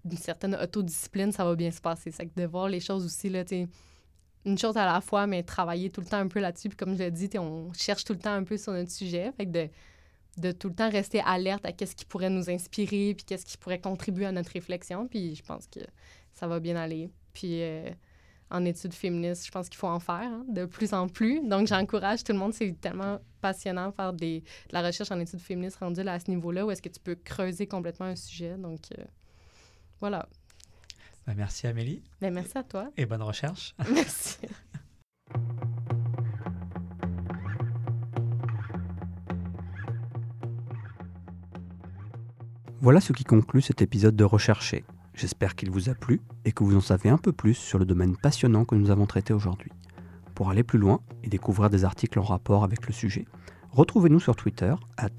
une 0.04 0.16
certaine 0.16 0.54
autodiscipline, 0.54 1.32
ça 1.32 1.44
va 1.44 1.54
bien 1.54 1.70
se 1.70 1.80
passer. 1.80 2.10
C'est 2.10 2.26
que 2.26 2.40
de 2.40 2.46
voir 2.46 2.68
les 2.68 2.80
choses 2.80 3.04
aussi, 3.04 3.28
là, 3.28 3.44
une 4.44 4.58
chose 4.58 4.76
à 4.76 4.86
la 4.86 5.00
fois, 5.00 5.26
mais 5.26 5.42
travailler 5.42 5.90
tout 5.90 6.00
le 6.00 6.06
temps 6.06 6.18
un 6.18 6.28
peu 6.28 6.40
là-dessus. 6.40 6.68
Puis 6.68 6.76
comme 6.76 6.94
je 6.94 7.02
l'ai 7.02 7.10
dit, 7.10 7.30
on 7.38 7.72
cherche 7.74 8.04
tout 8.04 8.12
le 8.12 8.18
temps 8.18 8.32
un 8.32 8.44
peu 8.44 8.56
sur 8.56 8.72
notre 8.72 8.90
sujet. 8.90 9.30
Fait 9.36 9.46
que 9.46 9.50
de, 9.50 9.68
de 10.38 10.52
tout 10.52 10.68
le 10.68 10.74
temps 10.74 10.90
rester 10.90 11.20
alerte 11.24 11.64
à 11.64 11.72
qu'est-ce 11.72 11.94
qui 11.94 12.04
pourrait 12.04 12.30
nous 12.30 12.48
inspirer, 12.50 13.14
puis 13.14 13.24
qu'est-ce 13.24 13.44
qui 13.44 13.56
pourrait 13.56 13.80
contribuer 13.80 14.26
à 14.26 14.32
notre 14.32 14.52
réflexion. 14.52 15.06
Puis 15.06 15.34
je 15.34 15.42
pense 15.42 15.66
que 15.66 15.80
ça 16.32 16.46
va 16.46 16.60
bien 16.60 16.76
aller. 16.76 17.10
Puis 17.38 17.62
euh, 17.62 17.88
en 18.50 18.64
études 18.64 18.92
féministes, 18.92 19.46
je 19.46 19.52
pense 19.52 19.68
qu'il 19.68 19.78
faut 19.78 19.86
en 19.86 20.00
faire 20.00 20.24
hein, 20.24 20.44
de 20.48 20.64
plus 20.64 20.92
en 20.92 21.06
plus. 21.06 21.40
Donc 21.46 21.68
j'encourage 21.68 22.24
tout 22.24 22.32
le 22.32 22.38
monde. 22.38 22.52
C'est 22.52 22.74
tellement 22.80 23.20
passionnant 23.40 23.90
de 23.90 23.94
faire 23.94 24.12
des, 24.12 24.40
de 24.40 24.72
la 24.72 24.82
recherche 24.82 25.12
en 25.12 25.20
études 25.20 25.38
féministes 25.38 25.76
rendues 25.76 26.00
à 26.00 26.18
ce 26.18 26.28
niveau-là 26.32 26.66
où 26.66 26.72
est-ce 26.72 26.82
que 26.82 26.88
tu 26.88 26.98
peux 26.98 27.14
creuser 27.14 27.68
complètement 27.68 28.06
un 28.06 28.16
sujet. 28.16 28.56
Donc... 28.56 28.80
Euh, 28.98 29.04
voilà. 30.00 30.28
Bah, 31.26 31.34
merci 31.36 31.68
Amélie. 31.68 32.02
Ben, 32.20 32.34
merci 32.34 32.58
à 32.58 32.64
toi. 32.64 32.90
Et 32.96 33.06
bonne 33.06 33.22
recherche. 33.22 33.76
Merci. 33.92 34.38
Voilà 42.80 43.00
ce 43.00 43.12
qui 43.12 43.24
conclut 43.24 43.62
cet 43.62 43.82
épisode 43.82 44.16
de 44.16 44.24
Rechercher. 44.24 44.84
J'espère 45.18 45.56
qu'il 45.56 45.72
vous 45.72 45.88
a 45.88 45.94
plu 45.94 46.20
et 46.44 46.52
que 46.52 46.62
vous 46.62 46.76
en 46.76 46.80
savez 46.80 47.08
un 47.08 47.18
peu 47.18 47.32
plus 47.32 47.54
sur 47.54 47.80
le 47.80 47.84
domaine 47.84 48.16
passionnant 48.16 48.64
que 48.64 48.76
nous 48.76 48.92
avons 48.92 49.04
traité 49.04 49.32
aujourd'hui. 49.32 49.72
Pour 50.36 50.48
aller 50.48 50.62
plus 50.62 50.78
loin 50.78 51.00
et 51.24 51.28
découvrir 51.28 51.70
des 51.70 51.84
articles 51.84 52.20
en 52.20 52.22
rapport 52.22 52.62
avec 52.62 52.86
le 52.86 52.92
sujet, 52.92 53.26
retrouvez-nous 53.72 54.20
sur 54.20 54.36
Twitter, 54.36 54.72
at 54.96 55.10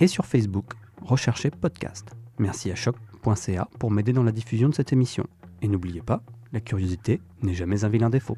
et 0.00 0.06
sur 0.06 0.26
Facebook, 0.26 0.74
Rechercher 1.00 1.50
Podcast. 1.50 2.14
Merci 2.38 2.70
à 2.70 2.74
choc.ca 2.74 3.66
pour 3.78 3.90
m'aider 3.90 4.12
dans 4.12 4.24
la 4.24 4.32
diffusion 4.32 4.68
de 4.68 4.74
cette 4.74 4.92
émission. 4.92 5.26
Et 5.62 5.68
n'oubliez 5.68 6.02
pas, 6.02 6.22
la 6.52 6.60
curiosité 6.60 7.22
n'est 7.40 7.54
jamais 7.54 7.84
un 7.84 7.88
vilain 7.88 8.10
défaut. 8.10 8.36